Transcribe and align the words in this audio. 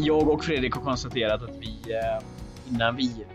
Jag 0.00 0.28
och 0.28 0.44
Fredrik 0.44 0.74
har 0.74 0.82
konstaterat 0.82 1.42
att 1.42 1.56
vi 1.56 1.92
eh, 1.92 2.24
innan 2.70 2.96
vi 2.96 3.26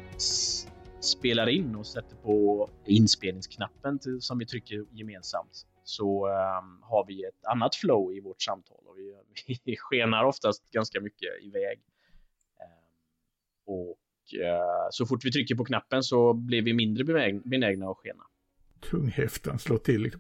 spelar 1.00 1.50
in 1.50 1.76
och 1.76 1.88
sätter 1.88 2.16
på 2.16 2.70
inspelningsknappen 2.86 4.00
till, 4.00 4.22
som 4.22 4.38
vi 4.38 4.46
trycker 4.46 4.86
gemensamt 4.92 5.66
så 5.84 6.28
um, 6.28 6.82
har 6.82 7.06
vi 7.08 7.24
ett 7.24 7.46
annat 7.46 7.76
flow 7.76 8.14
i 8.14 8.20
vårt 8.20 8.42
samtal 8.42 8.78
och 8.86 8.98
vi, 8.98 9.16
vi 9.64 9.76
skenar 9.78 10.24
oftast 10.24 10.72
ganska 10.72 11.02
mycket 11.02 11.30
iväg. 11.42 11.80
Um, 12.60 13.76
och 13.76 13.98
så 14.92 15.06
fort 15.06 15.26
vi 15.26 15.32
trycker 15.32 15.56
på 15.56 15.66
knappen 15.66 16.04
så 16.04 16.34
blir 16.34 16.62
vi 16.62 16.74
mindre 16.74 17.04
benägna 17.46 17.90
att 17.90 17.98
skena. 17.98 18.24
Tunghäftan 18.90 19.60
slår 19.60 19.78
till. 19.78 20.12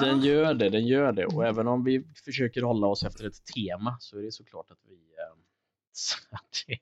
Den 0.00 0.20
gör 0.20 0.54
det, 0.54 0.68
den 0.68 0.86
gör 0.86 1.12
det. 1.12 1.26
Och 1.26 1.46
även 1.46 1.68
om 1.68 1.84
vi 1.84 2.04
försöker 2.24 2.62
hålla 2.62 2.86
oss 2.86 3.04
efter 3.04 3.26
ett 3.26 3.44
tema 3.54 3.96
så 4.00 4.18
är 4.18 4.22
det 4.22 4.32
såklart 4.32 4.70
att 4.70 4.78
vi 4.88 4.94
um, 5.32 5.40
att 6.30 6.78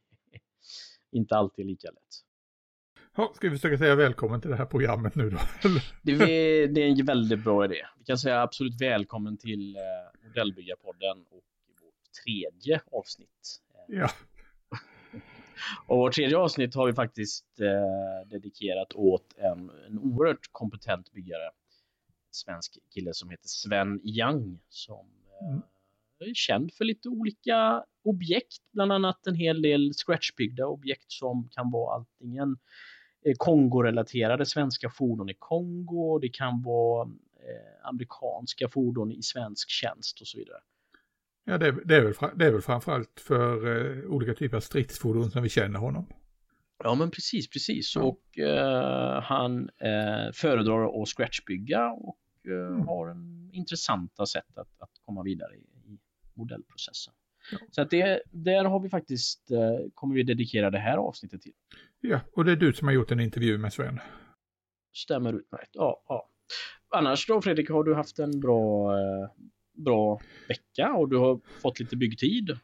inte 1.13 1.37
alltid 1.37 1.65
är 1.65 1.69
lika 1.69 1.89
lätt. 1.89 2.25
Ja, 3.17 3.33
ska 3.37 3.49
vi 3.49 3.57
försöka 3.57 3.79
säga 3.79 3.95
välkommen 3.95 4.41
till 4.41 4.51
det 4.51 4.57
här 4.57 4.67
programmet 4.67 5.15
nu 5.15 5.31
då? 5.31 5.39
det, 6.03 6.13
är, 6.13 6.69
det 6.69 6.81
är 6.81 7.01
en 7.01 7.07
väldigt 7.07 7.45
bra 7.45 7.65
idé. 7.65 7.87
Vi 7.99 8.05
kan 8.05 8.19
säga 8.19 8.43
absolut 8.43 8.81
välkommen 8.81 9.37
till 9.37 9.77
eh, 9.77 9.83
Modellbyggarpodden 10.27 11.25
och 11.31 11.45
vårt 11.83 12.13
tredje 12.25 12.81
avsnitt. 12.93 13.61
Ja. 13.89 14.11
Och 15.87 15.99
vårt 15.99 16.15
tredje 16.15 16.37
avsnitt 16.37 16.75
har 16.75 16.87
vi 16.87 16.93
faktiskt 16.93 17.61
eh, 17.61 18.29
dedikerat 18.31 18.95
åt 18.95 19.35
en, 19.37 19.71
en 19.87 19.99
oerhört 19.99 20.49
kompetent 20.53 21.13
byggare. 21.13 21.51
Svensk 22.31 22.79
kille 22.95 23.15
som 23.15 23.31
heter 23.31 23.49
Sven 23.49 24.01
Young 24.05 24.59
som 24.69 25.07
eh, 25.41 25.49
mm. 25.49 25.63
är 26.19 26.35
känd 26.35 26.73
för 26.73 26.85
lite 26.85 27.09
olika 27.09 27.85
objekt, 28.05 28.63
bland 28.73 28.93
annat 28.93 29.27
en 29.27 29.35
hel 29.35 29.63
del 29.63 29.95
scratchbyggda 29.95 30.67
objekt 30.67 31.13
som 31.13 31.49
kan 31.53 31.71
vara 31.71 31.97
antingen 31.97 32.59
Eh, 33.25 33.35
Kongo-relaterade 33.39 34.47
svenska 34.47 34.91
fordon 34.91 35.31
i 35.31 35.35
Kongo. 35.39 36.19
Det 36.19 36.29
kan 36.29 36.63
vara 36.63 37.09
eh, 37.37 37.89
amerikanska 37.89 38.69
fordon 38.69 39.13
i 39.13 39.23
svensk 39.23 39.71
tjänst 39.71 40.21
och 40.21 40.27
så 40.27 40.39
vidare. 40.39 40.59
Ja, 41.45 41.59
det 41.59 41.67
är, 41.67 41.73
det 41.85 41.97
är, 41.97 42.03
väl, 42.03 42.15
det 42.35 42.47
är 42.47 42.53
väl 42.53 42.63
framförallt 42.63 43.21
för 43.21 43.77
eh, 43.77 44.05
olika 44.11 44.35
typer 44.35 44.57
av 44.57 44.61
stridsfordon 44.61 45.31
som 45.31 45.43
vi 45.43 45.49
känner 45.49 45.79
honom. 45.79 46.07
Ja, 46.85 46.95
men 46.95 47.11
precis, 47.11 47.51
precis. 47.51 47.97
Ja. 47.97 48.03
Och 48.03 48.39
eh, 48.39 49.23
han 49.23 49.69
eh, 49.69 50.33
föredrar 50.35 51.03
att 51.03 51.09
scratchbygga 51.09 51.91
och 51.91 52.19
eh, 52.49 52.67
mm. 52.67 52.87
har 52.89 53.09
en 53.09 53.51
intressanta 53.53 54.27
sätt 54.27 54.59
att, 54.59 54.69
att 54.79 54.91
komma 55.05 55.23
vidare 55.23 55.55
i, 55.55 55.93
i 55.93 55.99
modellprocessen. 56.35 57.15
Så 57.71 57.83
att 57.83 57.91
det, 57.91 58.23
där 58.31 58.65
har 58.65 58.81
vi 58.81 58.89
faktiskt, 58.89 59.51
eh, 59.51 59.91
kommer 59.95 60.15
vi 60.15 60.23
dedikera 60.23 60.71
det 60.71 60.79
här 60.79 60.97
avsnittet 60.97 61.43
till. 61.43 61.53
Ja, 62.01 62.21
och 62.33 62.45
det 62.45 62.53
är 62.53 62.57
du 62.57 62.73
som 62.73 62.89
har 62.89 62.95
gjort 62.95 63.11
en 63.11 63.21
intervju 63.21 63.59
med 63.59 63.73
Sven. 63.73 64.01
Stämmer 64.95 65.33
utmärkt, 65.33 65.71
ja. 65.73 66.03
ja. 66.09 66.29
Annars 66.89 67.27
då 67.27 67.43
Fredrik, 67.43 67.71
har 67.71 67.85
du 67.85 67.95
haft 67.95 68.19
en 68.19 68.41
bra, 68.41 68.93
eh, 68.99 69.29
bra 69.73 70.21
vecka 70.49 70.93
och 70.93 71.09
du 71.09 71.17
har 71.17 71.41
fått 71.63 71.81
lite 71.81 71.97
byggtid? 71.97 72.59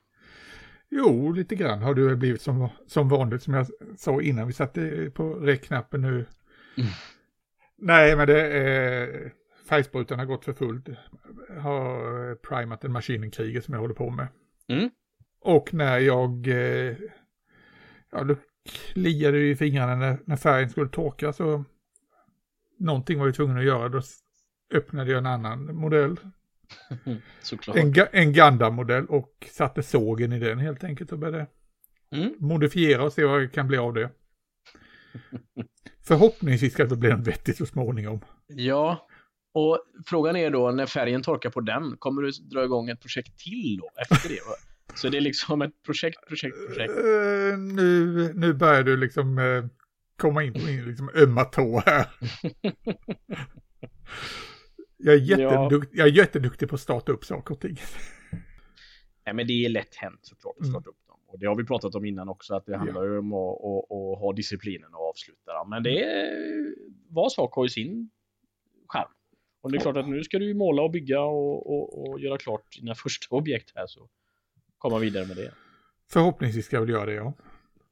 Jo, 0.91 1.33
lite 1.33 1.55
grann 1.55 1.83
har 1.83 1.95
du 1.95 2.17
blivit 2.17 2.43
som, 2.43 2.69
som 2.87 3.09
vanligt 3.09 3.43
som 3.43 3.55
jag 3.55 3.67
sa 3.97 4.23
innan 4.23 4.47
vi 4.47 4.53
satte 4.53 5.11
på 5.15 5.35
räckknappen 5.35 6.03
nu. 6.03 6.27
Mm. 6.77 6.91
Nej, 7.77 8.17
men 8.17 8.27
det 8.27 8.41
är 8.41 9.33
färgsprutan 9.69 10.19
har 10.19 10.27
gått 10.27 10.45
för 10.45 10.53
fullt. 10.53 10.89
Har 11.61 12.35
primat 12.35 12.85
en 12.85 12.93
maskinenkriget 12.93 13.65
som 13.65 13.75
jag 13.75 13.81
håller 13.81 13.95
på 13.95 14.11
med. 14.11 14.29
Mm. 14.69 14.91
Och 15.41 15.75
när 15.75 15.99
jag, 15.99 16.47
eh, 16.47 16.97
ja 18.11 18.25
då 18.25 18.37
kliade 18.93 19.39
det 19.39 19.51
i 19.51 19.57
fingrarna 19.57 19.95
när, 19.95 20.19
när 20.25 20.37
färgen 20.37 20.71
skulle 20.71 20.89
torka 20.89 21.33
så 21.33 21.65
någonting 22.79 23.19
var 23.19 23.27
jag 23.27 23.35
tvungen 23.35 23.59
att 23.59 23.65
göra. 23.65 23.89
Då 23.89 24.01
öppnade 24.75 25.11
jag 25.11 25.19
en 25.19 25.27
annan 25.27 25.77
modell. 25.77 26.17
Såklart. 27.43 27.77
En, 27.77 27.95
en 28.13 28.33
Gundam-modell 28.33 29.07
och 29.07 29.49
satte 29.51 29.83
sågen 29.83 30.33
i 30.33 30.39
den 30.39 30.59
helt 30.59 30.85
enkelt 30.85 31.13
och 31.13 31.19
började 31.19 31.47
mm. 32.11 32.35
modifiera 32.39 33.03
och 33.03 33.13
se 33.13 33.25
vad 33.25 33.41
det 33.41 33.49
kan 33.49 33.69
bli 33.69 33.79
av 33.79 33.95
det. 33.95 34.11
Förhoppningsvis 36.07 36.73
ska 36.73 36.85
det 36.85 36.97
bli 36.97 37.11
något 37.11 37.27
vettigt 37.27 37.57
så 37.57 37.67
småningom. 37.67 38.21
Ja, 38.47 39.09
och 39.55 39.79
frågan 40.07 40.37
är 40.37 40.51
då 40.51 40.71
när 40.71 40.87
färgen 40.87 41.23
torkar 41.23 41.51
på 41.51 41.61
den, 41.61 41.97
kommer 41.99 42.23
du 42.23 42.31
dra 42.31 42.65
igång 42.65 42.89
ett 42.89 43.01
projekt 43.01 43.39
till 43.39 43.77
då 43.77 43.91
efter 44.01 44.29
det? 44.29 44.41
Så 44.95 45.09
det 45.09 45.17
är 45.17 45.21
liksom 45.21 45.63
ett 45.63 45.83
projekt, 45.87 46.29
projekt, 46.29 46.57
projekt. 46.67 46.91
Uh, 46.91 47.59
nu, 47.59 48.33
nu 48.35 48.53
börjar 48.53 48.83
du 48.83 48.97
liksom 48.97 49.39
uh, 49.39 49.65
komma 50.17 50.43
in 50.43 50.53
på 50.53 50.59
min 50.59 50.85
liksom, 50.85 51.11
ömma 51.15 51.45
tå 51.45 51.83
här. 51.87 52.07
jag, 54.99 55.15
är 55.15 55.19
jättedukt, 55.19 55.89
ja. 55.93 55.99
jag 55.99 56.09
är 56.09 56.13
jätteduktig 56.13 56.69
på 56.69 56.75
att 56.75 56.81
starta 56.81 57.13
upp 57.13 57.25
saker 57.25 57.55
och 57.55 57.61
ting. 57.61 57.77
Nej, 59.25 59.35
men 59.35 59.47
det 59.47 59.65
är 59.65 59.69
lätt 59.69 59.95
hänt 59.95 60.21
såklart 60.23 60.57
att 60.61 60.67
starta 60.67 60.89
mm. 60.89 60.91
upp 60.91 61.07
dem. 61.07 61.19
Och 61.27 61.39
det 61.39 61.47
har 61.47 61.57
vi 61.57 61.65
pratat 61.65 61.95
om 61.95 62.05
innan 62.05 62.29
också, 62.29 62.55
att 62.55 62.67
det 62.67 62.77
handlar 62.77 63.05
ju 63.05 63.19
om 63.19 63.33
att, 63.33 63.57
att, 63.57 63.85
att, 63.85 64.19
ha 64.21 64.33
disciplinen 64.37 64.95
och 64.95 65.09
avsluta 65.09 65.53
dem. 65.53 65.71
Men 65.71 65.83
det 65.83 66.05
är, 66.05 66.75
var 67.09 67.29
sak 67.29 67.55
har 67.55 67.65
ju 67.65 67.69
sin 67.69 68.11
charm. 68.89 69.09
Och 69.61 69.73
det 69.73 69.79
är 69.79 69.81
klart 69.81 69.97
att 69.97 70.09
nu 70.09 70.25
ska 70.25 70.39
du 70.39 70.55
måla 70.55 70.83
och 70.83 70.91
bygga 70.91 71.21
och, 71.21 71.71
och, 71.71 72.11
och 72.11 72.21
göra 72.21 72.39
klart 72.39 72.63
dina 72.81 72.95
första 73.05 73.37
objekt 73.37 73.73
här 73.75 73.87
så 73.87 74.09
komma 74.79 74.99
vidare 74.99 75.27
med 75.27 75.37
det. 75.37 75.53
Förhoppningsvis 76.11 76.67
ska 76.67 76.77
jag 76.77 76.81
väl 76.81 76.91
göra 76.91 77.07
det 77.07 77.13
ja. 77.13 77.33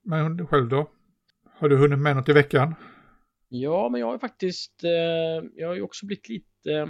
Men 0.02 0.46
själv 0.46 0.68
då? 0.68 0.90
Har 1.58 1.68
du 1.68 1.76
hunnit 1.76 1.98
med 1.98 2.16
något 2.16 2.28
i 2.28 2.32
veckan? 2.32 2.74
Ja, 3.48 3.88
men 3.88 4.00
jag 4.00 4.06
har 4.06 4.18
faktiskt, 4.18 4.84
eh, 4.84 5.48
jag 5.54 5.68
har 5.68 5.74
ju 5.74 5.82
också 5.82 6.06
blivit 6.06 6.28
lite, 6.28 6.46
eh, 6.66 6.86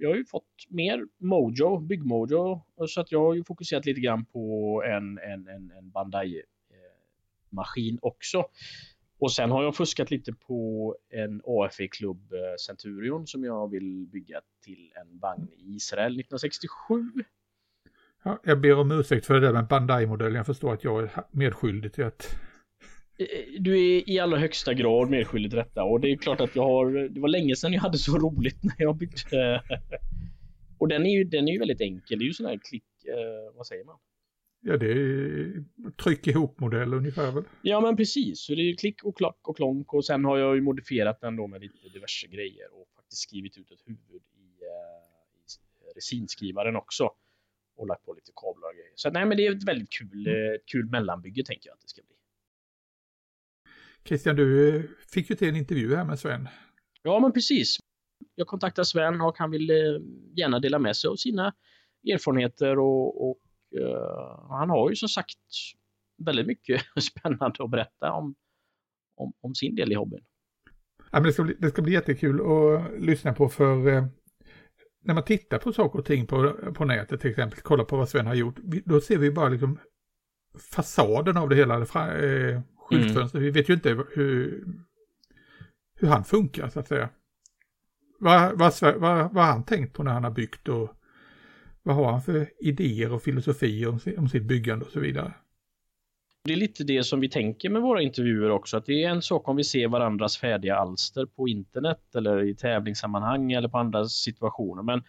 jag 0.00 0.08
har 0.08 0.16
ju 0.16 0.24
fått 0.24 0.66
mer 0.68 1.06
mojo, 1.18 1.78
byggmojo, 1.78 2.62
så 2.88 3.00
att 3.00 3.12
jag 3.12 3.20
har 3.20 3.34
ju 3.34 3.44
fokuserat 3.44 3.86
lite 3.86 4.00
grann 4.00 4.24
på 4.24 4.82
en, 4.86 5.18
en, 5.18 5.48
en, 5.48 5.72
en 5.78 5.90
Bandai-maskin 5.90 7.94
eh, 7.94 7.98
också. 8.02 8.44
Och 9.18 9.32
sen 9.32 9.50
har 9.50 9.64
jag 9.64 9.76
fuskat 9.76 10.10
lite 10.10 10.32
på 10.32 10.96
en 11.08 11.42
AFE-klubb 11.44 12.32
eh, 12.32 12.38
Centurion 12.66 13.26
som 13.26 13.44
jag 13.44 13.70
vill 13.70 14.06
bygga 14.12 14.40
till 14.64 14.92
en 15.00 15.18
vagn 15.18 15.48
i 15.56 15.74
Israel 15.74 16.12
1967. 16.12 17.24
Ja, 18.22 18.40
jag 18.44 18.60
ber 18.60 18.78
om 18.78 18.92
ursäkt 18.92 19.26
för 19.26 19.34
det 19.34 19.40
där 19.40 19.52
med 19.52 19.66
Bandai-modellen. 19.66 20.34
Jag 20.34 20.46
förstår 20.46 20.74
att 20.74 20.84
jag 20.84 21.02
är 21.02 21.10
medskyldig 21.30 21.92
till 21.92 22.04
att... 22.04 22.36
Eh, 23.18 23.60
du 23.60 23.72
är 23.72 24.10
i 24.10 24.18
allra 24.18 24.38
högsta 24.38 24.74
grad 24.74 25.10
medskyldig 25.10 25.50
till 25.50 25.58
detta 25.58 25.84
och 25.84 26.00
det 26.00 26.10
är 26.10 26.16
klart 26.16 26.40
att 26.40 26.56
jag 26.56 26.62
har... 26.62 27.08
Det 27.08 27.20
var 27.20 27.28
länge 27.28 27.56
sedan 27.56 27.72
jag 27.72 27.80
hade 27.80 27.98
så 27.98 28.18
roligt 28.18 28.64
när 28.64 28.74
jag 28.78 28.96
byggde... 28.96 29.62
och 30.78 30.88
den 30.88 31.06
är 31.06 31.10
ju, 31.10 31.24
den 31.24 31.48
är 31.48 31.52
ju 31.52 31.58
väldigt 31.58 31.80
enkel. 31.80 32.18
Det 32.18 32.24
är 32.24 32.26
ju 32.26 32.32
sån 32.32 32.46
här 32.46 32.60
klick... 32.70 32.84
Eh, 33.04 33.56
vad 33.56 33.66
säger 33.66 33.84
man? 33.84 33.96
Ja, 34.60 34.76
det 34.76 34.90
är 34.92 35.64
tryck 36.02 36.26
ihop-modell 36.26 36.94
ungefär 36.94 37.32
väl? 37.32 37.44
Ja, 37.62 37.80
men 37.80 37.96
precis. 37.96 38.40
Så 38.40 38.54
det 38.54 38.62
är 38.62 38.76
klick 38.76 39.04
och 39.04 39.16
klack 39.16 39.48
och 39.48 39.56
klonk 39.56 39.94
och 39.94 40.04
sen 40.04 40.24
har 40.24 40.38
jag 40.38 40.54
ju 40.54 40.60
modifierat 40.60 41.20
den 41.20 41.36
då 41.36 41.46
med 41.46 41.60
lite 41.60 41.88
diverse 41.88 42.26
grejer 42.26 42.66
och 42.72 42.88
faktiskt 42.96 43.22
skrivit 43.22 43.58
ut 43.58 43.70
ett 43.70 43.82
huvud 43.84 44.22
i, 44.34 44.64
uh, 44.64 45.90
i 45.90 45.92
resinskrivaren 45.96 46.76
också 46.76 47.10
och 47.76 47.86
lagt 47.86 48.04
på 48.04 48.12
lite 48.12 48.32
kablar 48.36 48.68
och 48.68 48.74
grejer. 48.74 48.92
Så 48.94 49.10
nej, 49.10 49.26
men 49.26 49.36
det 49.36 49.46
är 49.46 49.56
ett 49.56 49.68
väldigt 49.68 49.90
kul, 49.90 50.26
mm. 50.26 50.52
Eh, 50.52 50.58
kul 50.66 50.86
mellanbygge 50.90 51.44
tänker 51.44 51.68
jag 51.68 51.74
att 51.74 51.80
det 51.80 51.88
ska 51.88 52.02
bli. 52.02 52.15
Christian, 54.06 54.36
du 54.36 54.82
fick 55.12 55.30
ju 55.30 55.36
till 55.36 55.48
en 55.48 55.56
intervju 55.56 55.96
här 55.96 56.04
med 56.04 56.18
Sven. 56.18 56.48
Ja, 57.02 57.20
men 57.20 57.32
precis. 57.32 57.76
Jag 58.34 58.46
kontaktade 58.46 58.86
Sven 58.86 59.20
och 59.20 59.38
han 59.38 59.50
ville 59.50 60.00
gärna 60.36 60.60
dela 60.60 60.78
med 60.78 60.96
sig 60.96 61.08
av 61.08 61.16
sina 61.16 61.54
erfarenheter 62.12 62.78
och, 62.78 63.30
och 63.30 63.38
uh, 63.80 64.48
han 64.48 64.70
har 64.70 64.90
ju 64.90 64.96
som 64.96 65.08
sagt 65.08 65.38
väldigt 66.24 66.46
mycket 66.46 66.82
spännande 67.02 67.64
att 67.64 67.70
berätta 67.70 68.12
om, 68.12 68.34
om, 69.16 69.32
om 69.40 69.54
sin 69.54 69.74
del 69.74 69.92
i 69.92 69.94
hobbyn. 69.94 70.24
Ja, 71.10 71.20
men 71.20 71.22
det, 71.22 71.32
ska 71.32 71.42
bli, 71.42 71.56
det 71.58 71.70
ska 71.70 71.82
bli 71.82 71.92
jättekul 71.92 72.40
att 72.40 73.00
lyssna 73.00 73.32
på 73.32 73.48
för 73.48 73.88
eh, 73.88 74.06
när 75.04 75.14
man 75.14 75.24
tittar 75.24 75.58
på 75.58 75.72
saker 75.72 75.98
och 75.98 76.04
ting 76.04 76.26
på, 76.26 76.52
på 76.74 76.84
nätet 76.84 77.20
till 77.20 77.30
exempel, 77.30 77.60
kolla 77.62 77.84
på 77.84 77.96
vad 77.96 78.08
Sven 78.08 78.26
har 78.26 78.34
gjort, 78.34 78.56
då 78.84 79.00
ser 79.00 79.18
vi 79.18 79.30
bara 79.30 79.48
liksom 79.48 79.78
fasaden 80.72 81.36
av 81.36 81.48
det 81.48 81.56
hela, 81.56 81.74
eh, 81.74 82.60
skyltfönstret. 82.86 83.34
Mm. 83.34 83.44
Vi 83.44 83.50
vet 83.50 83.68
ju 83.68 83.74
inte 83.74 83.88
hur, 84.14 84.64
hur 85.94 86.08
han 86.08 86.24
funkar 86.24 86.68
så 86.68 86.80
att 86.80 86.88
säga. 86.88 87.08
Vad, 88.18 88.58
vad, 88.58 88.72
vad, 88.82 89.34
vad 89.34 89.44
har 89.44 89.52
han 89.52 89.64
tänkt 89.64 89.92
på 89.92 90.02
när 90.02 90.12
han 90.12 90.24
har 90.24 90.30
byggt 90.30 90.68
och 90.68 90.90
vad 91.82 91.96
har 91.96 92.12
han 92.12 92.22
för 92.22 92.48
idéer 92.60 93.12
och 93.12 93.22
filosofier 93.22 93.88
om, 93.88 94.00
om 94.18 94.28
sitt 94.28 94.42
byggande 94.44 94.84
och 94.84 94.90
så 94.90 95.00
vidare? 95.00 95.32
Det 96.44 96.52
är 96.52 96.56
lite 96.56 96.84
det 96.84 97.04
som 97.04 97.20
vi 97.20 97.28
tänker 97.28 97.70
med 97.70 97.82
våra 97.82 98.02
intervjuer 98.02 98.50
också, 98.50 98.76
att 98.76 98.86
det 98.86 99.04
är 99.04 99.10
en 99.10 99.22
sak 99.22 99.48
om 99.48 99.56
vi 99.56 99.64
ser 99.64 99.88
varandras 99.88 100.38
färdiga 100.38 100.76
alster 100.76 101.26
på 101.26 101.48
internet 101.48 102.14
eller 102.14 102.42
i 102.42 102.54
tävlingssammanhang 102.54 103.52
eller 103.52 103.68
på 103.68 103.78
andra 103.78 104.04
situationer. 104.04 104.82
Men 104.82 105.02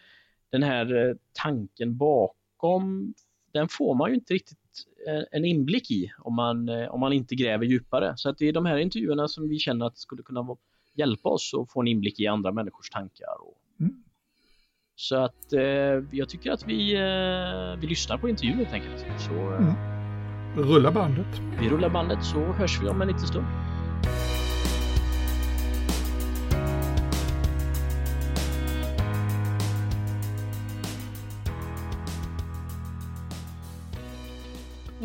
den 0.51 0.63
här 0.63 1.09
eh, 1.09 1.15
tanken 1.33 1.97
bakom, 1.97 3.13
den 3.53 3.68
får 3.69 3.95
man 3.95 4.09
ju 4.09 4.15
inte 4.15 4.33
riktigt 4.33 4.59
en 5.31 5.45
inblick 5.45 5.91
i 5.91 6.12
om 6.19 6.35
man, 6.35 6.69
eh, 6.69 6.88
om 6.88 7.00
man 7.00 7.13
inte 7.13 7.35
gräver 7.35 7.65
djupare. 7.65 8.13
Så 8.18 8.29
att 8.29 8.38
det 8.38 8.47
är 8.47 8.53
de 8.53 8.65
här 8.65 8.77
intervjuerna 8.77 9.27
som 9.27 9.50
vi 9.50 9.59
känner 9.59 9.85
att 9.85 9.97
skulle 9.97 10.24
kunna 10.24 10.57
hjälpa 10.95 11.29
oss 11.29 11.53
att 11.53 11.71
få 11.71 11.81
en 11.81 11.88
inblick 11.88 12.19
i 12.19 12.27
andra 12.27 12.51
människors 12.51 12.89
tankar. 12.89 13.41
Och... 13.41 13.57
Mm. 13.79 14.03
Så 14.95 15.15
att 15.15 15.53
eh, 15.53 15.62
jag 16.12 16.29
tycker 16.29 16.51
att 16.51 16.68
vi, 16.68 16.95
eh, 16.95 17.79
vi 17.79 17.88
lyssnar 17.88 18.18
på 18.18 18.29
intervjun 18.29 18.57
helt 18.57 18.74
enkelt. 18.74 19.06
Så, 19.21 19.33
eh, 19.33 19.57
mm. 19.57 19.74
Rulla 20.56 20.91
bandet. 20.91 21.41
Vi 21.62 21.69
rullar 21.69 21.89
bandet 21.89 22.23
så 22.23 22.39
hörs 22.39 22.81
vi 22.81 22.88
om 22.88 23.01
en 23.01 23.07
liten 23.07 23.27
stund. 23.27 23.45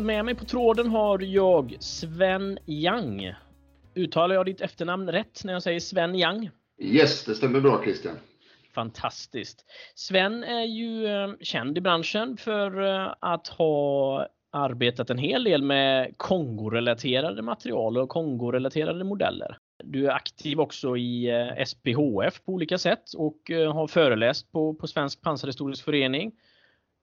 Med 0.03 0.25
mig 0.25 0.35
på 0.35 0.45
tråden 0.45 0.89
har 0.89 1.19
jag 1.19 1.77
Sven 1.79 2.57
Yang. 2.65 3.33
Uttalar 3.95 4.35
jag 4.35 4.45
ditt 4.45 4.61
efternamn 4.61 5.11
rätt 5.11 5.41
när 5.43 5.53
jag 5.53 5.63
säger 5.63 5.79
Sven 5.79 6.15
Yang? 6.15 6.49
Yes, 6.81 7.25
det 7.25 7.35
stämmer 7.35 7.59
bra 7.59 7.81
Christian. 7.83 8.15
Fantastiskt. 8.75 9.65
Sven 9.95 10.43
är 10.43 10.63
ju 10.63 11.07
eh, 11.07 11.33
känd 11.41 11.77
i 11.77 11.81
branschen 11.81 12.37
för 12.37 12.81
eh, 12.81 13.13
att 13.19 13.47
ha 13.47 14.27
arbetat 14.51 15.09
en 15.09 15.17
hel 15.17 15.43
del 15.43 15.63
med 15.63 16.17
Kongo-relaterade 16.17 17.41
material 17.41 17.97
och 17.97 18.09
Kongo-relaterade 18.09 19.03
modeller. 19.03 19.57
Du 19.83 20.05
är 20.07 20.11
aktiv 20.11 20.59
också 20.59 20.97
i 20.97 21.29
eh, 21.29 21.65
SPHF 21.65 22.41
på 22.45 22.51
olika 22.51 22.77
sätt 22.77 23.13
och 23.17 23.39
har 23.73 23.87
föreläst 23.87 24.51
på, 24.51 24.73
på 24.73 24.87
Svensk 24.87 25.21
pansarhistorisk 25.21 25.85
förening. 25.85 26.31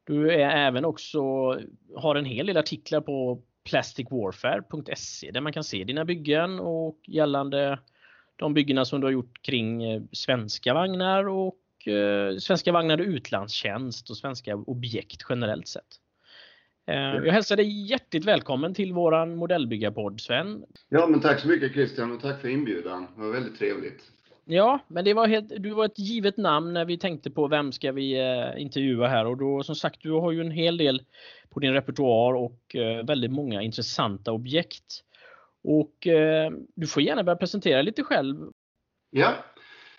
Du 0.05 0.31
är 0.31 0.51
även 0.51 0.85
också, 0.85 1.21
har 1.97 2.15
en 2.17 2.25
hel 2.25 2.47
del 2.47 2.57
artiklar 2.57 3.01
på 3.01 3.43
plasticwarfare.se 3.65 5.31
där 5.31 5.41
man 5.41 5.53
kan 5.53 5.65
se 5.65 5.85
dina 5.85 6.05
byggen 6.05 6.61
och 6.61 6.99
gällande 7.07 7.79
de 8.37 8.55
byggena 8.55 8.85
som 8.85 9.01
du 9.01 9.07
har 9.07 9.13
gjort 9.13 9.43
kring 9.43 9.83
eh, 9.83 10.03
svenska 10.13 10.75
vagnar 10.75 11.29
och 11.29 11.89
eh, 11.89 12.37
svenska 12.37 12.73
vagnar 12.73 13.01
och 13.01 13.07
utlandstjänst 13.07 14.11
och 14.11 14.17
svenska 14.17 14.57
objekt 14.57 15.27
generellt 15.29 15.69
sett. 15.69 16.01
Eh, 16.87 16.95
jag 16.97 17.33
hälsar 17.33 17.57
dig 17.57 17.91
hjärtligt 17.91 18.25
välkommen 18.25 18.75
till 18.75 18.93
våran 18.93 19.37
modellbyggarpodd 19.37 20.21
Sven. 20.21 20.65
Ja 20.89 21.07
men 21.07 21.21
tack 21.21 21.41
så 21.41 21.49
mycket 21.49 21.73
Christian 21.73 22.13
och 22.13 22.21
tack 22.21 22.41
för 22.41 22.49
inbjudan. 22.49 23.07
Det 23.17 23.23
var 23.23 23.33
väldigt 23.33 23.59
trevligt. 23.59 24.03
Ja, 24.53 24.81
men 24.89 25.05
det 25.05 25.15
var 25.15 25.27
helt, 25.27 25.49
du 25.59 25.71
var 25.71 25.85
ett 25.85 25.99
givet 25.99 26.37
namn 26.37 26.73
när 26.73 26.85
vi 26.85 26.99
tänkte 26.99 27.31
på 27.31 27.49
vem 27.49 27.73
ska 27.73 27.93
vi 27.93 28.19
eh, 28.19 28.63
intervjua 28.63 29.09
här 29.09 29.27
och 29.27 29.37
då 29.37 29.63
som 29.63 29.75
sagt 29.75 30.03
du 30.03 30.13
har 30.13 30.33
ju 30.33 30.41
en 30.41 30.51
hel 30.51 30.77
del 30.77 31.03
på 31.51 31.61
din 31.61 31.73
repertoar 31.73 32.35
och 32.35 32.77
eh, 32.77 33.05
väldigt 33.05 33.31
många 33.31 33.63
intressanta 33.63 34.33
objekt. 34.33 35.05
Och 35.65 36.07
eh, 36.07 36.51
du 36.75 36.87
får 36.87 37.03
gärna 37.03 37.25
börja 37.25 37.37
presentera 37.37 37.83
lite 37.83 38.03
själv. 38.03 38.37
Ja, 39.11 39.35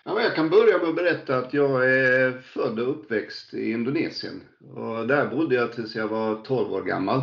ja 0.04 0.22
jag 0.22 0.36
kan 0.36 0.50
börja 0.50 0.78
med 0.78 0.90
att 0.90 0.96
berätta 0.96 1.38
att 1.38 1.54
jag 1.54 1.90
är 1.90 2.42
född 2.42 2.80
och 2.80 2.90
uppväxt 2.90 3.54
i 3.54 3.72
Indonesien. 3.72 4.42
Och 4.74 5.08
där 5.08 5.26
bodde 5.26 5.56
jag 5.56 5.74
tills 5.74 5.96
jag 5.96 6.08
var 6.08 6.36
12 6.36 6.74
år 6.74 6.82
gammal. 6.82 7.22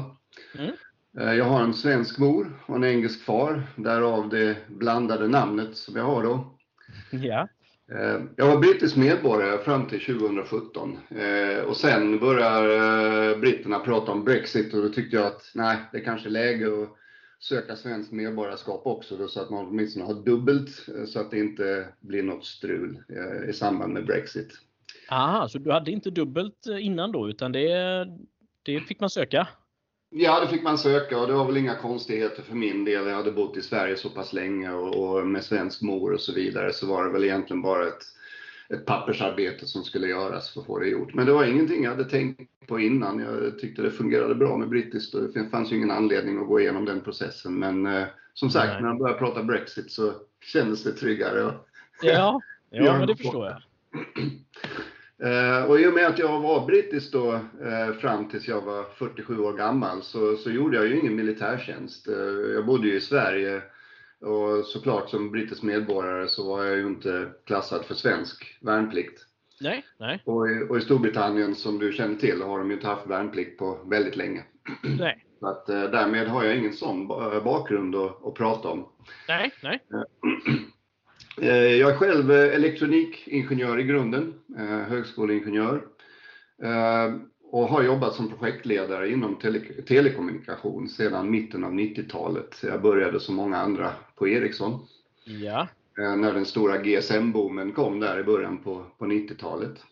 Mm. 0.59 0.73
Eh, 1.19 1.35
jag 1.35 1.45
har 1.45 1.63
en 1.63 1.75
svensk 1.75 2.19
mor 2.19 2.63
och 2.67 2.77
en 2.77 2.85
engelsk 2.85 3.25
far, 3.25 3.63
därav 3.77 4.29
det 4.29 4.57
blandade 4.67 5.29
namnet 5.29 5.77
som 5.77 5.97
jag 5.97 6.05
har 6.05 6.23
då. 6.23 6.58
Ja. 7.11 7.49
Eh, 7.93 8.21
jag 8.37 8.47
var 8.47 8.59
brittisk 8.59 8.97
medborgare 8.97 9.59
fram 9.59 9.87
till 9.87 10.01
2017 10.01 10.99
eh, 11.11 11.65
och 11.65 11.77
sen 11.77 12.19
börjar 12.19 13.39
britterna 13.39 13.79
prata 13.79 14.13
om 14.13 14.25
Brexit 14.25 14.75
och 14.75 14.83
då 14.83 14.89
tyckte 14.89 15.17
jag 15.17 15.27
att 15.27 15.51
nej, 15.55 15.77
det 15.93 16.01
kanske 16.01 16.29
är 16.29 16.31
läge 16.31 16.67
att 16.67 16.89
söka 17.41 17.77
svenskt 17.77 18.13
medborgarskap 18.13 18.87
också 18.87 19.17
då, 19.17 19.29
så 19.29 19.41
att 19.41 19.51
man 19.51 19.67
åtminstone 19.67 20.05
har 20.05 20.15
dubbelt 20.15 20.87
så 21.07 21.21
att 21.21 21.31
det 21.31 21.39
inte 21.39 21.89
blir 22.01 22.23
något 22.23 22.45
strul 22.45 23.03
i 23.49 23.53
samband 23.53 23.93
med 23.93 24.07
Brexit. 24.07 24.53
Aha, 25.11 25.49
så 25.49 25.59
du 25.59 25.73
hade 25.73 25.91
inte 25.91 26.11
dubbelt 26.11 26.67
innan 26.81 27.13
då 27.13 27.29
utan 27.29 27.53
det, 27.53 28.07
det 28.63 28.81
fick 28.81 29.01
man 29.01 29.11
söka? 29.11 29.49
Ja, 30.11 30.41
det 30.41 30.49
fick 30.49 30.63
man 30.63 30.79
söka 30.79 31.19
och 31.19 31.27
det 31.27 31.33
var 31.33 31.47
väl 31.47 31.57
inga 31.57 31.75
konstigheter 31.75 32.43
för 32.43 32.55
min 32.55 32.85
del. 32.85 33.07
Jag 33.07 33.17
hade 33.17 33.33
bott 33.33 33.57
i 33.57 33.63
Sverige 33.63 33.97
så 33.97 34.11
pass 34.11 34.33
länge 34.33 34.73
och, 34.73 35.19
och 35.19 35.27
med 35.27 35.45
svensk 35.45 35.83
mor 35.83 36.13
och 36.13 36.21
så 36.21 36.33
vidare 36.33 36.73
så 36.73 36.87
var 36.87 37.05
det 37.05 37.11
väl 37.11 37.25
egentligen 37.25 37.63
bara 37.63 37.87
ett, 37.87 38.03
ett 38.69 38.87
pappersarbete 38.87 39.67
som 39.67 39.85
skulle 39.85 40.07
göras 40.07 40.51
för 40.51 40.61
att 40.61 40.67
få 40.67 40.79
det 40.79 40.89
gjort. 40.89 41.15
Men 41.15 41.27
det 41.27 41.33
var 41.33 41.45
ingenting 41.45 41.85
jag 41.85 41.91
hade 41.91 42.05
tänkt 42.05 42.67
på 42.67 42.81
innan. 42.81 43.19
Jag 43.19 43.59
tyckte 43.59 43.83
det 43.83 43.91
fungerade 43.91 44.35
bra 44.35 44.57
med 44.57 44.69
brittiskt 44.69 45.15
och 45.15 45.33
det 45.33 45.49
fanns 45.51 45.73
ju 45.73 45.77
ingen 45.77 45.91
anledning 45.91 46.39
att 46.39 46.49
gå 46.49 46.61
igenom 46.61 46.85
den 46.85 47.01
processen. 47.01 47.59
Men 47.59 47.87
eh, 47.87 48.07
som 48.35 48.51
sagt, 48.51 48.67
Nej. 48.67 48.83
när 48.83 48.89
man 48.89 48.99
började 48.99 49.19
prata 49.19 49.43
Brexit 49.43 49.93
så 49.93 50.13
kändes 50.45 50.85
det 50.85 50.93
tryggare. 50.93 51.45
Och, 51.45 51.55
ja, 52.03 52.41
ja 52.71 52.99
men 52.99 53.07
det 53.07 53.17
förstår 53.17 53.47
jag. 53.47 53.63
Eh, 55.23 55.65
och 55.65 55.81
i 55.81 55.87
och 55.87 55.95
med 55.95 56.07
att 56.07 56.19
jag 56.19 56.41
var 56.41 56.67
brittisk 56.67 57.13
då 57.13 57.33
eh, 57.35 57.93
fram 58.01 58.29
tills 58.29 58.49
jag 58.49 58.61
var 58.61 58.85
47 58.95 59.39
år 59.39 59.53
gammal 59.53 60.03
så, 60.03 60.37
så 60.37 60.51
gjorde 60.51 60.77
jag 60.77 60.87
ju 60.87 61.01
ingen 61.01 61.17
militärtjänst. 61.17 62.09
Eh, 62.09 62.15
jag 62.55 62.67
bodde 62.67 62.89
ju 62.89 62.95
i 62.95 63.01
Sverige 63.01 63.63
och 64.21 64.65
såklart 64.65 65.11
som 65.11 65.31
brittisk 65.31 65.63
medborgare 65.63 66.29
så 66.29 66.49
var 66.49 66.65
jag 66.65 66.77
ju 66.77 66.87
inte 66.87 67.29
klassad 67.47 67.85
för 67.85 67.95
svensk 67.95 68.59
värnplikt. 68.61 69.25
Nej, 69.61 69.85
nej. 69.99 70.23
Och 70.25 70.51
i, 70.51 70.67
och 70.69 70.79
i 70.79 70.81
Storbritannien 70.81 71.55
som 71.55 71.79
du 71.79 71.93
känner 71.93 72.17
till 72.17 72.43
har 72.43 72.59
de 72.59 72.69
ju 72.69 72.75
inte 72.75 72.87
haft 72.87 73.07
värnplikt 73.07 73.59
på 73.59 73.79
väldigt 73.91 74.17
länge. 74.17 74.45
Nej. 74.99 75.25
Så 75.41 75.47
att, 75.47 75.67
därmed 75.67 76.29
har 76.29 76.45
jag 76.45 76.57
ingen 76.57 76.73
sån 76.73 77.09
bakgrund 77.45 77.97
att, 77.97 78.27
att 78.27 78.35
prata 78.35 78.69
om. 78.69 78.89
Nej, 79.29 79.53
nej. 79.63 79.81
Eh, 81.41 81.77
jag 81.77 81.91
är 81.91 81.97
själv 81.97 82.31
eh, 82.33 82.55
elektronikingenjör 82.55 83.81
i 83.81 83.83
grunden, 83.83 84.35
eh, 84.59 84.65
högskoleingenjör. 84.65 85.83
Och 87.51 87.69
har 87.69 87.83
jobbat 87.83 88.15
som 88.15 88.29
projektledare 88.29 89.11
inom 89.11 89.37
tele 89.37 89.61
telekommunikation 89.89 90.89
sedan 90.89 91.31
mitten 91.31 91.65
av 91.65 91.73
90-talet. 91.73 92.57
Jag 92.63 92.83
började 92.83 93.21
som 93.21 93.35
många 93.35 93.57
andra 93.57 93.91
på 94.15 94.29
Ericsson. 94.29 94.87
Ja. 95.25 95.69
När 95.97 96.33
den 96.33 96.45
stora 96.45 96.77
GSM-boomen 96.77 97.73
kom 97.73 98.01
där 98.01 98.21
i 98.21 98.25
början 98.25 98.59
på, 98.59 98.85
på 98.99 99.05
90-talet. 99.05 99.85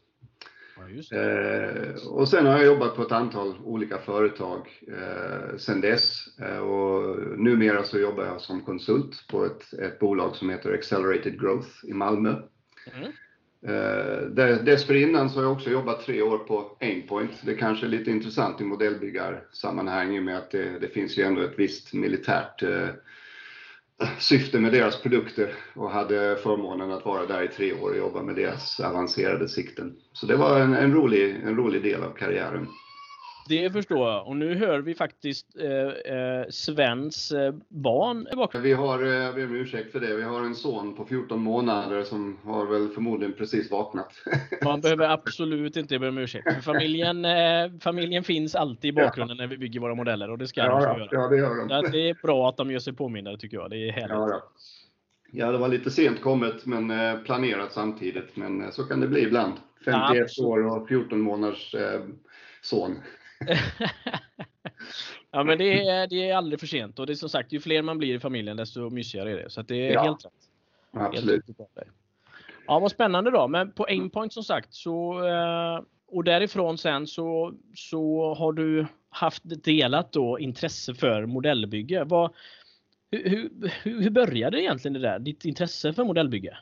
Eh, 1.13 2.07
och 2.09 2.29
sen 2.29 2.47
har 2.47 2.53
jag 2.53 2.67
jobbat 2.67 2.97
på 2.97 3.03
ett 3.03 3.13
antal 3.13 3.55
olika 3.65 3.99
företag 3.99 4.69
eh, 4.89 5.57
sen 5.57 5.81
dess. 5.81 6.39
Eh, 6.41 6.59
och 6.59 7.19
numera 7.39 7.85
så 7.85 7.99
jobbar 7.99 8.25
jag 8.25 8.41
som 8.41 8.61
konsult 8.61 9.27
på 9.29 9.45
ett, 9.45 9.73
ett 9.73 9.99
bolag 9.99 10.37
som 10.37 10.51
heter 10.51 10.75
Accelerated 10.75 11.41
Growth 11.41 11.69
i 11.85 11.93
Malmö. 11.93 12.35
Mm. 12.95 13.13
Eh, 13.67 14.65
dessförinnan 14.65 15.31
så 15.31 15.37
har 15.39 15.43
jag 15.43 15.53
också 15.53 15.71
jobbat 15.71 16.01
tre 16.01 16.23
år 16.23 16.39
på 16.39 16.77
Aimpoint. 16.81 17.33
Det 17.43 17.55
kanske 17.55 17.87
är 17.87 17.91
lite 17.91 18.11
intressant 18.11 18.61
i 18.61 18.65
modellbyggarsammanhang 18.65 20.17
i 20.17 20.21
och 20.21 20.25
med 20.25 20.39
att 20.39 20.51
det, 20.51 20.79
det 20.79 20.89
finns 20.89 21.19
ju 21.19 21.23
ändå 21.23 21.43
ett 21.43 21.59
visst 21.59 21.93
militärt 21.93 22.63
syfte 24.19 24.61
med 24.61 24.73
deras 24.73 25.03
produkter 25.03 25.53
och 25.75 25.91
hade 25.91 26.37
förmånen 26.43 26.93
att 26.93 27.05
vara 27.05 27.27
där 27.27 27.43
i 27.43 27.49
tre 27.49 27.73
år 27.73 27.91
och 27.91 27.97
jobba 27.97 28.23
med 28.23 28.37
deras 28.37 28.81
avancerade 28.81 29.49
sikten. 29.49 29.97
Så 30.13 30.27
det 30.27 30.37
var 30.37 30.61
en, 30.61 30.75
en, 30.75 30.95
rolig, 30.95 31.37
en 31.45 31.57
rolig 31.57 31.83
del 31.83 32.03
av 32.03 32.11
karriären. 32.11 32.69
Det 33.49 33.71
förstår 33.71 34.11
jag. 34.11 34.27
Och 34.27 34.37
nu 34.37 34.55
hör 34.55 34.79
vi 34.79 34.95
faktiskt 34.95 35.47
eh, 35.61 36.15
eh, 36.15 36.45
Svens 36.51 37.33
eh, 37.33 37.55
barn 37.69 38.29
bakom. 38.37 38.63
Vi 38.63 38.73
har, 38.73 39.03
eh, 39.03 39.09
jag 39.09 39.35
ber 39.35 39.45
om 39.45 39.55
ursäkt 39.55 39.93
för 39.93 40.01
det, 40.01 40.17
vi 40.17 40.23
har 40.23 40.41
en 40.41 40.55
son 40.55 40.95
på 40.97 41.05
14 41.05 41.43
månader 41.43 42.03
som 42.03 42.39
har 42.45 42.67
väl 42.67 42.89
förmodligen 42.89 43.35
precis 43.35 43.71
vaknat. 43.71 44.13
Man 44.65 44.81
behöver 44.81 45.09
absolut 45.09 45.77
inte 45.77 45.99
be 45.99 46.09
om 46.09 46.19
ursäkt. 46.19 46.65
familjen, 46.65 47.25
eh, 47.25 47.71
familjen 47.81 48.25
finns 48.25 48.55
alltid 48.55 48.89
i 48.89 48.93
bakgrunden 48.93 49.37
ja. 49.37 49.43
när 49.43 49.49
vi 49.49 49.59
bygger 49.59 49.81
våra 49.81 49.95
modeller 49.95 50.31
och 50.31 50.39
det 50.39 50.49
ska 50.49 50.61
ja, 50.61 50.67
de 50.67 50.83
ja, 50.83 50.99
göra. 50.99 51.09
Ja, 51.11 51.29
det 51.29 51.37
gör 51.37 51.83
de. 51.83 51.91
det 51.91 52.09
är 52.09 52.17
bra 52.23 52.49
att 52.49 52.57
de 52.57 52.71
gör 52.71 52.79
sig 52.79 52.93
påminnade 52.93 53.39
tycker 53.39 53.57
jag. 53.57 53.71
Det 53.71 53.89
är 53.89 53.93
härligt. 53.93 54.11
Ja, 54.11 54.29
ja. 54.31 54.43
ja, 55.31 55.53
det 55.53 55.59
var 55.59 55.69
lite 55.69 55.91
sent 55.91 56.21
kommet 56.21 56.67
men 56.67 56.91
eh, 56.91 57.19
planerat 57.19 57.73
samtidigt. 57.73 58.37
Men 58.37 58.63
eh, 58.63 58.71
så 58.71 58.85
kan 58.85 59.01
det 59.01 59.09
bli 59.09 59.21
ibland. 59.21 59.53
51 59.85 60.39
år 60.43 60.67
och 60.67 60.89
14 60.89 61.21
månaders 61.21 61.75
son. 62.63 62.99
ja 65.31 65.45
men 65.45 65.59
det 65.59 65.89
är, 65.89 66.07
det 66.07 66.31
är 66.31 66.37
aldrig 66.37 66.61
för 66.61 66.67
sent 66.67 66.99
och 66.99 67.07
det 67.07 67.13
är 67.13 67.15
som 67.15 67.29
sagt 67.29 67.53
ju 67.53 67.61
fler 67.61 67.83
man 67.83 67.99
blir 67.99 68.15
i 68.15 68.21
familjen 68.21 68.57
desto 68.57 68.91
mysigare 68.91 69.33
är 69.33 69.37
det. 69.37 69.51
Så 69.51 69.63
det 69.63 69.89
är 69.89 69.93
ja. 69.93 70.03
helt 70.03 70.25
rätt. 70.25 70.33
Absolut. 70.93 71.45
Helt 71.47 71.71
ja 72.67 72.79
vad 72.79 72.91
spännande 72.91 73.31
då. 73.31 73.49
Men 73.49 73.73
på 73.73 73.85
Aimpoint 73.85 74.33
som 74.33 74.45
sagt 74.45 74.75
så 74.75 75.27
eh, 75.27 75.81
och 76.09 76.25
därifrån 76.25 76.79
sen 76.79 77.07
så, 77.07 77.55
så 77.75 78.35
har 78.35 78.53
du 78.53 78.87
haft 79.09 79.43
delat 79.45 80.13
då 80.13 80.39
intresse 80.39 80.95
för 80.95 81.27
modellbygge. 81.27 82.05
Vad, 82.05 82.35
hur, 83.11 83.51
hur, 83.83 84.03
hur 84.03 84.11
började 84.11 84.63
egentligen 84.63 84.93
det 84.93 85.01
där, 85.01 85.19
ditt 85.19 85.45
intresse 85.45 85.93
för 85.93 86.05
modellbygge? 86.05 86.59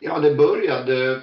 Ja, 0.00 0.18
det 0.18 0.34
började 0.34 1.20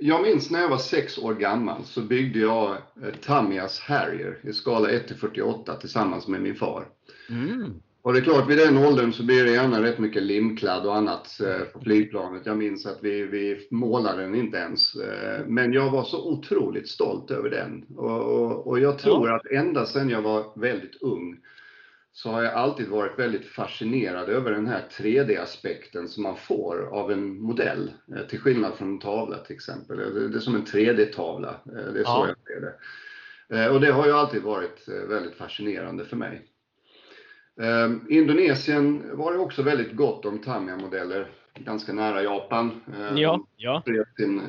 jag 0.00 0.22
minns 0.22 0.50
när 0.50 0.60
jag 0.60 0.68
var 0.68 0.78
sex 0.78 1.18
år 1.18 1.34
gammal 1.34 1.84
så 1.84 2.00
byggde 2.00 2.38
jag 2.38 2.70
eh, 2.70 3.14
Tamias 3.20 3.80
Harrier 3.80 4.38
i 4.42 4.52
skala 4.52 4.90
1 4.90 5.06
till 5.06 5.16
48 5.16 5.76
tillsammans 5.76 6.28
med 6.28 6.42
min 6.42 6.54
far. 6.54 6.88
Mm. 7.28 7.80
Och 8.02 8.12
det 8.12 8.18
är 8.18 8.22
klart, 8.22 8.50
vid 8.50 8.58
den 8.58 8.78
åldern 8.78 9.12
så 9.12 9.22
blir 9.22 9.44
det 9.44 9.50
gärna 9.50 9.82
rätt 9.82 9.98
mycket 9.98 10.22
limkladd 10.22 10.86
och 10.86 10.96
annat 10.96 11.40
eh, 11.40 11.64
på 11.72 11.80
flygplanet. 11.80 12.46
Jag 12.46 12.58
minns 12.58 12.86
att 12.86 12.98
vi, 13.02 13.22
vi 13.22 13.68
målade 13.70 14.22
den 14.22 14.34
inte 14.34 14.56
ens. 14.56 14.94
Eh, 14.94 15.46
men 15.46 15.72
jag 15.72 15.90
var 15.90 16.04
så 16.04 16.28
otroligt 16.28 16.88
stolt 16.88 17.30
över 17.30 17.50
den. 17.50 17.84
Och, 17.96 18.20
och, 18.20 18.66
och 18.66 18.80
jag 18.80 18.98
tror 18.98 19.28
ja. 19.28 19.36
att 19.36 19.46
ända 19.46 19.86
sedan 19.86 20.10
jag 20.10 20.22
var 20.22 20.60
väldigt 20.60 21.02
ung 21.02 21.36
så 22.22 22.30
har 22.30 22.42
jag 22.42 22.54
alltid 22.54 22.88
varit 22.88 23.18
väldigt 23.18 23.46
fascinerad 23.46 24.28
över 24.28 24.50
den 24.50 24.66
här 24.66 24.84
3D-aspekten 24.90 26.08
som 26.08 26.22
man 26.22 26.36
får 26.36 26.88
av 26.92 27.12
en 27.12 27.42
modell. 27.42 27.92
Eh, 28.16 28.26
till 28.26 28.40
skillnad 28.40 28.74
från 28.74 28.88
en 28.88 28.98
tavla 28.98 29.38
till 29.38 29.56
exempel. 29.56 29.96
Det 30.30 30.36
är 30.36 30.40
som 30.40 30.54
en 30.54 30.64
3D-tavla. 30.64 31.48
Eh, 31.48 31.92
det 31.92 32.00
är 32.00 32.04
så 32.04 32.10
ja. 32.10 32.28
jag 32.28 32.36
ser 32.36 32.60
det. 32.60 33.64
Eh, 33.64 33.72
och 33.72 33.80
det 33.80 33.92
har 33.92 34.06
ju 34.06 34.12
alltid 34.12 34.42
varit 34.42 34.88
väldigt 35.08 35.34
fascinerande 35.34 36.04
för 36.04 36.16
mig. 36.16 36.46
Indonesien 38.08 39.16
var 39.16 39.32
det 39.32 39.38
också 39.38 39.62
väldigt 39.62 39.96
gott 39.96 40.24
om 40.24 40.38
Tamiya-modeller. 40.38 41.30
Ganska 41.54 41.92
nära 41.92 42.22
Japan. 42.22 42.80
Ja, 43.16 43.46
ja. 43.56 43.82
Sin, 44.16 44.42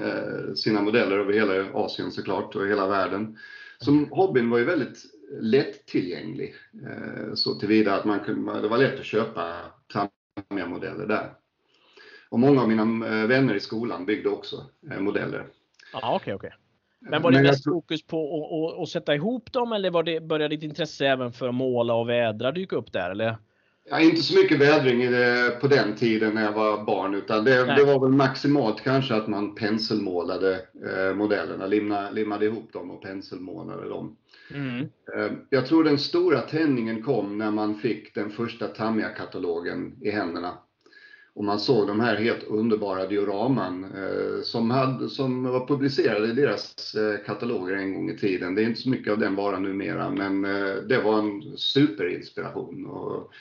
sina 0.56 0.82
modeller 0.82 1.18
över 1.18 1.34
hela 1.34 1.74
Asien 1.74 2.12
såklart 2.12 2.56
och 2.56 2.68
hela 2.68 2.88
världen. 2.88 3.38
Så 3.78 3.92
hobbyn 3.92 4.50
var 4.50 4.58
ju 4.58 4.66
väldigt 4.66 4.98
lättillgänglig. 5.40 6.54
Eh, 6.74 7.34
så 7.34 7.56
tillvida 7.56 7.96
att 7.96 8.06
man 8.06 8.20
kunde, 8.20 8.62
det 8.62 8.68
var 8.68 8.78
lätt 8.78 9.00
att 9.00 9.06
köpa 9.06 9.56
Tamiya-modeller 9.94 11.08
där. 11.08 11.34
Och 12.30 12.40
många 12.40 12.62
av 12.62 12.70
mina 12.70 13.08
eh, 13.08 13.28
vänner 13.28 13.56
i 13.56 13.60
skolan 13.60 14.06
byggde 14.06 14.30
också 14.30 14.66
eh, 14.92 15.00
modeller. 15.00 15.46
Ja, 15.94 16.16
okej, 16.16 16.34
okej. 16.34 16.52
Men 17.00 17.22
var 17.22 17.32
det 17.32 17.42
mest 17.42 17.64
fokus 17.64 18.08
på 18.08 18.80
att, 18.82 18.90
sätta 18.90 19.16
ihop 19.16 19.54
dem 19.54 19.74
eller 19.74 19.92
var 19.92 20.04
det, 20.04 20.20
började 20.20 20.56
ditt 20.56 20.64
intresse 20.64 21.08
även 21.08 21.32
för 21.32 21.48
att 21.48 21.56
måla 21.56 21.94
och 21.94 22.10
vädra 22.10 22.52
dyka 22.52 22.76
upp 22.76 22.94
där? 22.94 23.12
Eller? 23.12 23.38
Ja, 23.90 24.00
inte 24.00 24.22
så 24.22 24.40
mycket 24.42 24.60
vädring 24.60 25.02
på 25.62 25.68
den 25.68 25.96
tiden 25.96 26.34
när 26.34 26.44
jag 26.44 26.52
var 26.52 26.84
barn 26.84 27.16
utan 27.16 27.44
det, 27.44 27.76
det, 27.76 27.84
var 27.84 28.00
väl 28.00 28.12
maximalt 28.12 28.82
kanske 28.82 29.16
att 29.16 29.28
man 29.28 29.56
penselmålade 29.56 30.62
eh, 30.86 31.16
modellerna, 31.16 31.66
limma, 31.66 32.10
limmade 32.10 32.46
ihop 32.46 32.74
dem 32.74 32.92
och 32.92 33.02
penselmålade 33.02 33.90
dem. 33.90 34.18
Mm. 34.56 34.80
Eh, 35.16 35.32
jag 35.50 35.66
tror 35.66 35.84
den 35.84 36.00
stora 36.00 36.42
tändningen 36.42 37.04
kom 37.04 37.38
när 37.38 37.52
man 37.52 37.76
fick 37.76 38.16
den 38.16 38.30
första 38.30 38.68
Tamiya-katalogen 38.68 39.96
i 40.02 40.12
händerna. 40.12 40.58
Och 41.34 41.44
man 41.44 41.60
såg 41.60 41.88
de 41.88 42.00
här 42.00 42.16
helt 42.16 42.44
underbara 42.44 43.08
dioraman 43.08 43.84
eh, 43.84 44.42
som, 44.44 44.72
hade, 44.72 45.10
som 45.10 45.44
var 45.44 45.68
publicerade 45.68 46.28
i 46.28 46.34
deras 46.34 46.96
eh, 46.96 47.26
kataloger 47.26 47.76
en 47.76 47.94
gång 47.94 48.10
i 48.10 48.18
tiden. 48.18 48.56
Det 48.56 48.62
är 48.62 48.66
inte 48.66 48.82
så 48.82 48.90
mycket 48.90 49.14
av 49.14 49.20
den 49.20 49.36
varan 49.36 49.64
numera, 49.64 50.10
men 50.10 50.46
eh, 50.46 50.76
det 50.76 51.02
var 51.02 51.20
en 51.20 51.58
superinspiration. 51.58 52.86
Och 52.86 53.32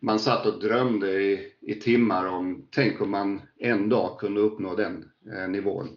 man 0.00 0.18
satt 0.18 0.46
och 0.46 0.60
drömde 0.60 1.22
i, 1.22 1.52
i 1.60 1.74
timmar 1.74 2.26
om, 2.26 2.66
tänk 2.70 3.00
om 3.00 3.10
man 3.10 3.42
en 3.58 3.88
dag 3.88 4.18
kunde 4.18 4.40
uppnå 4.40 4.74
den 4.74 5.04
nivån. 5.48 5.88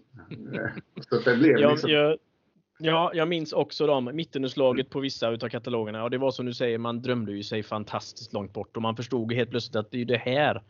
så 1.09 1.19
det 1.29 1.37
blev 1.37 1.57
liksom... 1.57 1.89
jag, 1.89 2.17
Ja, 2.83 3.11
jag 3.13 3.27
minns 3.27 3.53
också 3.53 3.87
de 3.87 4.09
mittenutslaget 4.13 4.89
på 4.89 4.99
vissa 4.99 5.29
utav 5.29 5.49
katalogerna 5.49 6.03
och 6.03 6.09
det 6.11 6.17
var 6.17 6.31
som 6.31 6.45
du 6.45 6.53
säger, 6.53 6.77
man 6.77 7.01
drömde 7.01 7.31
ju 7.31 7.43
sig 7.43 7.63
fantastiskt 7.63 8.33
långt 8.33 8.53
bort 8.53 8.75
och 8.75 8.81
man 8.81 8.95
förstod 8.95 9.33
helt 9.33 9.49
plötsligt 9.49 9.75
att 9.75 9.91
det 9.91 10.01
är 10.01 10.05
det 10.05 10.17
här 10.17 10.61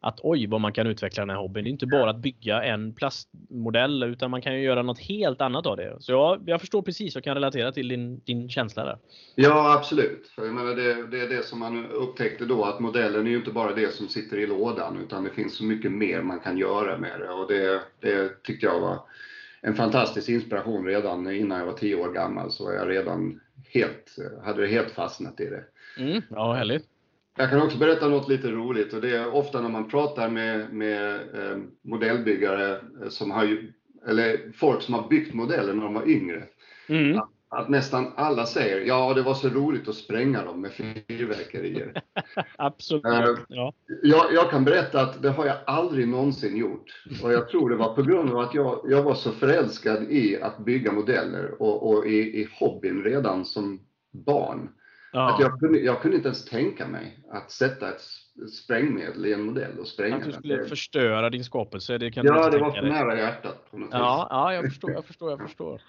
att 0.00 0.20
oj 0.22 0.46
vad 0.46 0.60
man 0.60 0.72
kan 0.72 0.86
utveckla 0.86 1.20
den 1.22 1.30
här 1.30 1.36
hobbyn. 1.36 1.64
Det 1.64 1.68
är 1.68 1.72
inte 1.72 1.86
bara 1.86 2.10
att 2.10 2.16
bygga 2.16 2.62
en 2.62 2.94
plastmodell 2.94 4.02
utan 4.02 4.30
man 4.30 4.42
kan 4.42 4.54
ju 4.54 4.62
göra 4.62 4.82
något 4.82 4.98
helt 4.98 5.40
annat 5.40 5.66
av 5.66 5.76
det. 5.76 5.96
Så 6.00 6.12
jag, 6.12 6.42
jag 6.46 6.60
förstår 6.60 6.82
precis 6.82 7.16
och 7.16 7.24
kan 7.24 7.34
relatera 7.34 7.72
till 7.72 7.88
din, 7.88 8.20
din 8.24 8.48
känsla 8.48 8.84
där. 8.84 8.98
Ja 9.34 9.74
absolut. 9.78 10.28
För 10.34 10.44
jag 10.44 10.54
menar, 10.54 10.74
det, 10.74 11.06
det 11.06 11.20
är 11.20 11.28
det 11.28 11.44
som 11.44 11.58
man 11.58 11.86
upptäckte 11.90 12.44
då 12.44 12.64
att 12.64 12.80
modellen 12.80 13.26
är 13.26 13.30
ju 13.30 13.36
inte 13.36 13.50
bara 13.50 13.74
det 13.74 13.94
som 13.94 14.08
sitter 14.08 14.36
i 14.36 14.46
lådan 14.46 14.98
utan 15.02 15.24
det 15.24 15.30
finns 15.30 15.56
så 15.56 15.64
mycket 15.64 15.92
mer 15.92 16.22
man 16.22 16.40
kan 16.40 16.58
göra 16.58 16.98
med 16.98 17.20
det 17.20 17.28
och 17.28 17.48
det, 17.48 17.80
det 18.00 18.42
tyckte 18.42 18.66
jag 18.66 18.80
var 18.80 18.98
en 19.62 19.74
fantastisk 19.74 20.28
inspiration 20.28 20.86
redan 20.86 21.30
innan 21.30 21.58
jag 21.58 21.66
var 21.66 21.72
tio 21.72 21.94
år 21.96 22.12
gammal 22.12 22.50
så 22.50 22.64
var 22.64 22.72
jag 22.72 22.88
redan 22.88 23.40
helt, 23.68 24.16
hade 24.44 24.60
det 24.60 24.66
helt 24.66 24.90
fastnat 24.90 25.40
i 25.40 25.44
det. 25.44 25.64
Mm, 25.98 26.22
ja, 26.30 26.52
härligt. 26.52 26.84
Jag 27.36 27.50
kan 27.50 27.62
också 27.62 27.78
berätta 27.78 28.08
något 28.08 28.28
lite 28.28 28.50
roligt 28.50 28.92
och 28.92 29.00
det 29.00 29.16
är 29.16 29.34
ofta 29.34 29.60
när 29.60 29.68
man 29.68 29.88
pratar 29.88 30.28
med, 30.28 30.72
med 30.72 31.14
eh, 31.14 31.58
modellbyggare 31.82 32.80
som 33.08 33.30
har, 33.30 33.58
eller 34.06 34.52
folk 34.54 34.82
som 34.82 34.94
har 34.94 35.08
byggt 35.08 35.34
modeller 35.34 35.74
när 35.74 35.84
de 35.84 35.94
var 35.94 36.08
yngre. 36.08 36.44
Mm. 36.88 37.18
Att, 37.18 37.30
att, 37.52 37.68
nästan 37.68 38.12
alla 38.16 38.46
säger 38.46 38.80
ja 38.80 39.14
det 39.14 39.22
var 39.22 39.34
så 39.34 39.48
roligt 39.48 39.88
att 39.88 39.94
spränga 39.94 40.44
dem 40.44 40.60
med 40.60 40.72
fyrverkerier. 40.72 42.02
Absolut. 42.56 43.04
Eh, 43.04 43.44
ja. 43.48 43.72
jag, 44.02 44.32
jag, 44.32 44.50
kan 44.50 44.64
berätta 44.64 45.00
att 45.00 45.22
det 45.22 45.30
har 45.30 45.46
jag 45.46 45.56
aldrig 45.66 46.08
någonsin 46.08 46.56
gjort. 46.56 46.84
Och 47.22 47.32
jag 47.32 47.48
tror 47.48 47.70
det 47.70 47.76
var 47.76 47.94
på 47.94 48.02
grund 48.02 48.30
av 48.30 48.38
att 48.38 48.54
jag, 48.54 48.80
jag 48.84 49.02
var 49.02 49.14
så 49.14 49.32
förälskad 49.32 50.02
i 50.10 50.42
att 50.42 50.58
bygga 50.58 50.92
modeller 50.92 51.62
och, 51.62 51.90
och 51.90 52.06
i, 52.06 52.18
i 52.18 52.48
hobbyn 52.58 53.04
redan 53.04 53.44
som 53.44 53.80
barn. 54.12 54.68
Ja. 55.12 55.34
Att 55.34 55.40
jag, 55.40 55.60
kunde, 55.60 55.78
jag 55.78 56.02
kunde 56.02 56.16
inte 56.16 56.28
ens 56.28 56.44
tänka 56.44 56.86
mig 56.86 57.18
att 57.30 57.50
sätta 57.50 57.88
ett 57.88 58.00
sprängmedel 58.50 59.26
i 59.26 59.32
en 59.32 59.42
modell 59.42 59.78
och 59.78 59.86
spränga 59.86 60.18
den. 60.18 60.28
Att 60.28 60.32
du 60.32 60.32
skulle 60.32 60.56
den. 60.56 60.68
förstöra 60.68 61.30
din 61.30 61.44
skapelse, 61.44 61.98
det 61.98 62.10
kan 62.10 62.26
Ja, 62.26 62.50
det 62.50 62.58
var 62.58 62.70
för 62.70 62.82
nära 62.82 63.18
hjärtat 63.18 63.70
på 63.70 63.78
något 63.78 63.88
ja, 63.92 64.22
vis. 64.22 64.26
Ja, 64.30 64.54
jag 64.54 64.64
förstår, 64.64 64.90
jag 64.90 65.04
förstår, 65.04 65.30
jag 65.30 65.40
förstår. 65.40 65.82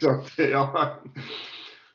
Så, 0.00 0.42
ja. 0.42 0.96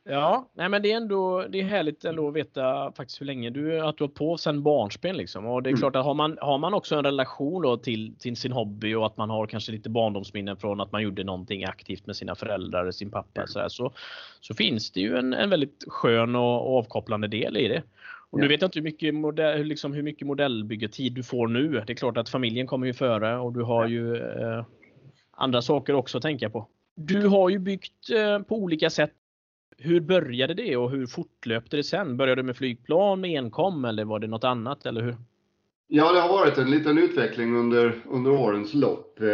Ja, 0.09 0.49
nej 0.53 0.69
men 0.69 0.81
det 0.81 0.91
är 0.91 0.97
ändå 0.97 1.45
det 1.49 1.59
är 1.59 1.63
härligt 1.63 2.05
ändå 2.05 2.27
att 2.27 2.33
veta 2.33 2.91
faktiskt 2.91 3.21
hur 3.21 3.25
länge 3.25 3.49
du 3.49 3.79
att 3.79 3.97
du 3.97 4.03
har 4.03 4.09
på 4.09 4.37
sedan 4.37 4.63
barnsben 4.63 5.17
liksom. 5.17 5.45
Och 5.45 5.63
det 5.63 5.67
är 5.69 5.71
mm. 5.71 5.79
klart 5.79 5.95
att 5.95 6.05
har 6.05 6.13
man, 6.13 6.37
har 6.41 6.57
man 6.57 6.73
också 6.73 6.95
en 6.95 7.03
relation 7.03 7.81
till, 7.81 8.15
till 8.19 8.35
sin 8.35 8.51
hobby 8.51 8.93
och 8.93 9.05
att 9.05 9.17
man 9.17 9.29
har 9.29 9.47
kanske 9.47 9.71
lite 9.71 9.89
barndomsminnen 9.89 10.57
från 10.57 10.81
att 10.81 10.91
man 10.91 11.03
gjorde 11.03 11.23
någonting 11.23 11.63
aktivt 11.63 12.05
med 12.05 12.15
sina 12.15 12.35
föräldrar, 12.35 12.91
sin 12.91 13.11
pappa 13.11 13.47
så, 13.47 13.59
här, 13.59 13.69
så, 13.69 13.91
så 14.41 14.53
finns 14.53 14.91
det 14.91 14.99
ju 14.99 15.17
en, 15.17 15.33
en 15.33 15.49
väldigt 15.49 15.83
skön 15.87 16.35
och, 16.35 16.67
och 16.67 16.77
avkopplande 16.77 17.27
del 17.27 17.57
i 17.57 17.67
det. 17.67 17.83
Och 18.29 18.39
nu 18.39 18.47
vet 18.47 18.61
jag 18.61 18.67
inte 18.67 18.79
hur 18.79 18.83
mycket, 18.83 19.15
modell, 19.15 19.63
liksom 19.63 19.93
hur 19.93 20.03
mycket 20.03 20.27
modellbyggetid 20.27 21.13
du 21.13 21.23
får 21.23 21.47
nu. 21.47 21.83
Det 21.87 21.93
är 21.93 21.95
klart 21.95 22.17
att 22.17 22.29
familjen 22.29 22.67
kommer 22.67 22.87
ju 22.87 22.93
före 22.93 23.37
och 23.37 23.53
du 23.53 23.61
har 23.61 23.87
ju 23.87 24.15
eh, 24.15 24.65
andra 25.31 25.61
saker 25.61 25.93
också 25.93 26.17
att 26.17 26.21
tänka 26.21 26.49
på. 26.49 26.67
Du 26.95 27.27
har 27.27 27.49
ju 27.49 27.59
byggt 27.59 28.09
eh, 28.09 28.39
på 28.39 28.55
olika 28.55 28.89
sätt 28.89 29.13
hur 29.77 29.99
började 29.99 30.53
det 30.53 30.77
och 30.77 30.91
hur 30.91 31.07
fortlöpte 31.07 31.77
det 31.77 31.83
sen? 31.83 32.17
Började 32.17 32.41
du 32.41 32.45
med 32.45 32.57
flygplan 32.57 33.21
med 33.21 33.37
enkom 33.37 33.85
eller 33.85 34.05
var 34.05 34.19
det 34.19 34.27
något 34.27 34.43
annat 34.43 34.85
eller 34.85 35.01
hur? 35.01 35.15
Ja, 35.89 36.11
det 36.11 36.19
har 36.19 36.29
varit 36.29 36.57
en 36.57 36.71
liten 36.71 36.97
utveckling 36.97 37.55
under, 37.55 38.01
under 38.09 38.31
årens 38.31 38.73
lopp. 38.73 39.21
Eh, 39.21 39.27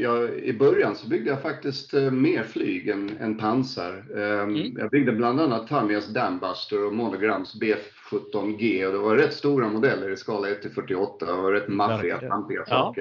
jag, 0.00 0.38
I 0.38 0.52
början 0.52 0.96
så 0.96 1.08
byggde 1.08 1.30
jag 1.30 1.42
faktiskt 1.42 1.94
eh, 1.94 2.10
mer 2.10 2.42
flyg 2.42 2.88
än, 2.88 3.16
än 3.20 3.38
pansar. 3.38 4.04
Ehm, 4.16 4.56
mm. 4.56 4.78
Jag 4.78 4.90
byggde 4.90 5.12
bland 5.12 5.40
annat 5.40 5.68
Tamias 5.68 6.06
Dambuster 6.06 6.86
och 6.86 6.94
Monograms 6.94 7.60
B17G 7.60 8.86
och 8.86 8.92
det 8.92 8.98
var 8.98 9.16
rätt 9.16 9.32
stora 9.32 9.68
modeller 9.68 10.10
i 10.10 10.16
skala 10.16 10.48
1 10.48 10.62
till 10.62 10.70
48 10.70 11.34
och 11.34 11.52
rätt 11.52 11.68
maffiga, 11.68 12.18
pampiga 12.18 12.64
ja. 12.66 12.94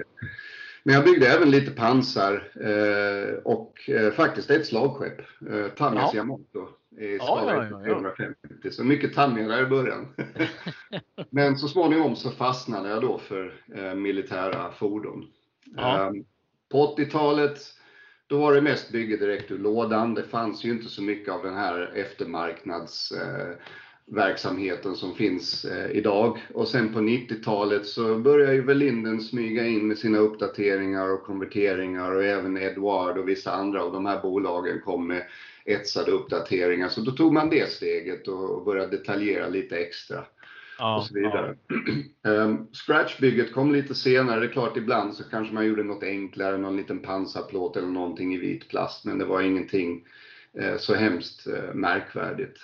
Men 0.86 0.96
jag 0.96 1.04
byggde 1.04 1.27
även 1.27 1.51
lite 1.51 1.72
pansar 1.72 2.51
eh, 2.62 3.36
och 3.44 3.89
eh, 3.89 4.12
faktiskt 4.12 4.50
ett 4.50 4.65
slagskepp. 4.65 5.20
Eh, 5.50 5.68
Tamias 5.68 6.13
ja. 6.13 6.18
Yamato 6.18 6.68
i 7.00 7.20
skala 7.20 7.70
ja, 7.72 7.84
350. 7.84 8.72
Så 8.72 8.84
mycket 8.84 9.15
där 9.15 9.63
i 9.63 9.65
början. 9.65 10.08
Men 11.30 11.58
så 11.58 11.68
småningom 11.68 12.15
så 12.15 12.32
fastnade 12.32 12.89
jag 12.89 13.01
då 13.01 13.18
för 13.18 13.54
eh, 13.75 13.96
militära 13.96 14.72
fordon. 14.72 15.25
Ja. 15.75 16.08
Ehm, 16.08 16.25
på 16.72 16.96
80-talet 16.98 17.60
då 18.27 18.39
var 18.39 18.54
det 18.54 18.62
mest 18.62 18.92
bygge 18.92 19.18
direkt 19.18 19.51
ur 19.51 19.60
lådan. 19.60 20.13
Det 20.13 20.24
fanns 20.24 20.63
ju 20.63 20.72
inte 20.72 20.89
så 20.89 21.01
mycket 21.01 21.34
av 21.34 21.44
den 21.44 21.56
här 21.56 21.92
eftermarknads 21.96 23.12
eh, 23.12 23.56
verksamheten 24.07 24.95
som 24.95 25.15
finns 25.15 25.65
eh, 25.65 25.91
idag. 25.91 26.38
Och 26.53 26.67
sen 26.67 26.93
på 26.93 27.00
90-talet 27.00 27.85
så 27.85 28.19
började 28.19 28.53
ju 28.53 28.62
Velinden 28.62 29.21
smyga 29.21 29.65
in 29.65 29.88
med 29.88 29.97
sina 29.97 30.17
uppdateringar 30.17 31.13
och 31.13 31.24
konverteringar 31.24 32.12
och 32.12 32.24
även 32.24 32.57
Edward 32.57 33.17
och 33.17 33.29
vissa 33.29 33.51
andra 33.51 33.83
av 33.83 33.93
de 33.93 34.05
här 34.05 34.21
bolagen 34.21 34.81
kom 34.81 35.07
med 35.07 35.24
etsade 35.65 36.12
uppdateringar. 36.12 36.89
Så 36.89 37.01
då 37.01 37.12
tog 37.12 37.33
man 37.33 37.50
det 37.50 37.71
steget 37.71 38.27
och 38.27 38.65
började 38.65 38.97
detaljera 38.97 39.47
lite 39.47 39.77
extra. 39.77 40.25
Ja, 40.77 40.97
och 40.97 41.05
så 41.05 41.13
vidare. 41.13 41.55
Ja. 42.21 42.31
um, 42.31 42.67
Scratchbygget 42.74 43.53
kom 43.53 43.74
lite 43.74 43.95
senare. 43.95 44.39
Det 44.39 44.45
är 44.45 44.51
klart, 44.51 44.77
ibland 44.77 45.15
så 45.15 45.24
kanske 45.24 45.53
man 45.53 45.65
gjorde 45.65 45.83
något 45.83 46.03
enklare, 46.03 46.57
någon 46.57 46.77
liten 46.77 47.00
pansarplåt 47.00 47.77
eller 47.77 47.88
någonting 47.88 48.33
i 48.33 48.38
vit 48.38 48.69
plast, 48.69 49.05
men 49.05 49.17
det 49.17 49.25
var 49.25 49.41
ingenting 49.41 50.03
eh, 50.59 50.77
så 50.77 50.93
hemskt 50.93 51.47
eh, 51.47 51.74
märkvärdigt. 51.74 52.57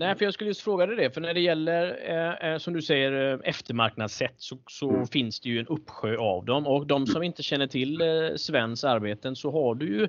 Nej, 0.00 0.14
för 0.16 0.24
jag 0.24 0.34
skulle 0.34 0.50
just 0.50 0.60
fråga 0.60 0.86
dig 0.86 0.96
det, 0.96 1.10
för 1.10 1.20
när 1.20 1.34
det 1.34 1.40
gäller 1.40 1.98
eh, 2.52 2.58
som 2.58 2.74
du 2.74 2.82
säger 2.82 3.40
eftermarknadssätt 3.44 4.34
så, 4.36 4.58
så 4.66 4.90
mm. 4.90 5.06
finns 5.06 5.40
det 5.40 5.48
ju 5.48 5.58
en 5.60 5.66
uppsjö 5.66 6.16
av 6.16 6.44
dem 6.44 6.66
och 6.66 6.86
de 6.86 7.06
som 7.06 7.22
inte 7.22 7.42
känner 7.42 7.66
till 7.66 8.00
eh, 8.00 8.36
Svens 8.36 8.84
arbeten 8.84 9.36
så 9.36 9.50
har 9.50 9.74
du 9.74 9.86
ju 9.86 10.08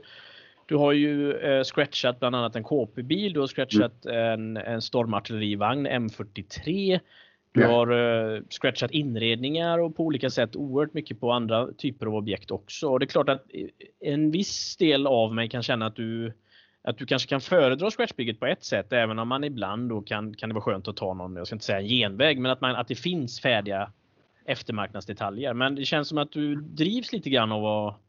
du 0.65 0.75
har 0.75 0.91
ju 0.91 1.33
eh, 1.33 1.63
scratchat 1.63 2.19
bland 2.19 2.35
annat 2.35 2.55
en 2.55 2.63
KP-bil, 2.63 3.33
du 3.33 3.39
har 3.39 3.47
scratchat 3.47 4.05
en, 4.05 4.57
en 4.57 4.81
stormartillerivagn 4.81 5.87
M43. 5.87 6.99
Du 7.51 7.65
har 7.65 7.91
eh, 7.91 8.41
scratchat 8.49 8.91
inredningar 8.91 9.79
och 9.79 9.95
på 9.95 10.03
olika 10.03 10.29
sätt 10.29 10.55
oerhört 10.55 10.93
mycket 10.93 11.19
på 11.19 11.31
andra 11.31 11.67
typer 11.77 12.05
av 12.05 12.15
objekt 12.15 12.51
också. 12.51 12.87
Och 12.87 12.99
det 12.99 13.05
är 13.05 13.07
klart 13.07 13.29
att 13.29 13.45
en 13.99 14.31
viss 14.31 14.77
del 14.77 15.07
av 15.07 15.35
mig 15.35 15.49
kan 15.49 15.63
känna 15.63 15.85
att 15.85 15.95
du 15.95 16.33
att 16.83 16.97
du 16.97 17.05
kanske 17.05 17.29
kan 17.29 17.41
föredra 17.41 17.91
scratchbygget 17.91 18.39
på 18.39 18.45
ett 18.45 18.63
sätt 18.63 18.93
även 18.93 19.19
om 19.19 19.27
man 19.27 19.43
ibland 19.43 19.89
då 19.89 20.01
kan, 20.01 20.33
kan 20.33 20.49
det 20.49 20.53
vara 20.53 20.63
skönt 20.63 20.87
att 20.87 20.97
ta 20.97 21.13
någon, 21.13 21.35
jag 21.35 21.47
ska 21.47 21.55
inte 21.55 21.65
säga 21.65 21.79
en 21.79 21.87
genväg, 21.87 22.39
men 22.39 22.51
att, 22.51 22.61
man, 22.61 22.75
att 22.75 22.87
det 22.87 22.95
finns 22.95 23.41
färdiga 23.41 23.91
eftermarknadsdetaljer. 24.45 25.53
Men 25.53 25.75
det 25.75 25.85
känns 25.85 26.07
som 26.07 26.17
att 26.17 26.31
du 26.31 26.55
drivs 26.55 27.11
lite 27.13 27.29
grann 27.29 27.51
av 27.51 27.65
att, 27.65 27.99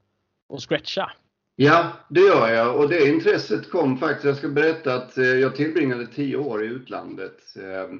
att 0.54 0.62
scratcha. 0.62 1.12
Ja, 1.56 1.92
det 2.08 2.20
gör 2.20 2.48
jag 2.48 2.76
och 2.76 2.88
det 2.88 3.08
intresset 3.08 3.70
kom 3.70 3.98
faktiskt. 3.98 4.24
Jag 4.24 4.36
ska 4.36 4.48
berätta 4.48 4.94
att 4.94 5.18
eh, 5.18 5.24
jag 5.24 5.56
tillbringade 5.56 6.06
tio 6.06 6.36
år 6.36 6.64
i 6.64 6.66
utlandet. 6.66 7.36
Eh, 7.56 7.96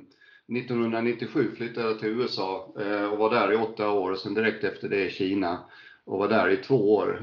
1997 0.57 1.51
flyttade 1.57 1.87
jag 1.87 1.99
till 1.99 2.09
USA 2.09 2.75
eh, 2.81 3.05
och 3.05 3.19
var 3.19 3.31
där 3.31 3.53
i 3.53 3.57
åtta 3.57 3.91
år 3.91 4.11
och 4.11 4.19
sen 4.19 4.35
direkt 4.35 4.65
efter 4.65 4.89
det 4.89 5.07
i 5.07 5.11
Kina 5.11 5.59
och 6.07 6.19
var 6.19 6.29
där 6.29 6.49
i 6.49 6.57
två 6.57 6.95
år. 6.95 7.21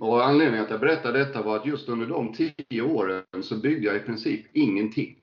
Och 0.00 0.26
anledningen 0.26 0.64
att 0.64 0.70
jag 0.70 0.80
berättar 0.80 1.12
detta 1.12 1.42
var 1.42 1.56
att 1.56 1.66
just 1.66 1.88
under 1.88 2.06
de 2.06 2.32
tio 2.32 2.82
åren 2.82 3.22
så 3.42 3.56
byggde 3.56 3.86
jag 3.86 3.96
i 3.96 4.00
princip 4.00 4.46
ingenting. 4.52 5.16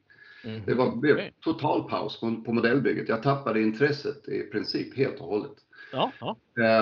Mm. 0.43 0.61
Det 0.65 0.73
var, 0.73 0.95
blev 0.95 1.19
total 1.39 1.89
paus 1.89 2.19
på, 2.19 2.35
på 2.45 2.53
modellbygget. 2.53 3.09
Jag 3.09 3.23
tappade 3.23 3.61
intresset 3.61 4.27
i 4.27 4.39
princip 4.39 4.97
helt 4.97 5.19
och 5.19 5.27
hållet. 5.27 5.55
Ja, 5.91 6.11
ja. 6.19 6.37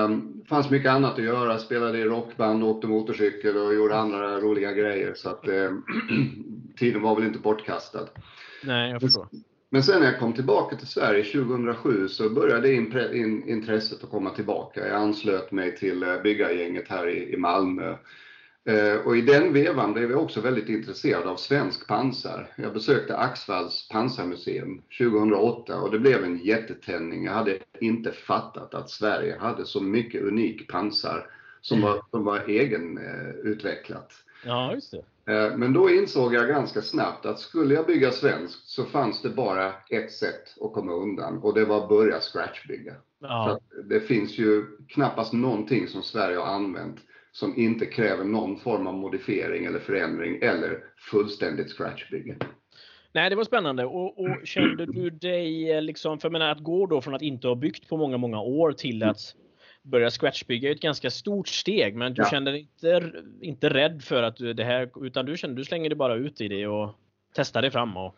Um, 0.06 0.44
fanns 0.50 0.70
mycket 0.70 0.92
annat 0.92 1.14
att 1.14 1.24
göra, 1.24 1.58
spelade 1.58 1.98
i 1.98 2.04
rockband, 2.04 2.64
åkte 2.64 2.88
motorcykel 2.88 3.58
och 3.58 3.74
gjorde 3.74 3.96
andra 3.96 4.40
roliga 4.40 4.72
grejer. 4.72 5.14
Så 5.16 5.30
att 5.30 5.48
um, 5.48 5.86
tiden 6.78 7.02
var 7.02 7.16
väl 7.16 7.24
inte 7.24 7.40
bortkastad. 7.40 8.08
Nej, 8.64 8.92
jag 8.92 9.02
förstår. 9.02 9.28
Men 9.74 9.84
sen 9.84 10.00
när 10.00 10.12
jag 10.12 10.20
kom 10.20 10.34
tillbaka 10.34 10.76
till 10.76 10.88
Sverige 10.88 11.24
2007 11.24 12.08
så 12.08 12.30
började 12.30 12.74
intresset 12.74 14.04
att 14.04 14.10
komma 14.10 14.30
tillbaka. 14.30 14.88
Jag 14.88 15.02
anslöt 15.02 15.52
mig 15.52 15.78
till 15.78 16.04
eh, 16.04 16.22
byggargänget 16.22 16.88
här 16.90 17.10
i 17.10 17.38
Malmö 17.38 17.96
Eh, 18.66 18.96
och 18.96 19.18
i 19.18 19.22
den 19.22 19.54
vevan 19.54 19.94
blev 19.94 20.12
jag 20.12 20.24
också 20.24 20.42
väldigt 20.42 20.70
intresserad 20.70 21.28
av 21.28 21.36
svensk 21.36 21.88
pansar. 21.88 22.54
Jag 22.56 22.74
besökte 22.74 23.18
Axvalls 23.18 23.88
pansarmuseum 23.92 24.82
2008 24.98 25.80
och 25.80 25.92
det 25.92 26.00
blev 26.00 26.24
en 26.24 26.38
jättetändning. 26.38 27.26
Jag 27.26 27.34
hade 27.34 27.58
inte 27.80 28.12
fattat 28.12 28.74
att 28.74 28.90
Sverige 28.90 29.38
hade 29.40 29.66
så 29.66 29.82
mycket 29.82 30.22
unik 30.22 30.72
pansar 30.72 31.28
som 31.62 31.82
var, 31.82 32.02
som 32.12 32.26
var 32.26 32.50
egenutvecklat. 32.50 34.14
Eh, 34.44 34.50
ja, 34.50 34.74
just 34.74 34.92
det. 34.92 35.34
Eh, 35.34 35.58
men 35.58 35.74
då 35.74 35.90
insåg 35.90 36.34
jag 36.34 36.48
ganska 36.48 36.82
snabbt 36.82 37.26
att 37.26 37.40
skulle 37.40 37.74
jag 37.74 37.86
bygga 37.86 38.12
svenskt 38.12 38.68
så 38.70 38.84
fanns 38.84 39.22
det 39.22 39.30
bara 39.30 39.74
ett 39.90 40.12
sätt 40.12 40.56
att 40.62 40.74
komma 40.74 40.94
undan 40.94 41.38
och 41.38 41.54
det 41.54 41.66
var 41.66 41.84
att 41.84 41.90
börja 41.90 42.20
scratchbygga. 42.20 42.94
Ja. 43.20 43.60
det 43.90 44.00
finns 44.00 44.38
ju 44.38 44.66
knappast 44.90 45.34
någonting 45.34 45.88
som 45.88 46.04
Sverige 46.04 46.38
har 46.38 46.46
använt 46.46 47.00
som 47.32 47.58
inte 47.58 47.86
kräver 47.86 48.24
någon 48.24 48.60
form 48.60 48.88
av 48.88 48.94
modifiering 48.94 49.66
eller 49.66 49.80
förändring 49.80 50.40
eller 50.42 50.80
fullständigt 51.12 51.72
scratchbygge. 51.72 52.36
Nej, 53.14 53.30
det 53.30 53.36
var 53.36 53.44
spännande. 53.44 53.86
Och, 53.86 54.20
och, 54.20 54.38
kände 54.44 54.86
du 54.86 55.10
dig 55.10 55.82
liksom, 55.82 56.20
för 56.20 56.28
jag 56.28 56.32
menar 56.32 56.50
att 56.50 56.64
gå 56.64 56.86
då 56.86 57.02
från 57.02 57.16
att 57.16 57.22
inte 57.22 57.48
ha 57.48 57.56
byggt 57.56 57.90
på 57.90 57.98
många, 57.98 58.18
många 58.18 58.42
år 58.42 58.72
till 58.72 59.04
att 59.04 59.36
börja 59.84 60.10
scratchbygga 60.10 60.70
är 60.70 60.76
ett 60.76 60.82
ganska 60.82 61.12
stort 61.12 61.48
steg, 61.48 61.96
men 61.96 62.14
du 62.14 62.22
ja. 62.22 62.30
kände 62.30 62.52
dig 62.52 62.60
inte, 62.60 63.12
inte 63.42 63.70
rädd 63.70 64.04
för 64.04 64.24
att 64.24 64.36
du, 64.36 64.54
det 64.54 64.64
här, 64.64 65.06
utan 65.06 65.26
du 65.26 65.38
kände 65.38 65.56
du 65.56 65.66
slänger 65.66 65.90
dig 65.90 65.98
bara 65.98 66.16
ut 66.16 66.42
i 66.42 66.48
det 66.48 66.68
och 66.68 66.90
testar 67.36 67.62
dig 67.62 67.72
fram 67.72 67.98
och 67.98 68.16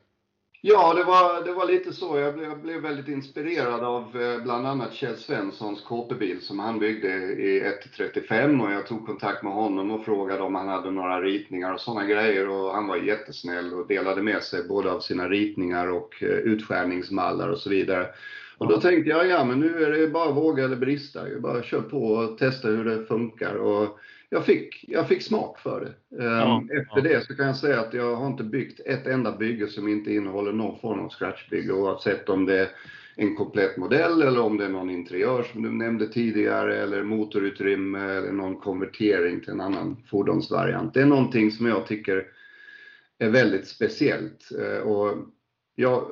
Ja, 0.67 0.93
det 0.93 1.03
var, 1.03 1.43
det 1.43 1.53
var 1.53 1.65
lite 1.65 1.93
så. 1.93 2.19
Jag 2.19 2.33
blev, 2.33 2.49
jag 2.49 2.61
blev 2.61 2.81
väldigt 2.81 3.07
inspirerad 3.07 3.83
av 3.83 4.21
eh, 4.21 4.43
bland 4.43 4.67
annat 4.67 4.93
Kjell 4.93 5.17
Svenssons 5.17 5.81
KP-bil 5.81 6.41
som 6.41 6.59
han 6.59 6.79
byggde 6.79 7.07
i 7.33 7.63
1-35 7.97 8.65
och 8.65 8.71
jag 8.71 8.87
tog 8.87 9.05
kontakt 9.05 9.43
med 9.43 9.53
honom 9.53 9.91
och 9.91 10.05
frågade 10.05 10.41
om 10.41 10.55
han 10.55 10.67
hade 10.67 10.91
några 10.91 11.21
ritningar 11.21 11.73
och 11.73 11.79
sådana 11.79 12.05
grejer 12.05 12.49
och 12.49 12.73
han 12.73 12.87
var 12.87 12.97
jättesnäll 12.97 13.73
och 13.73 13.87
delade 13.87 14.21
med 14.21 14.43
sig 14.43 14.63
både 14.63 14.91
av 14.91 14.99
sina 14.99 15.29
ritningar 15.29 15.91
och 15.91 16.23
eh, 16.23 16.29
utskärningsmallar 16.29 17.49
och 17.49 17.59
så 17.59 17.69
vidare. 17.69 18.07
Och 18.57 18.67
då 18.67 18.81
tänkte 18.81 19.09
jag, 19.09 19.27
ja 19.27 19.45
men 19.45 19.59
nu 19.59 19.83
är 19.83 19.91
det 19.91 20.07
bara 20.07 20.31
våga 20.31 20.63
eller 20.63 20.75
brista. 20.75 21.29
Jag 21.29 21.41
bara 21.41 21.63
kör 21.63 21.81
på 21.81 21.97
och 21.97 22.37
testa 22.37 22.67
hur 22.67 22.85
det 22.85 23.05
funkar. 23.05 23.55
Och 23.55 23.99
jag 24.29 24.45
fick, 24.45 24.85
jag 24.87 25.07
fick 25.07 25.21
smak 25.21 25.59
för 25.59 25.81
det. 25.81 26.23
Ehm, 26.23 26.29
ja, 26.31 26.63
Efter 26.63 26.95
ja. 26.95 27.01
det 27.01 27.25
så 27.25 27.35
kan 27.35 27.45
jag 27.45 27.55
säga 27.55 27.79
att 27.79 27.93
jag 27.93 28.15
har 28.15 28.27
inte 28.27 28.43
byggt 28.43 28.79
ett 28.85 29.07
enda 29.07 29.31
bygge 29.31 29.67
som 29.67 29.87
inte 29.87 30.13
innehåller 30.13 30.53
någon 30.53 30.79
form 30.79 30.99
av 30.99 31.09
scratchbygge 31.09 31.73
oavsett 31.73 32.29
om 32.29 32.45
det 32.45 32.59
är 32.59 32.69
en 33.15 33.35
komplett 33.35 33.77
modell 33.77 34.21
eller 34.21 34.41
om 34.41 34.57
det 34.57 34.65
är 34.65 34.69
någon 34.69 34.89
interiör 34.89 35.43
som 35.43 35.63
du 35.63 35.71
nämnde 35.71 36.07
tidigare 36.07 36.77
eller 36.77 37.03
motorutrymme 37.03 37.99
eller 37.99 38.31
någon 38.31 38.59
konvertering 38.59 39.41
till 39.41 39.49
en 39.49 39.61
annan 39.61 40.03
fordonsvariant. 40.09 40.93
Det 40.93 41.01
är 41.01 41.05
någonting 41.05 41.51
som 41.51 41.65
jag 41.65 41.87
tycker 41.87 42.27
är 43.19 43.29
väldigt 43.29 43.67
speciellt. 43.67 44.51
Ehm, 44.51 44.87
och 44.87 45.17
jag, 45.75 46.11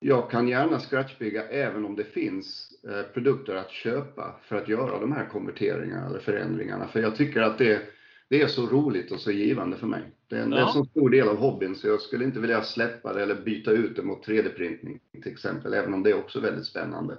jag 0.00 0.30
kan 0.30 0.48
gärna 0.48 0.80
scratchbygga 0.80 1.48
även 1.48 1.84
om 1.84 1.96
det 1.96 2.04
finns 2.04 2.70
eh, 2.88 3.02
produkter 3.02 3.54
att 3.54 3.70
köpa 3.70 4.34
för 4.42 4.56
att 4.56 4.68
göra 4.68 5.00
de 5.00 5.12
här 5.12 5.26
konverteringarna 5.26 6.06
eller 6.06 6.18
förändringarna. 6.18 6.88
För 6.88 7.00
jag 7.00 7.16
tycker 7.16 7.40
att 7.40 7.58
det, 7.58 7.82
det 8.28 8.42
är 8.42 8.46
så 8.46 8.66
roligt 8.66 9.12
och 9.12 9.20
så 9.20 9.30
givande 9.30 9.76
för 9.76 9.86
mig. 9.86 10.02
Det 10.28 10.36
är, 10.36 10.42
en, 10.42 10.50
ja. 10.50 10.56
det 10.56 10.62
är 10.62 10.66
en 10.66 10.72
så 10.72 10.84
stor 10.84 11.10
del 11.10 11.28
av 11.28 11.36
hobbyn 11.36 11.74
så 11.74 11.86
jag 11.88 12.00
skulle 12.00 12.24
inte 12.24 12.40
vilja 12.40 12.62
släppa 12.62 13.12
det 13.12 13.22
eller 13.22 13.34
byta 13.34 13.70
ut 13.70 13.96
det 13.96 14.02
mot 14.02 14.26
3D-printning 14.26 14.98
till 15.22 15.32
exempel, 15.32 15.74
även 15.74 15.94
om 15.94 16.02
det 16.02 16.10
är 16.10 16.18
också 16.18 16.40
väldigt 16.40 16.66
spännande. 16.66 17.18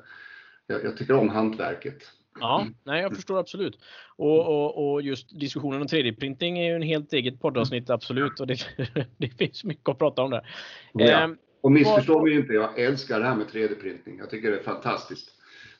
Jag, 0.67 0.83
jag 0.83 0.97
tycker 0.97 1.13
om 1.13 1.29
hantverket. 1.29 2.03
Ja, 2.39 2.67
nej, 2.83 3.01
jag 3.01 3.15
förstår 3.15 3.39
absolut. 3.39 3.79
Och, 4.15 4.47
och, 4.47 4.91
och 4.91 5.01
just 5.01 5.39
diskussionen 5.39 5.81
om 5.81 5.87
3D-printing 5.87 6.59
är 6.59 6.69
ju 6.69 6.75
en 6.75 6.81
helt 6.81 7.13
eget 7.13 7.41
poddavsnitt, 7.41 7.89
absolut. 7.89 8.39
Och 8.39 8.47
det, 8.47 8.57
det 9.17 9.29
finns 9.29 9.63
mycket 9.63 9.89
att 9.89 9.97
prata 9.97 10.21
om 10.21 10.31
där. 10.31 10.49
Ja. 10.93 11.35
Och 11.62 11.72
missförstå 11.72 12.22
mig 12.26 12.34
inte, 12.34 12.54
jag 12.54 12.80
älskar 12.80 13.19
det 13.19 13.26
här 13.26 13.36
med 13.36 13.48
3D-printing. 13.48 14.17
Jag 14.19 14.30
tycker 14.30 14.52
det 14.52 14.58
är 14.58 14.63
fantastiskt. 14.63 15.32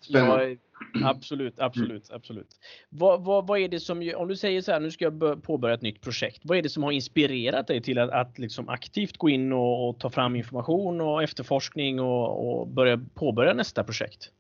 Spännande. 0.02 0.58
Ja, 0.94 1.10
absolut, 1.10 1.60
absolut, 1.60 2.12
absolut. 2.12 2.48
Vad, 2.90 3.24
vad, 3.26 3.48
vad 3.48 3.60
är 3.60 3.68
det 3.68 3.80
som, 3.80 4.14
om 4.16 4.28
du 4.28 4.36
säger 4.36 4.62
så 4.62 4.72
här, 4.72 4.80
nu 4.80 4.92
ska 4.92 5.06
jag 5.06 5.44
påbörja 5.44 5.76
ett 5.76 5.82
nytt 5.82 6.02
projekt. 6.02 6.42
Vad 6.44 6.58
är 6.58 6.62
det 6.62 6.70
som 6.70 6.84
har 6.84 6.92
inspirerat 6.92 7.68
dig 7.68 7.82
till 7.82 8.00
att, 8.00 8.10
att 8.10 8.40
liksom 8.40 8.70
aktivt 8.70 9.18
gå 9.18 9.30
in 9.30 9.54
och, 9.54 9.90
och 9.90 10.00
ta 10.00 10.10
fram 10.10 10.36
information 10.36 11.02
och 11.02 11.24
efterforskning 11.24 12.00
och, 12.00 12.60
och 12.60 12.68
börja 12.68 13.02
påbörja 13.14 13.54
nästa 13.54 13.84
projekt? 13.84 14.32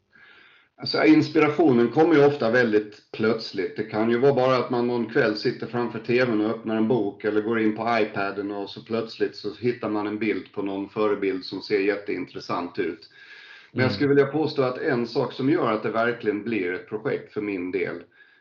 Alltså, 0.79 1.05
inspirationen 1.05 1.87
kommer 1.87 2.15
ju 2.15 2.25
ofta 2.25 2.51
väldigt 2.51 3.11
plötsligt. 3.11 3.77
Det 3.77 3.83
kan 3.83 4.09
ju 4.09 4.17
vara 4.17 4.33
bara 4.33 4.57
att 4.57 4.69
man 4.69 4.87
någon 4.87 5.09
kväll 5.09 5.35
sitter 5.35 5.67
framför 5.67 5.99
TVn 5.99 6.41
och 6.41 6.49
öppnar 6.49 6.75
en 6.75 6.87
bok 6.87 7.23
eller 7.23 7.41
går 7.41 7.59
in 7.59 7.75
på 7.75 7.97
iPaden 8.01 8.51
och 8.51 8.69
så 8.69 8.83
plötsligt 8.83 9.35
så 9.35 9.53
hittar 9.53 9.89
man 9.89 10.07
en 10.07 10.19
bild 10.19 10.51
på 10.53 10.61
någon 10.61 10.89
förebild 10.89 11.45
som 11.45 11.61
ser 11.61 11.79
jätteintressant 11.79 12.79
ut. 12.79 13.09
Men 13.71 13.79
jag 13.81 13.87
mm. 13.89 13.93
skulle 13.93 14.09
vilja 14.09 14.25
påstå 14.25 14.61
att 14.61 14.77
en 14.77 15.07
sak 15.07 15.33
som 15.33 15.49
gör 15.49 15.71
att 15.71 15.83
det 15.83 15.91
verkligen 15.91 16.43
blir 16.43 16.73
ett 16.73 16.89
projekt 16.89 17.33
för 17.33 17.41
min 17.41 17.71
del 17.71 17.95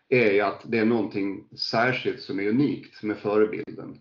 är 0.08 0.32
ju 0.32 0.40
att 0.40 0.60
det 0.64 0.78
är 0.78 0.84
någonting 0.84 1.44
särskilt 1.56 2.20
som 2.20 2.40
är 2.40 2.48
unikt 2.48 3.02
med 3.02 3.16
förebilden. 3.16 3.98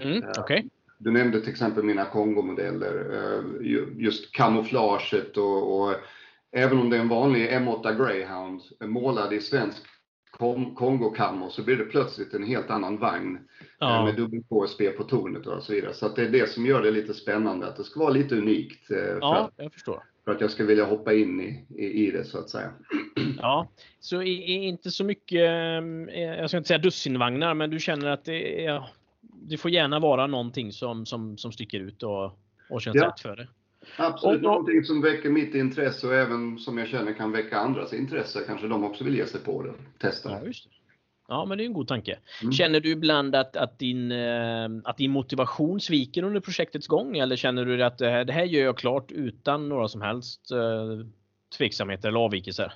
Mm, 0.00 0.22
eh, 0.22 0.30
okay. 0.40 0.62
Du 0.98 1.10
nämnde 1.10 1.40
till 1.40 1.50
exempel 1.50 1.84
mina 1.84 2.04
Kongo-modeller, 2.04 3.10
eh, 3.12 3.66
just 3.96 4.32
kamouflaget 4.32 5.36
och, 5.36 5.80
och 5.80 5.94
även 6.52 6.78
om 6.78 6.90
det 6.90 6.96
är 6.96 7.00
en 7.00 7.08
vanlig 7.08 7.50
M8 7.50 8.06
Greyhound 8.06 8.62
målad 8.80 9.32
i 9.32 9.40
svensk 9.40 9.82
Kongo-kammo 10.76 11.50
så 11.50 11.62
blir 11.62 11.76
det 11.76 11.84
plötsligt 11.84 12.34
en 12.34 12.44
helt 12.44 12.70
annan 12.70 12.98
vagn 12.98 13.36
eh, 13.36 13.66
ja. 13.78 14.04
med 14.04 14.16
dubbel 14.16 14.42
KSB 14.42 14.90
på 14.90 15.04
tornet 15.04 15.46
och 15.46 15.62
så 15.62 15.72
vidare. 15.72 15.94
Så 15.94 16.08
det 16.08 16.22
är 16.22 16.28
det 16.28 16.50
som 16.50 16.66
gör 16.66 16.82
det 16.82 16.90
lite 16.90 17.14
spännande, 17.14 17.66
att 17.66 17.76
det 17.76 17.84
ska 17.84 18.00
vara 18.00 18.10
lite 18.10 18.36
unikt. 18.36 18.90
Eh, 18.90 18.96
för 18.96 19.18
ja, 19.20 19.36
att, 19.36 19.52
jag 19.56 19.72
förstår. 19.72 20.02
För 20.24 20.34
att 20.34 20.40
jag 20.40 20.50
ska 20.50 20.64
vilja 20.64 20.84
hoppa 20.84 21.14
in 21.14 21.40
i, 21.40 21.66
i, 21.76 22.06
i 22.06 22.10
det 22.10 22.24
så 22.24 22.38
att 22.38 22.50
säga. 22.50 22.72
Ja, 23.38 23.68
så 24.00 24.22
inte 24.22 24.90
så 24.90 25.04
mycket, 25.04 25.40
eh, 25.40 26.20
jag 26.20 26.50
ska 26.50 26.56
inte 26.56 26.68
säga 26.68 26.78
dussinvagnar, 26.78 27.54
men 27.54 27.70
du 27.70 27.78
känner 27.78 28.10
att 28.10 28.24
det, 28.24 28.66
är, 28.66 28.90
det 29.20 29.56
får 29.56 29.70
gärna 29.70 29.98
vara 29.98 30.26
någonting 30.26 30.72
som, 30.72 31.06
som, 31.06 31.38
som 31.38 31.52
sticker 31.52 31.80
ut 31.80 32.02
och, 32.02 32.38
och 32.70 32.82
känns 32.82 32.96
ja. 32.96 33.06
rätt 33.06 33.20
för 33.20 33.36
det. 33.36 33.48
Absolut, 33.96 34.36
och, 34.36 34.42
någonting 34.42 34.84
som 34.84 35.00
väcker 35.00 35.30
mitt 35.30 35.54
intresse 35.54 36.06
och 36.06 36.14
även 36.14 36.58
som 36.58 36.78
jag 36.78 36.88
känner 36.88 37.12
kan 37.12 37.32
väcka 37.32 37.58
andras 37.58 37.92
intresse. 37.92 38.42
Kanske 38.46 38.68
de 38.68 38.84
också 38.84 39.04
vill 39.04 39.16
ge 39.16 39.26
sig 39.26 39.40
på 39.40 39.62
det. 39.62 39.72
Testa. 39.98 40.30
Ja, 40.30 40.46
just 40.46 40.64
det. 40.64 40.70
Ja, 41.28 41.44
men 41.44 41.58
det 41.58 41.64
är 41.64 41.66
en 41.66 41.72
god 41.72 41.88
tanke. 41.88 42.18
Mm. 42.42 42.52
Känner 42.52 42.80
du 42.80 42.90
ibland 42.90 43.34
att, 43.34 43.56
att, 43.56 43.78
din, 43.78 44.12
eh, 44.12 44.68
att 44.84 44.96
din 44.96 45.10
motivation 45.10 45.80
sviker 45.80 46.22
under 46.22 46.40
projektets 46.40 46.86
gång 46.86 47.18
eller 47.18 47.36
känner 47.36 47.64
du 47.64 47.84
att 47.84 47.98
det 47.98 48.10
här, 48.10 48.24
det 48.24 48.32
här 48.32 48.44
gör 48.44 48.64
jag 48.64 48.78
klart 48.78 49.10
utan 49.10 49.68
några 49.68 49.88
som 49.88 50.02
helst 50.02 50.50
eh, 50.50 51.06
tveksamheter 51.58 52.08
eller 52.08 52.20
avvikelser? 52.20 52.72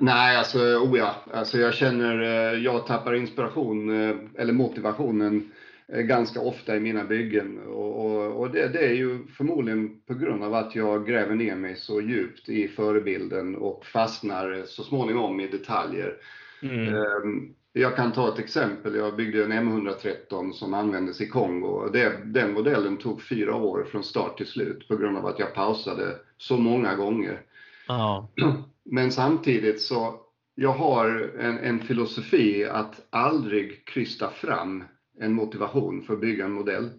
Nej, 0.00 0.36
alltså 0.36 0.58
oh 0.58 0.98
ja. 0.98 1.14
Alltså 1.32 1.58
jag 1.58 1.74
känner, 1.74 2.22
eh, 2.22 2.58
jag 2.60 2.86
tappar 2.86 3.14
inspiration 3.14 4.02
eh, 4.02 4.16
eller 4.34 4.52
motivationen 4.52 5.36
eh, 5.36 5.63
ganska 5.88 6.40
ofta 6.40 6.76
i 6.76 6.80
mina 6.80 7.04
byggen. 7.04 7.58
Och, 7.58 8.06
och, 8.06 8.40
och 8.40 8.50
det, 8.50 8.68
det, 8.68 8.86
är 8.86 8.94
ju 8.94 9.26
förmodligen 9.26 10.00
på 10.06 10.14
grund 10.14 10.44
av 10.44 10.54
att 10.54 10.74
jag 10.74 11.06
gräver 11.06 11.34
ner 11.34 11.56
mig 11.56 11.76
så 11.76 12.00
djupt 12.00 12.48
i 12.48 12.68
förebilden 12.68 13.56
och 13.56 13.86
fastnar 13.86 14.62
så 14.66 14.82
småningom 14.82 15.40
i 15.40 15.46
detaljer. 15.46 16.16
Mm. 16.62 16.94
Ehm, 16.94 17.54
Jag 17.76 17.96
kan 17.96 18.12
ta 18.12 18.28
ett 18.28 18.38
exempel. 18.38 18.94
Jag 18.94 19.16
byggde 19.16 19.44
en 19.44 19.52
M113 19.52 20.52
som 20.52 20.74
användes 20.74 21.20
i 21.20 21.28
Kongo. 21.28 21.88
Det, 21.92 22.12
den 22.24 22.52
modellen 22.52 22.96
tog 22.96 23.22
fyra 23.22 23.54
år 23.54 23.84
från 23.90 24.04
start 24.04 24.36
till 24.36 24.46
slut 24.46 24.88
på 24.88 24.96
grund 24.96 25.16
av 25.16 25.26
att 25.26 25.38
jag 25.38 25.54
pausade 25.54 26.16
så 26.38 26.56
många 26.56 26.94
gånger. 26.94 27.40
Ja. 27.88 28.28
Men 28.84 29.12
samtidigt 29.12 29.80
så, 29.80 30.20
jag 30.54 30.72
har 30.72 31.30
en, 31.38 31.58
en 31.58 31.80
filosofi 31.80 32.64
att 32.64 33.06
aldrig 33.10 33.86
krysta 33.86 34.30
fram 34.30 34.84
en 35.20 35.32
motivation 35.32 36.02
för 36.02 36.14
att 36.14 36.20
bygga 36.20 36.44
en 36.44 36.52
modell. 36.52 36.90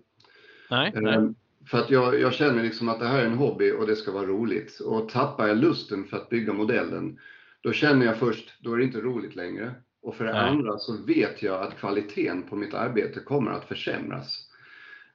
Nej, 0.70 0.92
nej. 0.96 1.16
Ehm, 1.16 1.36
För 1.68 1.78
att 1.78 1.90
jag, 1.90 2.20
jag 2.20 2.34
känner 2.34 2.64
liksom 2.64 2.90
att 2.90 3.00
det 3.00 3.08
här 3.08 3.22
är 3.22 3.26
en 3.26 3.38
hobby 3.38 3.72
och 3.72 3.88
det 3.88 3.96
ska 3.96 4.12
vara 4.12 4.26
roligt. 4.26 4.80
Och 4.80 5.10
tappar 5.10 5.48
jag 5.48 5.58
lusten 5.58 6.06
för 6.06 6.18
att 6.18 6.30
bygga 6.30 6.54
modellen, 6.54 7.20
då 7.62 7.72
känner 7.72 8.06
jag 8.06 8.18
först, 8.18 8.64
då 8.64 8.74
är 8.74 8.78
det 8.78 8.84
inte 8.84 9.02
roligt 9.02 9.36
längre. 9.36 9.72
Och 10.02 10.16
för 10.16 10.26
det 10.26 10.34
Nej. 10.34 10.50
andra 10.50 10.78
så 10.78 11.04
vet 11.04 11.44
jag 11.44 11.62
att 11.62 11.78
kvaliteten 11.78 12.44
på 12.44 12.56
mitt 12.56 12.74
arbete 12.74 13.20
kommer 13.20 13.52
att 13.52 13.66
försämras. 13.68 14.50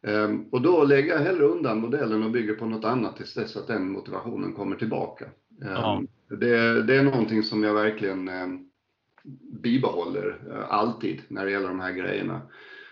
Ehm, 0.03 0.45
och 0.45 0.63
då 0.63 0.85
lägger 0.85 1.13
jag 1.13 1.19
hellre 1.19 1.45
undan 1.45 1.81
modellen 1.81 2.23
och 2.23 2.31
bygger 2.31 2.55
på 2.55 2.67
något 2.67 2.85
annat 2.85 3.17
tills 3.17 3.35
dess 3.35 3.57
att 3.57 3.67
den 3.67 3.93
motivationen 3.93 4.53
kommer 4.53 4.77
tillbaka. 4.77 5.25
Ja. 5.61 6.03
det, 6.29 6.83
det 6.83 6.97
är 6.97 7.03
någonting 7.03 7.43
som 7.43 7.63
jag 7.65 7.75
verkligen 7.75 8.29
ehm, 8.29 8.71
bibehåller 9.63 10.41
eh, 10.51 10.75
alltid 10.75 11.21
när 11.29 11.45
det 11.45 11.51
gäller 11.51 11.69
de 11.69 11.81
här 11.81 11.93
grejerna. 11.93 12.41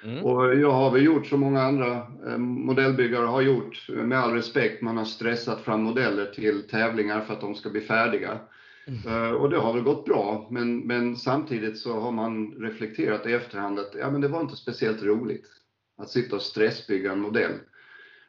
Mm. 0.04 0.24
Och 0.24 0.54
jag 0.54 0.70
har 0.72 0.90
väl 0.90 1.04
gjort 1.04 1.26
som 1.26 1.40
många 1.40 1.62
andra 1.62 2.06
eh, 2.26 2.38
modellbyggare 2.38 3.26
har 3.26 3.40
gjort, 3.42 3.88
med 3.88 4.18
all 4.18 4.32
respekt. 4.32 4.82
Man 4.82 4.96
har 4.96 5.04
stressat 5.04 5.60
fram 5.60 5.82
modeller 5.82 6.26
till 6.26 6.68
tävlingar 6.68 7.20
för 7.20 7.34
att 7.34 7.40
de 7.40 7.54
ska 7.54 7.70
bli 7.70 7.80
färdiga. 7.80 8.38
Eh, 9.06 9.30
Och 9.30 9.50
det 9.50 9.58
har 9.58 9.72
väl 9.72 9.82
gått 9.82 10.04
bra, 10.04 10.48
men, 10.50 10.78
men 10.78 11.16
samtidigt 11.16 11.78
så 11.78 12.00
har 12.00 12.12
man 12.12 12.52
reflekterat 12.52 13.26
i 13.26 13.32
efterhand 13.32 13.78
att 13.78 13.94
ja, 13.98 14.10
men 14.10 14.20
det 14.20 14.28
var 14.28 14.40
inte 14.40 14.56
speciellt 14.56 15.02
roligt 15.02 15.46
att 15.98 16.08
sitta 16.10 16.36
och 16.36 16.42
stressbygga 16.42 17.12
en 17.12 17.20
modell. 17.20 17.52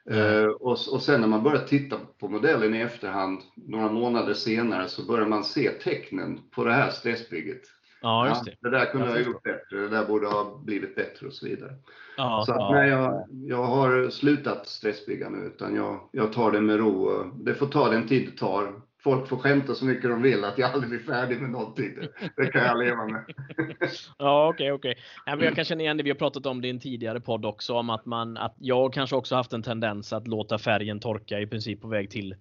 Eh, 0.09 0.45
och, 0.45 0.77
och 0.91 1.01
sen 1.01 1.21
när 1.21 1.27
man 1.27 1.43
börjar 1.43 1.65
titta 1.67 1.97
på 2.19 2.27
modellen 2.27 2.75
i 2.75 2.81
efterhand, 2.81 3.39
några 3.55 3.91
månader 3.91 4.33
senare, 4.33 4.87
så 4.87 5.05
börjar 5.05 5.27
man 5.27 5.43
se 5.43 5.69
tecknen 5.69 6.39
på 6.51 6.63
det 6.63 6.73
här 6.73 6.89
stressbygget. 6.89 7.61
Ja, 8.01 8.27
just 8.27 8.45
det. 8.45 8.55
det 8.61 8.69
där 8.69 8.85
kunde 8.85 9.07
Jag 9.07 9.13
ha 9.13 9.19
gjort 9.19 9.43
bättre, 9.43 9.77
det 9.77 9.89
där 9.89 10.05
borde 10.05 10.27
ha 10.27 10.61
blivit 10.65 10.95
bättre 10.95 11.27
och 11.27 11.33
så 11.33 11.45
vidare. 11.45 11.71
Ja, 12.17 12.43
Så 12.45 12.51
att, 12.51 12.59
ja. 12.59 12.71
nej, 12.73 12.89
jag, 12.89 13.25
jag 13.29 13.63
har 13.63 14.09
slutat 14.09 14.67
stressbygga 14.67 15.29
nu, 15.29 15.37
utan 15.37 15.75
jag, 15.75 16.09
jag 16.11 16.33
tar 16.33 16.51
det 16.51 16.61
med 16.61 16.77
ro. 16.79 17.23
Det 17.43 17.53
får 17.53 17.67
ta 17.67 17.89
den 17.89 18.07
tid 18.07 18.29
det 18.31 18.37
tar. 18.37 18.81
Folk 19.03 19.27
får 19.27 19.37
skämta 19.37 19.73
så 19.73 19.85
mycket 19.85 20.09
de 20.09 20.21
vill 20.21 20.43
att 20.43 20.57
jag 20.57 20.71
aldrig 20.71 20.89
blir 20.89 20.99
färdig 20.99 21.41
med 21.41 21.49
någonting. 21.49 21.95
Det, 22.35 22.45
kan 22.45 22.61
jag 22.63 22.79
leva 22.79 23.05
med. 23.05 23.25
Ja, 24.17 24.49
okej, 24.49 24.71
okej. 24.71 24.97
Ja, 25.25 25.35
men 25.35 25.45
Jag 25.45 25.55
kan 25.55 25.65
känna 25.65 25.81
igen 25.81 25.97
det. 25.97 26.03
Vi 26.03 26.09
har 26.09 26.17
pratat 26.17 26.45
om 26.45 26.61
det 26.61 26.67
i 26.67 26.71
en 26.71 26.79
tidigare 26.79 27.19
podd 27.21 27.45
också, 27.45 27.73
om 27.73 27.89
att 27.89 28.05
man, 28.05 28.37
att 28.37 28.55
jag 28.59 28.93
kanske 28.93 29.15
också 29.15 29.35
haft 29.35 29.53
en 29.53 29.63
tendens 29.63 30.13
att 30.13 30.27
låta 30.27 30.57
färgen 30.57 30.99
torka 30.99 31.39
i 31.39 31.47
princip 31.47 31.81
på 31.81 31.87
väg 31.87 32.09
till 32.11 32.35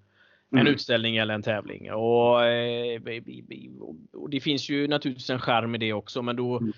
en 0.51 0.59
Mm. 0.59 0.73
utställning 0.73 1.17
eller 1.17 1.35
en 1.35 1.43
tävling. 1.43 1.93
Och, 1.93 2.45
eh, 2.45 3.01
och 4.13 4.31
det 4.31 4.41
finns 4.41 4.69
ju 4.71 4.89
naturligtvis 4.89 5.31
en 5.31 5.39
charm 5.41 5.75
i 5.75 5.79
det 5.79 5.93
också, 5.93 6.23
men 6.23 6.37
då 6.37 6.59
Mm. 6.59 6.73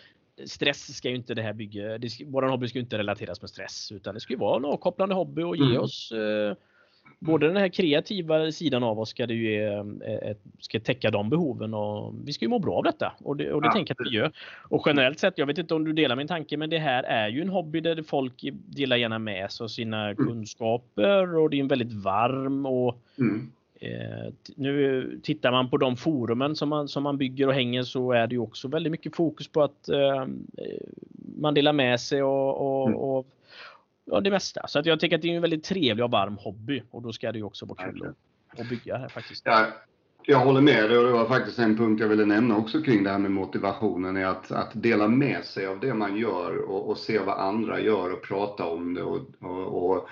stress 0.44 0.96
ska 0.96 1.08
ju 1.08 1.14
inte 1.16 1.34
det 1.34 1.42
här 1.42 1.52
bygga. 1.52 1.98
Det 1.98 2.10
ska, 2.10 2.24
våran 2.26 2.50
hobby 2.50 2.68
ska 2.68 2.78
ju 2.78 2.82
inte 2.82 2.98
relateras 2.98 3.40
med 3.40 3.50
stress, 3.50 3.92
utan 3.92 4.14
det 4.14 4.20
ska 4.20 4.32
ju 4.32 4.38
vara 4.38 4.56
en 4.56 4.64
avkopplande 4.64 5.14
hobby 5.14 5.42
och 5.42 5.56
ge 5.56 5.64
Mm. 5.64 5.80
oss 5.80 6.12
eh, 6.12 6.54
Både 7.22 7.46
den 7.46 7.56
här 7.56 7.68
kreativa 7.68 8.52
sidan 8.52 8.82
av 8.82 9.00
oss 9.00 9.08
ska 9.08 9.26
det 9.26 9.34
ju 9.34 9.62
eh, 9.64 10.30
ett, 10.30 10.40
ska 10.58 10.80
täcka 10.80 11.10
de 11.10 11.30
behoven 11.30 11.74
och 11.74 12.14
vi 12.24 12.32
ska 12.32 12.44
ju 12.44 12.48
må 12.48 12.58
bra 12.58 12.74
av 12.76 12.82
detta 12.84 13.12
och 13.18 13.36
det, 13.36 13.52
och 13.52 13.62
det 13.62 13.68
Ja, 13.68 13.72
tänker 13.72 13.94
jag 13.98 14.06
att 14.06 14.12
vi 14.12 14.16
gör. 14.16 14.32
Och 14.68 14.82
generellt 14.86 15.18
sett, 15.18 15.38
jag 15.38 15.46
vet 15.46 15.58
inte 15.58 15.74
om 15.74 15.84
du 15.84 15.92
delar 15.92 16.16
min 16.16 16.28
tanke, 16.28 16.56
men 16.56 16.70
det 16.70 16.78
här 16.78 17.02
är 17.02 17.28
ju 17.28 17.42
en 17.42 17.48
hobby 17.48 17.80
där 17.80 18.02
folk 18.02 18.44
delar 18.66 18.96
gärna 18.96 19.18
med 19.18 19.52
sig 19.52 19.64
av 19.64 19.68
sina 19.68 20.14
kunskaper 20.14 21.36
och 21.36 21.50
det 21.50 21.56
är 21.56 21.60
en 21.60 21.68
väldigt 21.68 21.92
varm 21.92 22.66
och 22.66 22.96
Mm. 23.18 23.52
Eh, 23.82 24.32
nu 24.56 25.20
tittar 25.22 25.52
man 25.52 25.70
på 25.70 25.76
de 25.76 25.96
forumen 25.96 26.56
som 26.56 26.68
man, 26.68 26.88
som 26.88 27.02
man 27.02 27.18
bygger 27.18 27.46
och 27.46 27.54
hänger 27.54 27.82
så 27.82 28.12
är 28.12 28.26
det 28.26 28.34
ju 28.34 28.38
också 28.38 28.68
väldigt 28.68 28.90
mycket 28.90 29.16
fokus 29.16 29.48
på 29.48 29.62
att 29.62 29.88
eh, 29.88 30.22
eh, 30.22 30.26
man 31.36 31.54
delar 31.54 31.72
med 31.72 32.00
sig 32.00 32.22
och, 32.22 32.82
och, 32.82 32.88
Mm. 32.88 33.00
och 33.00 33.26
ja, 34.04 34.20
det 34.20 34.30
mesta. 34.30 34.66
Så 34.66 34.78
att 34.78 34.86
jag 34.86 35.00
tycker 35.00 35.16
att 35.16 35.22
det 35.22 35.30
är 35.30 35.36
en 35.36 35.42
väldigt 35.42 35.64
trevlig 35.64 36.04
och 36.04 36.10
varm 36.10 36.36
hobby 36.36 36.82
och 36.90 37.02
då 37.02 37.12
ska 37.12 37.32
det 37.32 37.38
ju 37.38 37.44
också 37.44 37.66
vara 37.66 37.90
kul 37.90 38.06
att, 38.06 38.60
att 38.60 38.68
bygga 38.68 38.96
här 38.96 39.08
faktiskt. 39.08 39.42
Ja, 39.46 39.66
jag 40.22 40.38
håller 40.38 40.60
med 40.60 40.90
dig 40.90 40.98
och 40.98 41.04
det 41.04 41.12
var 41.12 41.28
faktiskt 41.28 41.58
en 41.58 41.76
punkt 41.76 42.00
jag 42.00 42.08
ville 42.08 42.24
nämna 42.24 42.56
också 42.56 42.82
kring 42.82 43.04
det 43.04 43.10
här 43.10 43.18
med 43.18 43.30
motivationen. 43.30 44.16
Är 44.16 44.26
att, 44.26 44.52
att 44.52 44.70
dela 44.72 45.08
med 45.08 45.44
sig 45.44 45.66
av 45.66 45.80
det 45.80 45.94
man 45.94 46.16
gör 46.16 46.70
och, 46.70 46.88
och 46.88 46.98
se 46.98 47.18
vad 47.18 47.38
andra 47.38 47.80
gör 47.80 48.12
och 48.12 48.22
prata 48.22 48.64
om 48.66 48.94
det 48.94 49.02
och, 49.02 49.20
och, 49.38 49.90
och, 49.90 50.08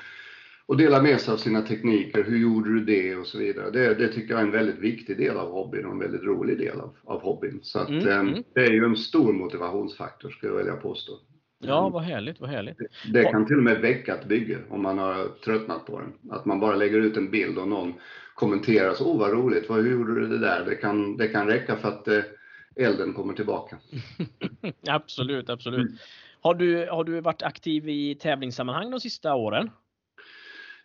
och 0.69 0.77
dela 0.77 1.03
med 1.03 1.21
sig 1.21 1.33
av 1.33 1.37
sina 1.37 1.63
tekniker. 1.63 2.25
Hur 2.25 2.39
gjorde 2.39 2.71
du 2.71 2.85
det 2.85 3.17
och 3.17 3.27
så 3.27 3.39
vidare. 3.39 3.71
Det, 3.71 3.95
det 3.95 4.09
tycker 4.09 4.31
jag 4.31 4.41
är 4.41 4.47
en 4.47 4.51
väldigt 4.51 4.79
viktig 4.79 5.17
del 5.17 5.37
av 5.37 5.51
hobbyn 5.51 5.87
och 5.87 5.93
en 5.93 5.99
väldigt 5.99 6.23
rolig 6.23 6.59
del 6.59 6.81
av, 6.81 6.97
av 7.05 7.23
hobbyn. 7.23 7.61
Så 7.63 7.79
att, 7.79 7.89
Mm, 7.89 8.09
eh, 8.09 8.19
mm. 8.19 8.43
det 8.55 8.61
är 8.61 8.73
ju 8.73 8.85
en 8.85 8.97
stor 8.97 9.33
motivationsfaktor 9.33 10.31
skulle 10.31 10.53
jag 10.53 10.59
vilja 10.59 10.77
påstå. 10.77 11.13
Ja, 11.59 11.89
vad 11.89 12.03
härligt, 12.03 12.41
vad 12.41 12.51
härligt. 12.51 12.77
Det 13.13 13.25
kan 13.25 13.47
till 13.47 13.57
och 13.57 13.63
med 13.63 13.81
väcka 13.81 14.15
ett 14.15 14.29
bygge 14.29 14.59
om 14.69 14.83
man 14.83 14.99
har 14.99 15.29
tröttnat 15.45 15.87
på 15.87 16.01
den. 16.01 16.31
Att 16.31 16.45
man 16.45 16.61
bara 16.61 16.77
lägger 16.77 16.99
ut 16.99 17.17
en 17.17 17.31
bild 17.31 17.59
och 17.59 17.69
någon 17.69 17.95
kommenterar 18.35 18.95
så, 18.95 19.05
åh 19.05 19.19
vad 19.19 19.31
roligt, 19.31 19.69
vad, 19.69 19.79
hur 19.79 19.93
gjorde 19.93 20.15
du 20.15 20.27
det 20.27 20.39
där? 20.39 20.65
Det 20.65 20.75
kan, 20.75 21.17
det 21.17 21.29
kan 21.29 21.47
räcka 21.47 21.77
för 21.77 21.89
att 21.89 22.09
eh, 22.09 22.21
elden 22.77 23.13
kommer 23.13 23.35
tillbaka. 23.35 23.79
absolut, 24.89 25.51
absolut. 25.51 25.81
Mm. 25.81 25.99
Har, 26.41 26.55
du, 26.55 26.89
har 26.91 27.05
du 27.05 27.21
varit 27.21 27.43
aktiv 27.43 27.89
i 27.89 28.15
tävlingssammanhang 28.15 28.91
de 28.91 29.01
sista 29.01 29.35
åren? 29.35 29.71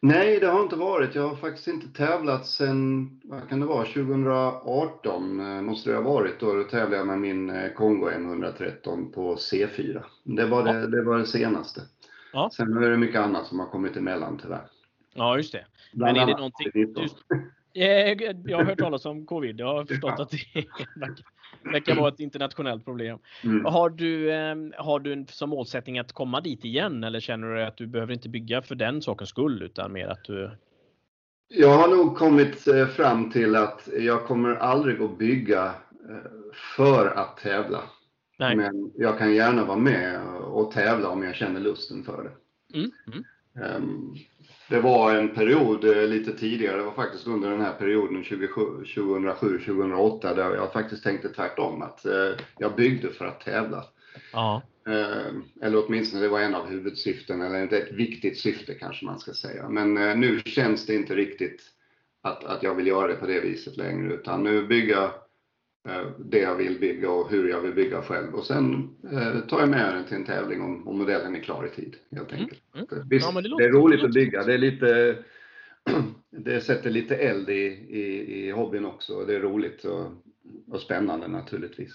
Nej, 0.06 0.40
det 0.40 0.48
har 0.48 0.62
inte 0.64 0.76
varit. 0.76 1.16
Jag 1.16 1.28
har 1.28 1.36
faktiskt 1.36 1.68
inte 1.68 1.88
tävlat 1.88 2.48
sedan, 2.48 3.10
vad 3.24 3.50
kan 3.50 3.60
det 3.60 3.66
vara, 3.66 3.86
2018 3.86 5.40
eh, 5.40 5.62
måste 5.62 5.90
det 5.90 5.96
ha 5.96 6.04
varit. 6.04 6.40
Då, 6.40 6.64
tävlade 6.64 6.96
jag 6.96 7.08
med 7.08 7.20
min 7.20 7.50
eh, 7.50 7.72
Kongo 7.74 8.10
M113 8.10 9.12
på 9.14 9.36
C4. 9.36 10.04
Det 10.24 10.46
var 10.46 10.64
det, 10.64 10.88
det, 10.88 11.04
var 11.04 11.18
det 11.18 11.26
senaste. 11.26 11.82
Ja. 12.34 12.50
Sen 12.54 12.78
är 12.84 12.90
det 12.90 12.98
mycket 12.98 13.22
annat 13.22 13.48
som 13.48 13.60
har 13.60 13.68
kommit 13.68 13.98
emellan 13.98 14.40
tyvärr. 14.42 14.66
Ja, 15.14 15.38
just 15.38 15.52
det. 15.52 15.66
Bland 15.94 16.18
Men 16.18 16.24
är 16.30 16.34
det 16.34 16.38
någonting- 16.38 16.72
covid-19. 16.72 17.02
Eh, 17.04 17.08
Jag 17.74 18.58
har 18.58 18.64
hört 18.64 18.80
talas 18.80 19.06
om 19.06 19.26
covid. 19.26 19.60
Jag 19.60 19.68
har 19.68 19.86
förstått 19.94 20.20
att 20.20 20.30
det 20.30 20.66
verkar, 21.64 21.96
vara 21.96 22.10
ett 22.10 22.20
internationellt 22.20 22.86
problem. 22.86 23.20
Mm. 23.44 23.66
Har 23.66 23.90
du, 23.90 24.32
eh, 24.32 24.56
har 24.78 25.00
du 25.00 25.26
som 25.30 25.50
målsättning 25.50 26.00
att 26.00 26.12
komma 26.12 26.42
dit 26.42 26.66
igen 26.66 27.04
eller 27.04 27.20
känner 27.20 27.48
du 27.48 27.64
att 27.64 27.78
du 27.78 27.88
behöver 27.88 28.14
inte 28.14 28.30
bygga 28.30 28.62
för 28.62 28.76
den 28.76 29.02
sakens 29.02 29.30
skull 29.30 29.64
utan 29.64 29.94
mer 29.94 30.08
att 30.08 30.24
du... 30.24 30.52
Jag 31.48 31.78
har 31.78 31.88
nog 31.88 32.18
kommit 32.18 32.68
eh, 32.68 32.88
fram 32.88 33.32
till 33.32 33.56
att 33.56 33.90
jag 34.00 34.26
kommer 34.26 34.56
aldrig 34.56 35.02
att 35.02 35.18
bygga 35.18 35.66
eh, 36.10 36.32
för 36.76 37.08
att 37.08 37.38
tävla. 37.38 37.80
Nej. 38.40 38.56
Men 38.56 38.92
jag 38.96 39.18
kan 39.18 39.34
gärna 39.34 39.66
vara 39.66 39.78
med 39.78 40.22
och 40.42 40.72
tävla 40.72 41.10
om 41.10 41.24
jag 41.24 41.36
känner 41.36 41.60
lusten 41.60 42.04
för 42.04 42.24
det. 42.24 42.32
Mm, 42.78 42.92
mm, 43.08 43.24
Ehm, 43.24 43.24
Det 44.70 44.80
var 44.80 45.16
en 45.16 45.30
period 45.30 45.84
eh, 45.84 46.08
lite 46.08 46.34
tidigare, 46.34 46.78
det 46.78 46.84
var 46.84 46.92
faktiskt 46.92 47.28
under 47.28 47.50
den 47.50 47.62
här 47.62 47.74
perioden 47.74 48.24
2007-2008 48.24 50.36
där 50.36 50.56
jag 50.56 50.74
faktiskt 50.74 51.04
tänkte 51.04 51.30
tvärtom 51.30 51.82
att 51.82 52.06
eh, 52.06 52.32
jag 52.58 52.76
byggde 52.76 53.10
för 53.10 53.26
att 53.26 53.42
tävla. 53.42 53.86
ja. 54.34 54.62
Ehm, 54.88 55.44
Eller 55.62 55.86
åtminstone 55.86 56.24
det 56.24 56.30
var 56.30 56.40
en 56.40 56.56
av 56.56 56.68
huvudsyften, 56.68 57.42
eller 57.42 57.74
ett 57.74 57.92
viktigt 57.92 58.38
syfte 58.38 58.74
kanske 58.74 59.06
man 59.06 59.20
ska 59.20 59.34
säga. 59.34 59.70
Men 59.70 59.98
eh, 59.98 60.16
nu 60.16 60.42
känns 60.46 60.86
det 60.86 60.96
inte 60.96 61.16
riktigt 61.16 61.62
att, 62.22 62.44
att 62.44 62.64
jag 62.64 62.76
vill 62.76 62.88
göra 62.88 63.08
det 63.08 63.16
på 63.16 63.26
det 63.26 63.40
viset 63.40 63.78
längre 63.78 64.14
utan 64.14 64.44
nu 64.44 64.68
bygga 64.68 65.04
eh, 65.04 65.12
det 66.18 66.40
jag 66.40 66.56
vill 66.56 66.80
bygga 66.80 67.12
och 67.12 67.30
hur 67.32 67.50
jag 67.50 67.62
vill 67.62 67.74
bygga 67.74 68.02
själv. 68.02 68.36
Och 68.36 68.46
sen 68.46 68.90
eh, 69.12 69.40
tar 69.40 69.60
jag 69.60 69.70
med 69.70 69.96
den 69.96 70.06
till 70.06 70.16
en 70.18 70.26
tävling 70.26 70.62
om, 70.62 70.88
om 70.88 70.98
modellen 70.98 71.36
är 71.36 71.40
klar 71.40 71.66
i 71.66 71.70
tid 71.82 71.96
helt 72.12 72.32
Mm, 72.32 72.44
enkelt. 72.44 72.62
mm. 72.76 73.08
Visst, 73.10 73.26
Ja, 73.34 73.42
det 73.42 73.50
det, 73.58 73.64
är 73.64 73.70
roligt 73.72 74.00
det 74.00 74.06
att 74.06 74.14
bygga. 74.14 74.44
Det 74.44 74.54
är 74.54 74.58
lite 74.58 75.18
det 76.32 76.62
sätter 76.62 76.90
lite 76.90 77.16
eld 77.16 77.50
i, 77.50 77.54
i, 77.90 78.46
i 78.48 78.52
hobbyn 78.52 78.86
också. 78.86 79.26
Det 79.26 79.36
är 79.36 79.40
roligt 79.40 79.86
och, 79.86 80.12
och 80.68 80.82
spännande 80.82 81.28
naturligtvis. 81.28 81.92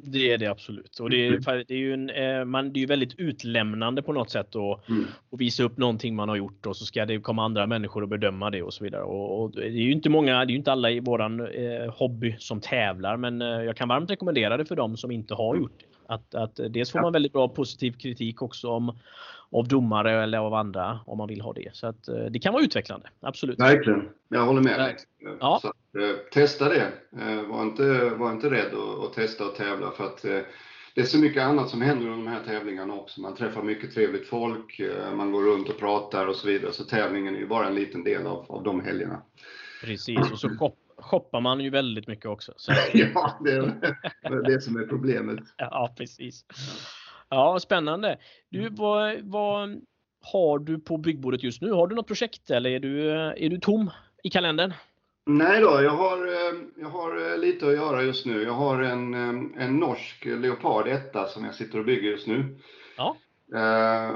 Det 0.00 0.32
är 0.32 0.38
det 0.38 0.46
absolut. 0.46 0.98
Och 1.00 1.10
det 1.10 1.26
är, 1.26 1.28
mm. 1.28 1.64
det 1.68 1.74
är 1.74 1.78
ju 1.78 1.94
en, 1.94 2.10
eh, 2.10 2.44
man, 2.44 2.72
det 2.72 2.82
är 2.82 2.86
väldigt 2.86 3.18
utlämnande 3.18 4.02
på 4.02 4.12
något 4.12 4.30
sätt 4.30 4.56
att 4.56 4.88
mm. 4.88 5.04
visa 5.30 5.62
upp 5.62 5.76
någonting 5.76 6.16
man 6.16 6.28
har 6.28 6.36
gjort 6.36 6.66
och 6.66 6.76
så 6.76 6.86
ska 6.86 7.06
det 7.06 7.20
komma 7.20 7.44
andra 7.44 7.66
människor 7.66 8.02
och 8.02 8.08
bedöma 8.08 8.50
det 8.50 8.62
och 8.62 8.74
så 8.74 8.84
vidare. 8.84 9.02
Och, 9.02 9.42
och 9.42 9.50
det 9.50 9.66
är 9.66 9.70
ju 9.70 9.92
inte 9.92 10.10
många, 10.10 10.44
det 10.44 10.50
är 10.50 10.52
ju 10.52 10.56
inte 10.56 10.72
alla 10.72 10.90
i 10.90 11.00
våran 11.00 11.40
eh, 11.40 11.94
hobby 11.94 12.36
som 12.38 12.60
tävlar 12.60 13.16
men 13.16 13.42
eh, 13.42 13.48
jag 13.48 13.76
kan 13.76 13.88
varmt 13.88 14.10
rekommendera 14.10 14.56
det 14.56 14.64
för 14.64 14.76
dem 14.76 14.96
som 14.96 15.10
inte 15.10 15.34
har 15.34 15.50
mm. 15.50 15.62
gjort 15.62 15.78
det. 15.78 16.14
Att, 16.14 16.34
att 16.34 16.60
dels 16.70 16.90
får 16.90 17.00
man 17.00 17.12
väldigt 17.12 17.32
bra 17.32 17.48
positiv 17.48 17.92
kritik 17.92 18.42
också 18.42 18.68
om 18.68 18.98
av 19.52 19.68
domare 19.68 20.22
eller 20.22 20.38
av 20.38 20.54
andra 20.54 21.00
om 21.06 21.18
man 21.18 21.28
vill 21.28 21.40
ha 21.40 21.52
det. 21.52 21.76
Så 21.76 21.86
att 21.86 22.08
eh, 22.08 22.24
det 22.30 22.38
kan 22.38 22.52
vara 22.52 22.64
utvecklande, 22.64 23.08
absolut. 23.20 23.60
Verkligen, 23.60 24.08
jag 24.28 24.46
håller 24.46 24.62
med. 24.62 24.96
Ja. 25.40 25.58
Så, 25.62 25.68
eh, 26.00 26.16
testa 26.32 26.68
det. 26.68 26.92
Eh, 27.20 27.42
var 27.42 27.62
inte, 27.62 28.10
var 28.10 28.32
inte 28.32 28.50
rädd 28.50 28.74
att, 28.74 29.04
att 29.04 29.12
testa 29.12 29.44
och 29.46 29.54
tävla 29.54 29.90
för 29.90 30.04
att 30.04 30.22
det 30.94 31.00
är 31.00 31.04
så 31.04 31.18
mycket 31.18 31.42
annat 31.42 31.68
som 31.68 31.82
händer 31.82 32.06
under 32.06 32.24
de 32.24 32.30
här 32.30 32.44
tävlingarna 32.44 32.94
också. 32.94 33.20
Man 33.20 33.34
träffar 33.34 33.62
mycket 33.62 33.94
trevligt 33.94 34.26
folk, 34.26 34.80
man 35.14 35.32
går 35.32 35.42
runt 35.42 35.68
och 35.68 35.78
pratar 35.78 36.26
och 36.26 36.36
så 36.36 36.46
vidare. 36.46 36.72
Så 36.72 36.84
tävlingen 36.84 37.34
är 37.34 37.38
ju 37.38 37.46
bara 37.46 37.66
en 37.66 37.74
liten 37.74 38.04
del 38.04 38.26
av, 38.26 38.46
av 38.48 38.62
de 38.62 38.80
helgerna. 38.84 39.22
Precis, 39.84 40.32
och 40.32 40.38
så 40.38 40.72
shoppar 40.98 41.40
man 41.40 41.60
ju 41.60 41.70
väldigt 41.70 42.08
mycket 42.08 42.26
också. 42.26 42.52
Så. 42.56 42.72
ja, 42.92 43.38
det 43.44 43.52
är 43.52 44.42
det 44.42 44.60
som 44.60 44.76
är 44.76 44.86
problemet. 44.86 45.38
Ja, 45.56 45.94
precis. 45.98 46.44
Ja, 47.30 47.58
spännande. 47.60 48.18
Du, 48.48 48.60
mm. 48.60 48.74
vad, 48.74 49.20
vad 49.22 49.80
har 50.22 50.58
du 50.58 50.80
på 50.80 50.96
byggbordet 50.96 51.42
just 51.42 51.62
nu? 51.62 51.72
Har 51.72 51.86
du 51.86 51.94
något 51.94 52.06
projekt 52.06 52.50
eller 52.50 52.70
är 52.70 52.80
du, 52.80 53.10
är 53.10 53.48
du 53.48 53.58
tom 53.60 53.90
i 54.22 54.30
kalendern? 54.30 54.72
Nej 55.30 55.60
då, 55.60 55.82
jag 55.82 55.90
har, 55.90 56.26
eh, 56.26 56.58
jag 56.76 56.88
har 56.88 57.32
eh, 57.32 57.38
lite 57.38 57.66
att 57.66 57.72
göra 57.72 58.02
just 58.02 58.26
nu. 58.26 58.42
Jag 58.42 58.52
har 58.52 58.82
en, 58.82 59.14
eh, 59.14 59.64
en 59.64 59.76
norsk 59.76 60.24
Leopard 60.24 60.88
1 60.88 61.16
som 61.28 61.44
jag 61.44 61.54
sitter 61.54 61.78
och 61.78 61.84
bygger 61.84 62.10
just 62.10 62.26
nu. 62.26 62.58
Ja. 62.96 63.16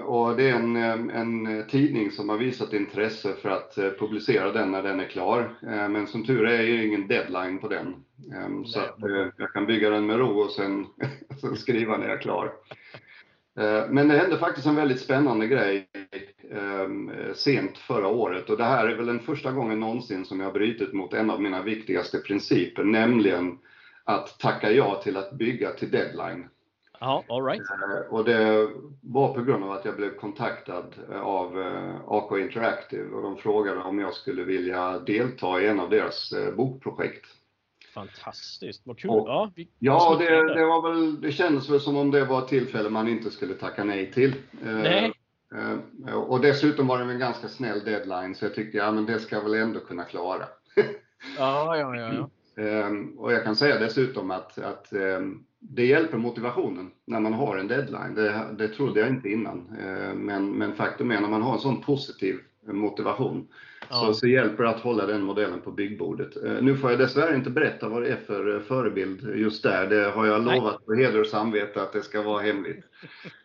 och 0.05 0.37
det 0.37 0.51
är 0.51 0.55
en, 0.55 0.77
en 1.11 1.65
tidning 1.69 2.11
som 2.11 2.29
har 2.29 2.37
visat 2.37 2.73
intresse 2.73 3.33
för 3.43 3.49
att 3.49 3.75
publicera 3.99 4.53
den 4.53 4.71
när 4.71 4.83
den 4.83 5.01
är 5.01 5.07
klar. 5.07 5.55
men 5.89 6.07
som 6.07 6.27
tur 6.27 6.47
är, 6.47 6.61
är 6.61 6.77
det 6.77 6.87
ingen 6.87 7.09
deadline 7.09 7.59
på 7.59 7.69
den. 7.69 7.95
så 8.67 8.81
jag 9.37 9.53
kan 9.53 9.67
bygga 9.67 9.91
den 9.91 10.07
med 10.07 10.19
ro 10.19 10.41
och 10.41 10.51
sen, 10.51 10.87
sen 11.41 11.57
skriva 11.57 11.97
när 11.97 12.07
jag 12.07 12.17
är 12.17 12.21
klar. 12.21 12.53
Eh, 13.59 13.89
men 13.89 14.09
det 14.09 14.17
hände 14.17 14.39
faktiskt 14.39 14.67
en 14.67 14.77
väldigt 14.77 15.01
spännande 15.01 15.47
grej 15.47 15.89
ehm, 16.51 17.11
sent 17.35 17.79
förra 17.79 18.09
året 18.09 18.51
och 18.51 18.57
det 18.57 18.65
här 18.65 18.89
är 18.89 18.97
väl 18.97 19.07
den 19.07 19.21
första 19.21 19.53
gången 19.53 19.81
någonsin 19.81 20.25
som 20.25 20.41
jag 20.41 20.47
har 20.47 20.53
brutit 20.53 20.93
mot 20.93 21.15
en 21.15 21.31
av 21.31 21.43
mina 21.43 21.63
viktigaste 21.63 22.19
principer, 22.19 22.85
nämligen 22.85 23.59
att 24.05 24.39
tacka 24.39 24.71
ja 24.71 25.01
till 25.05 25.17
att 25.17 25.33
bygga 25.33 25.71
till 25.71 25.91
deadline. 25.91 26.49
Ja, 27.01 27.25
all 27.29 27.45
right. 27.45 27.61
Eh, 27.61 28.15
och 28.15 28.25
det 28.25 28.69
var 29.01 29.35
på 29.35 29.43
grund 29.43 29.65
av 29.65 29.73
att 29.73 29.85
jag 29.85 29.97
blev 29.97 30.17
kontaktad 30.17 30.95
av 31.23 31.61
eh, 31.61 32.01
AK 32.07 32.39
Interactive 32.39 33.11
och 33.11 33.23
de 33.23 33.37
frågade 33.37 33.81
om 33.81 33.99
jag 33.99 34.15
skulle 34.15 34.45
vilja 34.45 34.99
delta 34.99 35.61
i 35.61 35.67
en 35.67 35.81
av 35.81 35.91
deras 35.91 36.35
bokprojekt. 36.57 37.27
Fantastiskt, 37.95 38.87
vad 38.87 38.99
kul! 38.99 39.11
Och, 39.11 39.29
ja, 39.29 39.53
vi, 39.57 39.69
ja 39.79 40.17
det, 40.19 40.55
det, 40.55 40.65
var 40.65 40.93
väl, 40.93 41.21
det 41.21 41.33
kändes 41.33 41.71
väl 41.71 41.81
som 41.81 41.97
om 41.97 42.11
det 42.11 42.25
var 42.25 42.43
ett 42.43 42.49
tillfälle 42.49 42.91
man 42.91 43.09
inte 43.09 43.31
skulle 43.31 43.55
tacka 43.55 43.85
nej 43.85 44.13
till. 44.13 44.35
Eh, 44.65 44.73
nej. 44.73 45.13
Eh, 45.55 46.15
och 46.15 46.41
dessutom 46.41 46.87
var 46.87 46.99
det 46.99 47.13
en 47.13 47.19
ganska 47.19 47.49
snäll 47.49 47.85
deadline 47.85 48.35
så 48.35 48.45
jag 48.45 48.55
tyckte, 48.55 48.79
ja 48.79 48.93
men 48.93 49.07
det 49.07 49.21
ska 49.21 49.37
jag 49.37 49.43
väl 49.43 49.55
ändå 49.55 49.81
kunna 49.81 50.05
klara. 50.05 50.45
ja, 51.39 51.77
ja, 51.77 51.97
ja. 51.97 52.13
ja. 52.15 52.29
Ehm, 52.63 53.19
och 53.19 53.33
jag 53.33 53.45
kan 53.45 53.57
säga 53.57 53.79
dessutom 53.79 54.31
att, 54.31 54.59
att 54.59 54.93
ehm, 54.93 55.45
det 55.59 55.87
hjälper 55.87 56.19
motivationen 56.19 56.91
när 57.05 57.21
man 57.21 57.33
har 57.33 57.57
en 57.57 57.69
deadline. 57.69 58.15
Det, 58.15 58.55
det 58.59 58.69
trodde 58.69 59.01
jag 59.01 59.09
inte 59.09 59.29
innan. 59.29 59.77
Ehm, 59.81 60.19
men, 60.19 60.53
men 60.53 60.75
faktum 60.75 61.11
är 61.11 61.21
när 61.21 61.29
man 61.29 61.43
har 61.43 61.53
en 61.53 61.61
sån 61.61 61.83
positiv 61.83 62.39
motivation 62.67 63.49
ja. 63.91 63.97
så, 63.97 64.15
så 64.15 64.27
hjälper 64.27 64.63
det 64.63 64.71
att 64.71 64.81
hålla 64.81 65.07
den 65.07 65.23
modellen 65.23 65.61
på 65.61 65.71
byggbordet. 65.71 66.37
Nu 66.61 66.77
får 66.77 66.91
jag 66.91 66.99
dessvärre 66.99 67.35
inte 67.35 67.51
berätta 67.51 67.89
vad 67.89 68.03
det 68.03 68.09
är 68.09 68.17
för 68.17 68.61
förebild 68.61 69.37
just 69.37 69.63
där. 69.63 69.87
Det 69.87 70.11
har 70.11 70.27
jag 70.27 70.45
lovat 70.45 70.87
på 70.87 70.95
heder 70.95 71.21
och 71.21 71.27
samvete 71.27 71.83
att 71.83 71.93
det 71.93 72.03
ska 72.03 72.23
vara 72.23 72.43
hemligt. 72.43 72.85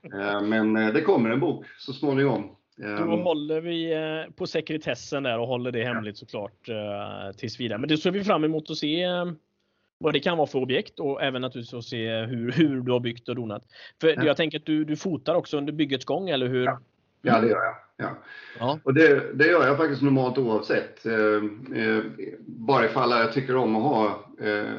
Men 0.43 0.73
det 0.73 1.01
kommer 1.01 1.29
en 1.29 1.39
bok 1.39 1.65
så 1.77 1.93
småningom 1.93 2.57
då 2.77 2.85
ehm. 2.85 3.09
håller 3.09 3.61
vi 3.61 3.93
eh, 3.93 4.33
på 4.35 4.47
sekretessen 4.47 5.23
där 5.23 5.39
och 5.39 5.47
håller 5.47 5.71
det 5.71 5.83
hemligt 5.83 6.17
såklart 6.17 6.69
eh, 6.69 7.35
tills 7.37 7.59
vidare. 7.59 7.79
Men 7.79 7.89
det 7.89 7.97
ser 7.97 8.11
vi 8.11 8.23
fram 8.23 8.43
emot 8.43 8.69
att 8.69 8.77
se 8.77 9.03
eh, 9.03 9.25
vad 9.99 10.13
det 10.13 10.19
kan 10.19 10.37
vara 10.37 10.47
för 10.47 10.59
objekt 10.59 10.99
och 10.99 11.23
även 11.23 11.41
naturligtvis 11.41 11.73
att 11.73 11.85
se 11.85 12.25
hur, 12.25 12.51
hur 12.51 12.81
du 12.81 12.91
har 12.91 12.99
byggt 12.99 13.29
och 13.29 13.35
donat. 13.35 13.63
För 14.01 14.07
ja. 14.07 14.23
jag 14.25 14.37
tänker 14.37 14.59
att 14.59 14.65
du, 14.65 14.85
du 14.85 14.95
fotar 14.95 15.35
också 15.35 15.57
under 15.57 15.73
byggets 15.73 16.05
gång, 16.05 16.29
eller 16.29 16.47
hur? 16.47 16.65
Ja, 16.65 16.79
ja 17.21 17.41
det 17.41 17.47
gör 17.47 17.63
jag. 17.63 17.75
Ja. 17.97 18.17
ja. 18.59 18.79
Och 18.83 18.93
det, 18.93 19.33
det 19.33 19.47
gör 19.47 19.67
jag 19.67 19.77
faktiskt 19.77 20.01
normalt 20.01 20.37
oavsett. 20.37 21.05
Eh, 21.05 22.01
bara 22.45 22.85
ifall 22.85 23.11
jag 23.11 23.33
tycker 23.33 23.55
om 23.55 23.75
att 23.75 23.83
ha 23.83 24.25
eh, 24.41 24.73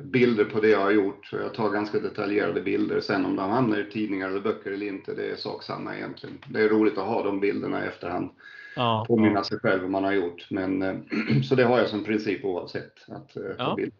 bilder 0.00 0.44
på 0.44 0.60
det 0.60 0.68
jag 0.68 0.80
har 0.80 0.90
gjort. 0.90 1.32
Jag 1.32 1.54
tar 1.54 1.70
ganska 1.70 1.98
detaljerade 1.98 2.60
bilder. 2.60 3.00
Sen 3.00 3.24
om 3.24 3.36
de 3.36 3.50
hamnar 3.50 3.78
i 3.78 3.90
tidningar 3.90 4.28
eller 4.28 4.40
böcker 4.40 4.72
eller 4.72 4.86
inte, 4.86 5.14
det 5.14 5.30
är 5.30 5.36
sak 5.36 5.62
samma 5.62 5.96
egentligen. 5.96 6.38
Det 6.48 6.62
är 6.62 6.68
roligt 6.68 6.98
att 6.98 7.06
ha 7.06 7.22
de 7.22 7.40
bilderna 7.40 7.84
i 7.84 7.88
efterhand. 7.88 8.30
Ja, 8.76 9.04
Påminna 9.08 9.44
sig 9.44 9.58
själv 9.58 9.82
vad 9.82 9.90
man 9.90 10.04
har 10.04 10.12
gjort. 10.12 10.46
Men, 10.50 10.82
eh, 10.82 10.94
så 11.48 11.54
det 11.54 11.64
har 11.64 11.78
jag 11.78 11.88
som 11.88 12.04
princip 12.04 12.44
oavsett. 12.44 12.92
Att 13.08 13.36
eh, 13.36 13.42
ja. 13.58 13.74
bild. 13.76 13.92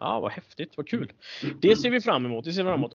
Ja, 0.00 0.20
vad 0.20 0.32
häftigt, 0.32 0.72
vad 0.76 0.88
kul. 0.88 1.12
Det 1.60 1.76
ser 1.76 1.90
vi 1.90 2.00
fram 2.00 2.26
emot. 2.26 2.44
Det 2.44 2.52
ser 2.52 2.62
vi 2.62 2.68
fram 2.68 2.78
emot. 2.78 2.92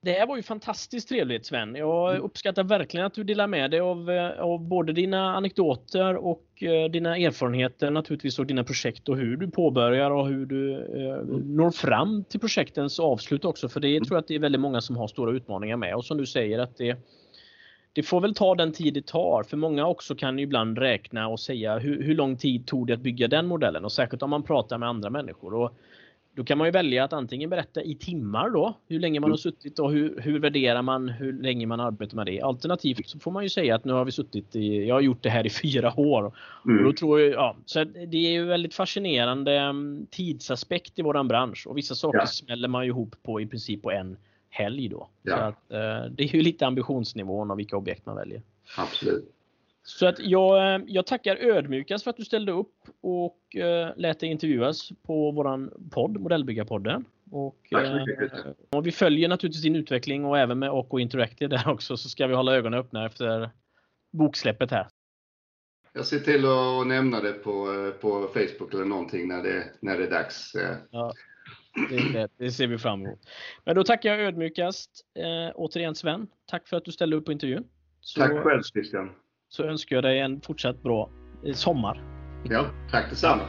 Det 0.00 0.12
här 0.12 0.26
var 0.26 0.36
ju 0.36 0.42
fantastiskt 0.42 1.08
trevligt 1.08 1.46
Sven. 1.46 1.74
Jag 1.74 2.10
mm. 2.10 2.22
uppskattar 2.22 2.64
verkligen 2.64 3.06
att 3.06 3.14
du 3.14 3.24
delar 3.24 3.46
med 3.46 3.70
dig 3.70 3.80
av, 3.80 4.10
eh, 4.10 4.40
av 4.40 4.60
både 4.60 4.92
dina 4.92 5.36
anekdoter 5.36 6.16
och 6.16 6.62
eh, 6.62 6.90
dina 6.90 7.16
erfarenheter 7.16 7.90
naturligtvis 7.90 8.38
och 8.38 8.46
dina 8.46 8.64
projekt 8.64 9.08
och 9.08 9.16
hur 9.16 9.36
du 9.36 9.50
påbörjar 9.50 10.10
och 10.10 10.28
hur 10.28 10.46
du 10.46 10.74
eh, 10.74 11.24
når 11.44 11.70
fram 11.70 12.24
till 12.24 12.40
projektens 12.40 13.00
avslut 13.00 13.44
också. 13.44 13.68
För 13.68 13.80
det 13.80 13.88
mm. 13.88 14.04
tror 14.04 14.16
jag 14.16 14.22
att 14.22 14.28
det 14.28 14.34
är 14.34 14.38
väldigt 14.38 14.60
många 14.60 14.80
som 14.80 14.96
har 14.96 15.08
stora 15.08 15.32
utmaningar 15.32 15.76
med 15.76 15.94
och 15.94 16.04
som 16.04 16.16
du 16.16 16.26
säger 16.26 16.58
att 16.58 16.76
det 16.76 16.96
det 17.92 18.02
får 18.02 18.20
väl 18.20 18.34
ta 18.34 18.54
den 18.54 18.72
tid 18.72 18.94
det 18.94 19.06
tar, 19.06 19.42
för 19.42 19.56
många 19.56 19.86
också 19.86 20.14
kan 20.14 20.38
ibland 20.38 20.78
räkna 20.78 21.28
och 21.28 21.40
säga 21.40 21.78
hur, 21.78 22.02
hur 22.02 22.14
lång 22.14 22.36
tid 22.36 22.66
tog 22.66 22.86
det 22.86 22.92
att 22.92 23.00
bygga 23.00 23.28
den 23.28 23.46
modellen 23.46 23.84
och 23.84 23.92
särskilt 23.92 24.22
om 24.22 24.30
man 24.30 24.42
pratar 24.42 24.78
med 24.78 24.88
andra 24.88 25.10
människor. 25.10 25.54
Och 25.54 25.72
då 26.38 26.44
kan 26.44 26.58
man 26.58 26.66
ju 26.66 26.70
välja 26.70 27.04
att 27.04 27.12
antingen 27.12 27.50
berätta 27.50 27.82
i 27.82 27.94
timmar 27.94 28.50
då, 28.50 28.74
hur 28.88 29.00
länge 29.00 29.20
man 29.20 29.30
har 29.30 29.36
mm. 29.36 29.38
suttit 29.38 29.78
och 29.78 29.92
hur, 29.92 30.20
hur 30.20 30.38
värderar 30.38 30.82
man 30.82 31.08
hur 31.08 31.42
länge 31.42 31.66
man 31.66 31.80
arbetar 31.80 32.16
med 32.16 32.26
det. 32.26 32.40
Alternativt 32.40 33.08
så 33.08 33.18
får 33.18 33.30
man 33.30 33.42
ju 33.42 33.48
säga 33.48 33.74
att 33.74 33.84
nu 33.84 33.92
har 33.92 34.04
vi 34.04 34.12
suttit 34.12 34.56
i, 34.56 34.86
jag 34.86 34.94
har 34.94 35.00
gjort 35.00 35.22
det 35.22 35.30
här 35.30 35.46
i 35.46 35.50
fyra 35.62 36.00
år. 36.00 36.32
Mm. 36.64 36.78
Och 36.78 36.84
då 36.84 36.92
tror 36.92 37.20
jag, 37.20 37.32
ja, 37.32 37.56
så 37.66 37.84
det 37.84 38.16
är 38.16 38.30
ju 38.30 38.44
väldigt 38.44 38.74
fascinerande 38.74 39.58
mm, 39.58 40.06
tidsaspekt 40.10 40.98
i 40.98 41.02
våran 41.02 41.28
bransch 41.28 41.66
och 41.66 41.76
vissa 41.76 41.94
saker 41.94 42.18
ja. 42.18 42.26
smäller 42.26 42.68
man 42.68 42.84
ju 42.84 42.90
ihop 42.90 43.16
på 43.22 43.40
i 43.40 43.46
princip 43.46 43.82
på 43.82 43.90
en 43.90 44.16
helg 44.50 44.88
då. 44.88 45.08
Ja. 45.22 45.36
Så 45.36 45.42
att, 45.42 45.72
eh, 45.72 46.10
det 46.10 46.22
är 46.22 46.34
ju 46.34 46.42
lite 46.42 46.66
ambitionsnivån 46.66 47.50
av 47.50 47.56
vilka 47.56 47.76
objekt 47.76 48.06
man 48.06 48.16
väljer. 48.16 48.42
Absolut. 48.76 49.37
Så 49.88 50.06
att 50.06 50.18
jag, 50.18 50.74
eh, 50.74 50.80
jag 50.86 51.06
tackar 51.06 51.36
ödmjukast 51.36 52.04
för 52.04 52.10
att 52.10 52.16
du 52.16 52.24
ställde 52.24 52.52
upp 52.52 52.74
och 53.00 53.38
uh, 53.56 53.96
lät 53.96 54.20
dig 54.20 54.28
intervjuas 54.28 54.88
på 55.06 55.30
våran 55.30 55.72
podd, 55.90 56.20
Modellbyggarpodden. 56.20 57.04
Och, 57.30 57.58
uh, 57.74 58.52
och 58.70 58.86
vi 58.86 58.92
följer 58.92 59.28
naturligtvis 59.28 59.62
din 59.62 59.76
utveckling 59.76 60.24
och 60.24 60.38
även 60.38 60.58
med 60.58 60.70
AK 60.70 61.00
Interactive 61.00 61.56
där 61.56 61.68
också 61.68 61.96
så 61.96 62.08
ska 62.08 62.26
vi 62.26 62.34
hålla 62.34 62.56
ögonen 62.56 62.80
öppna 62.80 63.06
efter 63.06 63.50
boksläppet 64.12 64.70
här. 64.70 64.88
Jag 65.92 66.06
ser 66.06 66.18
till 66.18 66.44
att 66.46 66.86
nämna 66.86 67.20
det 67.20 67.32
på, 67.32 67.66
på 68.00 68.28
Facebook 68.34 68.74
eller 68.74 68.84
någonting 68.84 69.28
när 69.28 69.42
det, 69.42 69.64
när 69.80 69.98
det 69.98 70.04
är 70.04 70.10
dags. 70.10 70.52
Ja, 70.90 71.12
det, 72.12 72.30
det, 72.36 72.50
ser 72.50 72.66
vi 72.66 72.78
fram 72.78 73.06
emot. 73.06 73.20
Men 73.64 73.74
då 73.74 73.84
tackar 73.84 74.10
jag 74.10 74.20
ödmjukast 74.20 74.90
eh, 75.18 75.52
återigen 75.54 75.94
Sven. 75.94 76.26
Tack 76.46 76.68
för 76.68 76.76
att 76.76 76.84
du 76.84 76.92
ställde 76.92 77.16
upp 77.16 77.24
på 77.24 77.32
intervjun. 77.32 77.64
Så, 78.00 78.20
Tack 78.20 78.44
själv 78.44 78.62
Christian 78.62 79.10
så 79.48 79.62
önskar 79.62 79.96
jag 79.96 80.04
dig 80.04 80.20
en 80.20 80.40
fortsatt 80.40 80.82
bra 80.82 81.10
eh, 81.46 81.54
sommar. 81.54 82.02
Ja, 82.44 82.66
tack 82.90 83.10
detsamma. 83.10 83.42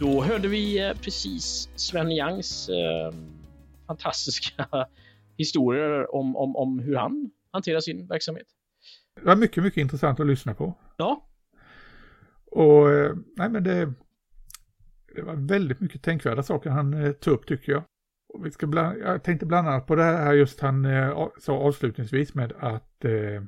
Då 0.00 0.22
hörde 0.22 0.48
vi 0.48 0.78
eh, 0.78 0.94
precis 0.94 1.68
Sven 1.74 2.12
Youngs 2.12 2.68
eh, 2.68 3.12
fantastiska 3.86 4.66
historier 5.38 6.14
om, 6.14 6.36
om, 6.36 6.56
om 6.56 6.78
hur 6.78 6.96
han 6.96 7.30
hanterar 7.52 7.80
sin 7.80 8.06
verksamhet. 8.06 8.46
Det 9.20 9.26
var 9.26 9.36
mycket, 9.36 9.62
mycket 9.64 9.80
intressant 9.80 10.20
att 10.20 10.26
lyssna 10.26 10.54
på. 10.54 10.74
Ja. 10.96 11.26
Och 12.50 12.86
nej 13.36 13.48
men 13.50 13.64
det, 13.64 13.92
det 15.14 15.22
var 15.22 15.34
väldigt 15.48 15.80
mycket 15.80 16.02
tänkvärda 16.02 16.42
saker 16.42 16.70
han 16.70 16.94
eh, 16.94 17.12
tog 17.12 17.34
upp 17.34 17.46
tycker 17.46 17.72
jag. 17.72 17.82
Och 18.34 18.46
vi 18.46 18.50
ska 18.50 18.66
bland, 18.66 18.98
jag 18.98 19.22
tänkte 19.22 19.46
bland 19.46 19.68
annat 19.68 19.86
på 19.86 19.94
det 19.94 20.02
här 20.02 20.32
just 20.32 20.60
han 20.60 20.84
eh, 20.84 21.28
sa 21.38 21.52
avslutningsvis 21.52 22.34
med 22.34 22.52
att 22.58 23.04
eh, 23.04 23.42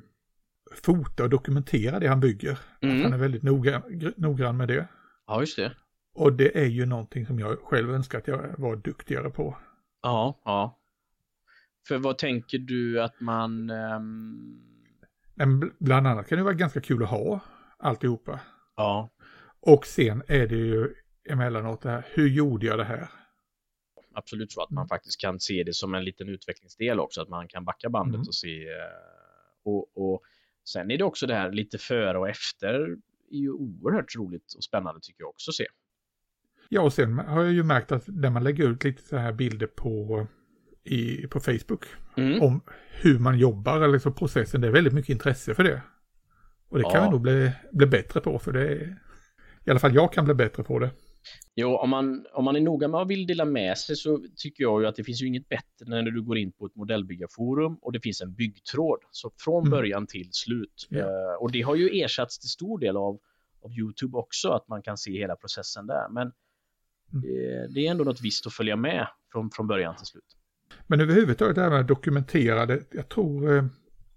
fota 0.83 1.23
och 1.23 1.29
dokumentera 1.29 1.99
det 1.99 2.07
han 2.07 2.19
bygger. 2.19 2.59
Mm. 2.81 2.97
Att 2.97 3.03
han 3.03 3.13
är 3.13 3.17
väldigt 3.17 3.43
noga, 3.43 3.79
gr- 3.89 4.13
noggrann 4.17 4.57
med 4.57 4.67
det. 4.67 4.87
Ja, 5.27 5.39
just 5.39 5.57
det. 5.57 5.73
Och 6.15 6.33
det 6.33 6.57
är 6.57 6.65
ju 6.67 6.85
någonting 6.85 7.25
som 7.25 7.39
jag 7.39 7.59
själv 7.59 7.93
önskar 7.93 8.17
att 8.17 8.27
jag 8.27 8.55
var 8.57 8.75
duktigare 8.75 9.29
på. 9.29 9.57
Ja, 10.01 10.41
ja. 10.45 10.79
För 11.87 11.97
vad 11.97 12.17
tänker 12.17 12.57
du 12.57 13.01
att 13.01 13.19
man... 13.21 13.69
ehm, 13.69 14.72
Men 15.35 15.63
bl- 15.63 15.73
bland 15.79 16.07
annat 16.07 16.27
kan 16.27 16.37
det 16.37 16.43
vara 16.43 16.53
ganska 16.53 16.81
kul 16.81 17.03
att 17.03 17.09
ha 17.09 17.39
alltihopa. 17.77 18.39
ja, 18.75 19.09
Och 19.59 19.85
sen 19.85 20.23
är 20.27 20.47
det 20.47 20.55
ju 20.55 20.93
emellanåt 21.29 21.81
det 21.81 21.89
här, 21.89 22.05
hur 22.13 22.27
gjorde 22.29 22.65
jag 22.65 22.77
det 22.79 22.83
här? 22.83 23.07
absolut 24.15 24.51
så 24.51 24.61
att 24.63 24.69
man 24.69 24.87
faktiskt 24.87 25.19
kan 25.21 25.39
se 25.39 25.63
det 25.63 25.73
som 25.73 25.93
en 25.95 26.03
liten 26.03 26.29
utvecklingsdel 26.29 26.99
också, 26.99 27.21
att 27.21 27.29
man 27.29 27.47
kan 27.47 27.65
backa 27.65 27.89
bandet 27.89 28.15
Mm. 28.15 28.27
och 28.27 28.35
se. 28.35 28.63
eh, 28.67 28.75
Och, 29.63 29.97
och 29.97 30.21
sen 30.65 30.91
är 30.91 30.97
det 30.97 31.03
också 31.03 31.27
det 31.27 31.35
här 31.35 31.51
lite 31.51 31.77
före 31.77 32.17
och 32.17 32.29
efter 32.29 32.73
är 33.31 33.37
ju 33.37 33.51
oerhört 33.51 34.15
roligt 34.15 34.53
och 34.57 34.63
spännande 34.63 35.01
tycker 35.03 35.21
jag 35.21 35.29
också 35.29 35.51
att 35.51 35.55
se. 35.55 35.65
Ja, 36.69 36.81
och 36.81 36.93
sen 36.93 37.19
har 37.19 37.43
jag 37.43 37.53
ju 37.53 37.63
märkt 37.63 37.91
att 37.91 38.07
när 38.07 38.29
man 38.29 38.43
lägger 38.43 38.69
ut 38.69 38.83
lite 38.83 39.01
så 39.03 39.17
här 39.17 39.31
bilder 39.33 39.67
på, 39.67 40.27
i, 40.83 41.27
på 41.27 41.39
Facebook 41.39 41.85
Mm. 42.17 42.41
om 42.41 42.61
hur 43.01 43.19
man 43.19 43.37
jobbar 43.39 43.81
eller 43.81 43.99
så 43.99 44.11
processen, 44.11 44.61
det 44.61 44.67
är 44.67 44.71
väldigt 44.71 44.93
mycket 44.93 45.09
intresse 45.09 45.55
för 45.55 45.63
det. 45.63 45.81
Och 46.69 46.77
det 46.77 46.83
kan 46.83 46.93
Ja. 46.93 47.03
vi 47.03 47.09
nog 47.09 47.21
bli, 47.21 47.51
bli 47.71 47.85
bättre 47.87 48.19
på, 48.21 48.39
för 48.39 48.51
det 48.51 48.61
är, 48.67 48.97
i 49.65 49.69
alla 49.69 49.79
fall 49.79 49.95
jag 49.95 50.13
kan 50.13 50.25
bli 50.25 50.33
bättre 50.33 50.63
på 50.63 50.79
det. 50.79 50.91
Jo, 51.55 51.75
om 51.77 51.89
man, 51.89 52.25
om 52.33 52.45
man 52.45 52.55
är 52.55 52.59
noga 52.61 52.87
med 52.87 53.01
att 53.01 53.07
vill 53.07 53.27
dela 53.27 53.45
med 53.45 53.77
sig 53.77 53.95
så 53.95 54.25
tycker 54.37 54.63
jag 54.63 54.81
ju 54.81 54.87
att 54.87 54.95
det 54.95 55.03
finns 55.03 55.21
ju 55.21 55.27
inget 55.27 55.49
bättre 55.49 55.85
när 55.85 56.01
du 56.03 56.21
går 56.21 56.37
in 56.37 56.51
på 56.51 56.65
ett 56.65 56.75
modellbyggarforum 56.75 57.75
och 57.81 57.91
det 57.91 57.99
finns 57.99 58.21
en 58.21 58.33
byggtråd. 58.33 58.99
Så 59.11 59.31
från 59.37 59.59
Mm. 59.63 59.71
början 59.71 60.07
till 60.07 60.29
slut. 60.31 60.87
Ja. 60.89 60.99
Eh, 60.99 61.33
och 61.39 61.51
det 61.51 61.61
har 61.61 61.75
ju 61.75 61.89
ersatts 61.89 62.39
till 62.39 62.49
stor 62.49 62.79
del 62.79 62.97
av, 62.97 63.19
av 63.63 63.71
Youtube 63.71 64.17
också, 64.17 64.49
att 64.49 64.67
man 64.67 64.81
kan 64.81 64.97
se 64.97 65.11
hela 65.11 65.35
processen 65.35 65.87
där. 65.87 66.09
Men 66.09 66.31
Mm. 67.13 67.25
eh, 67.29 67.69
det 67.73 67.87
är 67.87 67.91
ändå 67.91 68.03
något 68.03 68.21
visst 68.21 68.47
att 68.47 68.53
följa 68.53 68.75
med 68.75 69.07
från, 69.31 69.49
från 69.51 69.67
början 69.67 69.95
till 69.95 70.05
slut. 70.05 70.37
Men 70.87 71.01
överhuvudtaget 71.01 71.55
det 71.55 71.61
här 71.61 71.69
med 71.69 71.79
att 71.79 71.87
dokumentera 71.87 72.65
det, 72.65 72.79
jag 72.91 73.09
tror 73.09 73.55
eh, 73.57 73.65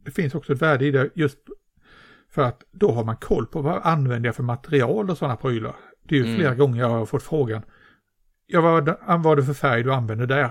det 0.04 0.10
finns 0.10 0.34
också 0.34 0.52
ett 0.52 0.62
värde 0.62 0.84
i 0.86 0.90
det 0.90 1.10
just 1.14 1.38
för 2.30 2.42
att 2.42 2.62
då 2.72 2.90
har 2.92 3.04
man 3.04 3.16
koll 3.16 3.46
på 3.46 3.62
vad 3.62 3.80
använder 3.84 4.28
jag 4.28 4.36
för 4.36 4.42
material 4.42 5.10
och 5.10 5.18
sådana 5.18 5.36
prylar. 5.36 5.76
Det 6.02 6.14
är 6.14 6.18
ju 6.18 6.24
Mm. 6.24 6.36
flera 6.36 6.54
gånger 6.54 6.80
jag 6.80 6.88
har 6.88 7.06
fått 7.06 7.22
frågan, 7.22 7.62
ja 8.46 8.60
vad 8.60 9.22
var 9.22 9.36
det 9.36 9.42
för 9.44 9.54
färg 9.54 9.82
du 9.82 9.92
använder 9.92 10.26
där? 10.26 10.50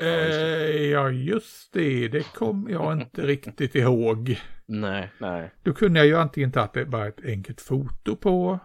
Ja, 0.00 0.06
just 0.06 0.38
Eh, 0.40 0.82
ja 0.90 1.10
just 1.10 1.72
det, 1.72 2.08
det 2.08 2.34
kom 2.34 2.66
jag 2.70 2.92
inte 3.00 3.26
riktigt 3.26 3.74
ihåg. 3.74 4.40
Nej, 4.66 5.12
nej. 5.18 5.50
Då 5.62 5.72
kunde 5.72 6.00
jag 6.00 6.06
ju 6.06 6.16
antingen 6.16 6.52
tagit 6.52 6.72
det 6.72 6.84
bara 6.84 7.08
ett 7.08 7.24
enkelt 7.24 7.60
foto 7.60 8.16
på 8.16 8.58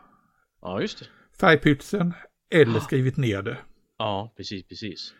Ja, 0.61 0.81
just 0.81 0.99
det. 0.99 1.05
färgpytsen 1.39 2.13
eller 2.51 2.79
skrivit 2.79 3.17
ner 3.17 3.41
det. 3.41 3.57
Ja, 3.97 4.33
precis, 4.37 4.67
precis. 4.67 5.13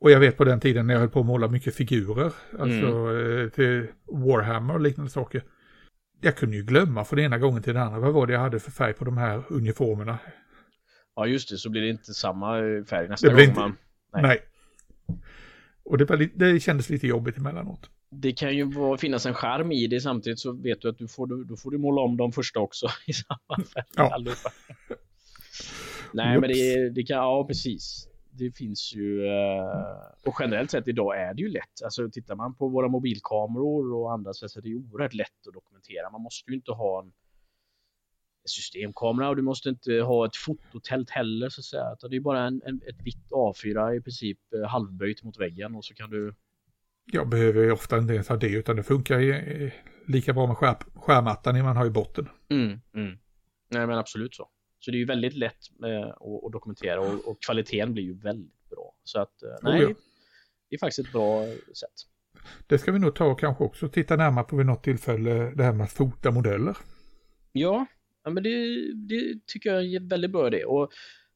Och 0.00 0.10
jag 0.10 0.20
vet 0.20 0.36
på 0.36 0.44
den 0.44 0.60
tiden 0.60 0.86
när 0.86 0.94
jag 0.94 1.00
höll 1.00 1.08
på 1.10 1.20
att 1.20 1.26
måla 1.26 1.48
mycket 1.48 1.74
figurer, 1.74 2.32
alltså 2.58 3.16
eh, 3.18 3.48
till 3.48 3.86
Warhammer 4.06 4.74
och 4.74 4.80
liknande 4.80 5.10
saker. 5.10 5.44
Jag 6.20 6.36
kunde 6.36 6.56
ju 6.56 6.62
glömma 6.62 7.04
från 7.04 7.18
ena 7.18 7.38
gången 7.38 7.62
till 7.62 7.74
den 7.74 7.82
andra, 7.82 7.98
vad 8.00 8.12
var 8.12 8.26
det 8.26 8.32
jag 8.32 8.40
hade 8.40 8.60
för 8.60 8.70
färg 8.70 8.92
på 8.92 9.04
de 9.04 9.16
här 9.18 9.42
uniformerna? 9.48 10.18
Ja, 11.16 11.26
just 11.26 11.48
det, 11.50 11.56
så 11.58 11.70
blir 11.70 11.80
det 11.82 11.88
inte 11.88 12.14
samma 12.14 12.58
eh, 12.58 12.84
färg 12.84 13.08
nästa 13.08 13.26
Det 13.28 13.32
gång 13.34 13.42
inte- 13.42 13.60
man... 13.60 13.76
Nej. 14.12 14.22
Nej. 14.22 14.40
Och 15.84 15.98
det, 15.98 16.30
det 16.34 16.60
kändes 16.60 16.90
lite 16.90 17.06
jobbigt 17.06 17.36
emellanåt. 17.38 17.90
det 18.10 18.32
kan 18.32 18.56
ju 18.56 18.64
vara, 18.64 18.98
finnas 18.98 19.26
en 19.26 19.34
charm 19.34 19.72
i 19.72 19.86
det 19.86 20.00
samtidigt 20.00 20.38
så 20.38 20.52
vet 20.52 20.80
du 20.82 20.88
att 20.88 20.98
du 20.98 21.08
får, 21.08 21.26
du, 21.26 21.44
då 21.44 21.56
får 21.56 21.70
du 21.70 21.78
måla 21.78 22.00
om 22.02 22.16
de 22.16 22.32
första 22.32 22.60
också 22.60 22.86
i 23.06 23.12
samma 23.12 23.64
färg. 23.74 23.84
Ja. 23.96 24.18
Nej 26.12 26.40
men 26.40 26.50
det, 26.50 26.90
det 26.90 27.02
kan, 27.02 27.16
ja 27.16 27.44
precis. 27.48 28.06
Det 28.40 28.50
finns 28.50 28.94
ju, 28.94 29.26
eh, 29.26 30.26
och 30.26 30.34
generellt 30.40 30.70
sett 30.70 30.88
idag 30.88 31.20
är 31.20 31.34
det 31.34 31.42
ju 31.42 31.48
lätt. 31.48 31.82
Alltså 31.84 32.10
tittar 32.10 32.34
man 32.34 32.54
på 32.54 32.68
våra 32.68 32.88
mobilkameror 32.88 33.94
och 33.94 34.12
andra 34.12 34.32
så 34.32 34.58
är 34.58 34.62
det 34.62 34.68
ju 34.68 34.76
oerhört 34.76 35.14
lätt 35.14 35.46
att 35.46 35.54
dokumentera. 35.54 36.10
Man 36.10 36.22
måste 36.22 36.50
ju 36.50 36.56
inte 36.56 36.72
ha 36.72 37.02
en 37.02 37.12
systemkamera 38.44 39.28
och 39.28 39.36
du 39.36 39.42
måste 39.42 39.68
inte 39.68 39.92
ha 39.92 40.26
ett 40.26 40.36
fototält 40.36 41.10
heller 41.10 41.48
så 41.48 41.60
att 41.60 41.64
säga. 41.64 42.08
Det 42.10 42.16
är 42.16 42.20
bara 42.20 42.46
en, 42.46 42.62
en, 42.64 42.80
ett 42.86 43.02
vitt 43.04 43.30
A4 43.30 43.94
i 43.96 44.00
princip 44.00 44.38
eh, 44.54 44.68
halvböjt 44.70 45.22
mot 45.22 45.40
väggen 45.40 45.74
och 45.74 45.84
så 45.84 45.94
kan 45.94 46.10
du 46.10 46.34
Jag 47.12 47.28
behöver 47.28 47.62
ju 47.62 47.72
ofta 47.72 47.98
inte 47.98 48.14
ens 48.14 48.28
ha 48.28 48.36
det, 48.36 48.52
utan 48.52 48.76
det 48.76 48.82
funkar 48.82 49.18
ju 49.18 49.32
eh, 49.32 49.72
lika 50.06 50.32
bra 50.32 50.46
med 50.46 50.56
skär, 50.56 50.76
skärmattan 50.94 51.62
man 51.62 51.76
har 51.76 51.86
i 51.86 51.90
botten. 51.90 52.28
Mm, 52.50 52.80
mm. 52.94 53.18
Nej 53.68 53.86
men 53.86 53.98
absolut 53.98 54.34
så. 54.34 54.48
Så 54.80 54.90
det 54.90 54.96
är 54.96 54.98
ju 54.98 55.04
väldigt 55.04 55.34
lätt 55.34 55.70
eh, 55.84 56.08
att, 56.08 56.52
dokumentera 56.52 57.00
och, 57.00 57.28
och 57.28 57.42
kvaliteten 57.42 57.92
blir 57.92 58.04
ju 58.04 58.14
väldigt 58.14 58.70
bra. 58.70 58.94
Så 59.04 59.20
att 59.20 59.42
eh, 59.42 59.48
nej, 59.62 59.82
ja. 59.82 59.88
det 60.68 60.76
är 60.76 60.78
faktiskt 60.78 61.06
ett 61.06 61.12
bra 61.12 61.46
sätt. 61.74 62.06
Det 62.66 62.78
ska 62.78 62.92
vi 62.92 62.98
nog 62.98 63.14
ta 63.14 63.24
och 63.24 63.40
kanske 63.40 63.64
också 63.64 63.88
titta 63.88 64.16
närmare 64.16 64.44
på 64.44 64.56
vid 64.56 64.66
något 64.66 64.84
tillfälle, 64.84 65.52
det 65.56 65.64
här 65.64 65.72
med 65.72 65.84
att 65.84 65.92
fota 65.92 66.30
modeller. 66.30 66.76
Ja, 67.52 67.86
ja 68.24 68.30
men 68.30 68.42
det, 68.42 68.50
det 68.94 69.46
tycker 69.46 69.74
jag 69.74 69.84
är 69.84 70.08
väldigt 70.08 70.30
bra 70.30 70.46
idé. 70.46 70.64
Och 70.64 70.90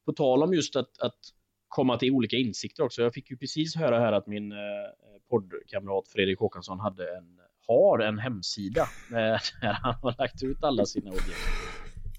på 0.05 0.13
tal 0.13 0.43
om 0.43 0.53
just 0.53 0.75
att, 0.75 0.99
att 0.99 1.19
komma 1.67 1.97
till 1.97 2.11
olika 2.11 2.35
insikter 2.35 2.83
också. 2.83 3.01
Jag 3.01 3.13
fick 3.13 3.31
ju 3.31 3.37
precis 3.37 3.75
höra 3.75 3.99
här 3.99 4.11
att 4.11 4.27
min 4.27 4.51
eh, 4.51 4.57
poddkamrat 5.29 6.07
Fredrik 6.07 6.39
Håkansson 6.39 6.79
hade 6.79 7.17
en, 7.17 7.39
har 7.67 7.99
en 7.99 8.19
hemsida 8.19 8.81
eh, 9.09 9.15
där 9.61 9.73
han 9.73 9.95
har 10.01 10.15
lagt 10.17 10.43
ut 10.43 10.63
alla 10.63 10.85
sina 10.85 11.11
objekt. 11.11 11.64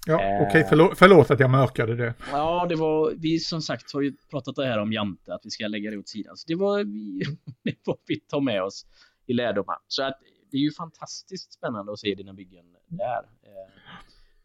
Ja, 0.07 0.21
Eh. 0.23 0.41
okej, 0.47 0.65
förlåt, 0.69 0.97
förlåt 0.97 1.31
att 1.31 1.39
jag 1.39 1.49
mörkade 1.49 1.95
det. 1.95 2.13
Ja, 2.31 2.65
det 2.69 2.75
var, 2.75 3.13
vi 3.17 3.39
som 3.39 3.61
sagt 3.61 3.93
har 3.93 4.01
ju 4.01 4.13
pratat 4.29 4.55
det 4.55 4.65
här 4.65 4.79
om 4.79 4.93
Jante, 4.93 5.33
att 5.33 5.41
vi 5.45 5.49
ska 5.49 5.67
lägga 5.67 5.91
det 5.91 5.97
åt 5.97 6.07
sidan. 6.09 6.37
Så 6.37 6.43
det 6.47 6.55
var 6.55 6.83
vi, 6.83 7.23
det 7.63 7.75
var 7.87 7.97
vi 8.07 8.19
tar 8.19 8.41
med 8.41 8.63
oss 8.63 8.85
i 9.25 9.33
lärdomar. 9.33 9.77
Så 9.87 10.03
att 10.03 10.19
det 10.51 10.57
är 10.57 10.61
ju 10.61 10.71
fantastiskt 10.71 11.53
spännande 11.53 11.91
att 11.91 11.99
se 11.99 12.15
dina 12.15 12.33
byggen 12.33 12.65
där. 12.87 13.23
Eh, 13.43 13.69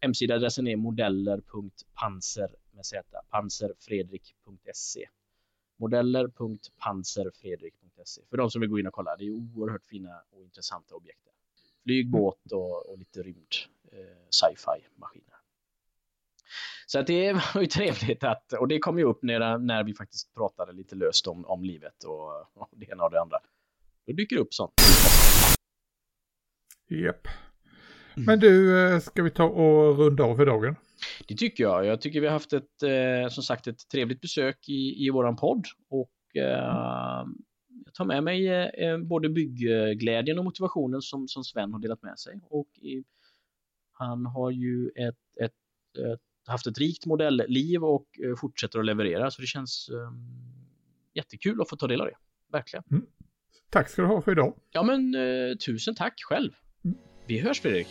hemsidaadressen 0.01 0.67
är 0.67 0.77
modeller.panser 0.77 2.49
med 2.73 2.87
z, 2.87 3.03
panserfredrik.se. 3.31 5.07
Modeller.panserfredrik.se. 5.79 8.23
För 8.31 8.37
de 8.37 8.51
som 8.51 8.61
vill 8.61 8.71
gå 8.71 8.79
in 8.79 8.87
och 8.87 8.93
kolla, 8.93 9.17
det 9.17 9.25
är 9.27 9.31
oerhört 9.31 9.85
fina 9.85 10.23
och 10.31 10.45
intressanta 10.45 10.95
objekt. 10.95 11.19
Flyg, 11.85 12.11
båt 12.11 12.53
och, 12.53 12.91
och 12.91 12.99
lite 12.99 13.23
rymd, 13.23 13.47
eh, 13.93 13.99
sci-fi 14.31 14.87
maskiner. 14.97 15.32
Så 16.87 16.99
att 16.99 17.07
det 17.07 17.33
var 17.55 17.61
ju 17.61 17.67
trevligt 17.67 18.25
att, 18.25 18.53
och 18.53 18.69
det 18.69 18.79
kom 18.79 18.99
ju 18.99 19.05
upp 19.05 19.23
när, 19.23 19.59
när 19.59 19.85
vi 19.85 19.95
faktiskt 19.95 20.35
pratade 20.35 20.73
lite 20.73 20.95
löst 20.95 21.27
om, 21.27 21.45
om 21.45 21.65
livet 21.65 22.05
och, 22.05 22.63
och 22.63 22.69
det 22.73 22.91
ena 22.91 23.05
och 23.05 23.11
det 23.11 23.21
andra. 23.21 23.39
Då 24.07 24.13
dyker 24.13 24.37
det 24.37 24.43
upp 24.43 24.55
sånt. 24.55 24.73
Japp. 26.89 27.29
Men 28.15 28.41
du, 28.41 28.81
eh, 28.89 28.99
ska 28.99 29.23
vi 29.23 29.31
ta 29.31 29.45
och 29.45 29.99
runda 29.99 30.25
av 30.25 30.37
för 30.37 30.47
dagen? 30.47 30.77
Det 31.29 31.35
tycker 31.35 31.65
jag. 31.65 31.87
Jag 31.87 32.01
tycker 32.01 32.21
vi 32.21 32.27
har 32.27 32.33
haft 32.33 32.53
ett, 32.53 32.83
eh, 32.83 33.29
som 33.31 33.43
sagt, 33.43 33.67
ett 33.67 33.89
trevligt 33.93 34.21
besök 34.21 34.69
i, 34.69 35.07
i 35.07 35.11
våran 35.11 35.37
podd 35.37 35.65
och 35.89 36.37
eh, 36.37 37.25
jag 37.85 37.95
tar 37.95 38.05
med 38.05 38.25
mig 38.25 38.49
eh, 38.49 38.99
både 38.99 39.29
byggglädjen 39.29 40.39
och 40.39 40.45
motivationen 40.45 41.03
som, 41.03 41.29
som 41.29 41.45
Sven 41.45 41.73
har 41.73 41.81
delat 41.81 42.03
med 42.03 42.19
sig 42.19 42.41
och 42.51 42.69
i, 42.79 43.05
han 43.93 44.27
har 44.27 44.51
ju 44.51 44.89
ett, 44.89 45.15
ett, 45.41 45.53
ett, 46.13 46.21
haft 46.47 46.67
ett 46.67 46.79
rikt 46.79 47.07
modellliv 47.07 47.85
och 47.85 48.07
eh, 48.25 48.37
fortsätter 48.37 48.79
att 48.79 48.85
leverera 48.87 49.31
så 49.31 49.41
det 49.41 49.47
känns 49.47 49.89
eh, 49.93 50.13
jättekul 51.15 51.61
att 51.61 51.69
få 51.69 51.77
ta 51.77 51.87
del 51.87 52.01
av 52.01 52.07
det. 52.07 52.17
Verkligen. 52.53 52.85
Tack 53.71 53.89
ska 53.89 54.03
du 54.03 54.09
ha 54.09 54.23
för 54.23 54.33
idag. 54.33 54.57
Ja 54.71 54.83
men 54.83 55.15
eh, 55.15 55.57
tusen 55.67 55.95
tack 55.95 56.15
själv. 56.29 56.51
Vi 57.27 57.39
hörs 57.39 57.61
Fredrik. 57.61 57.89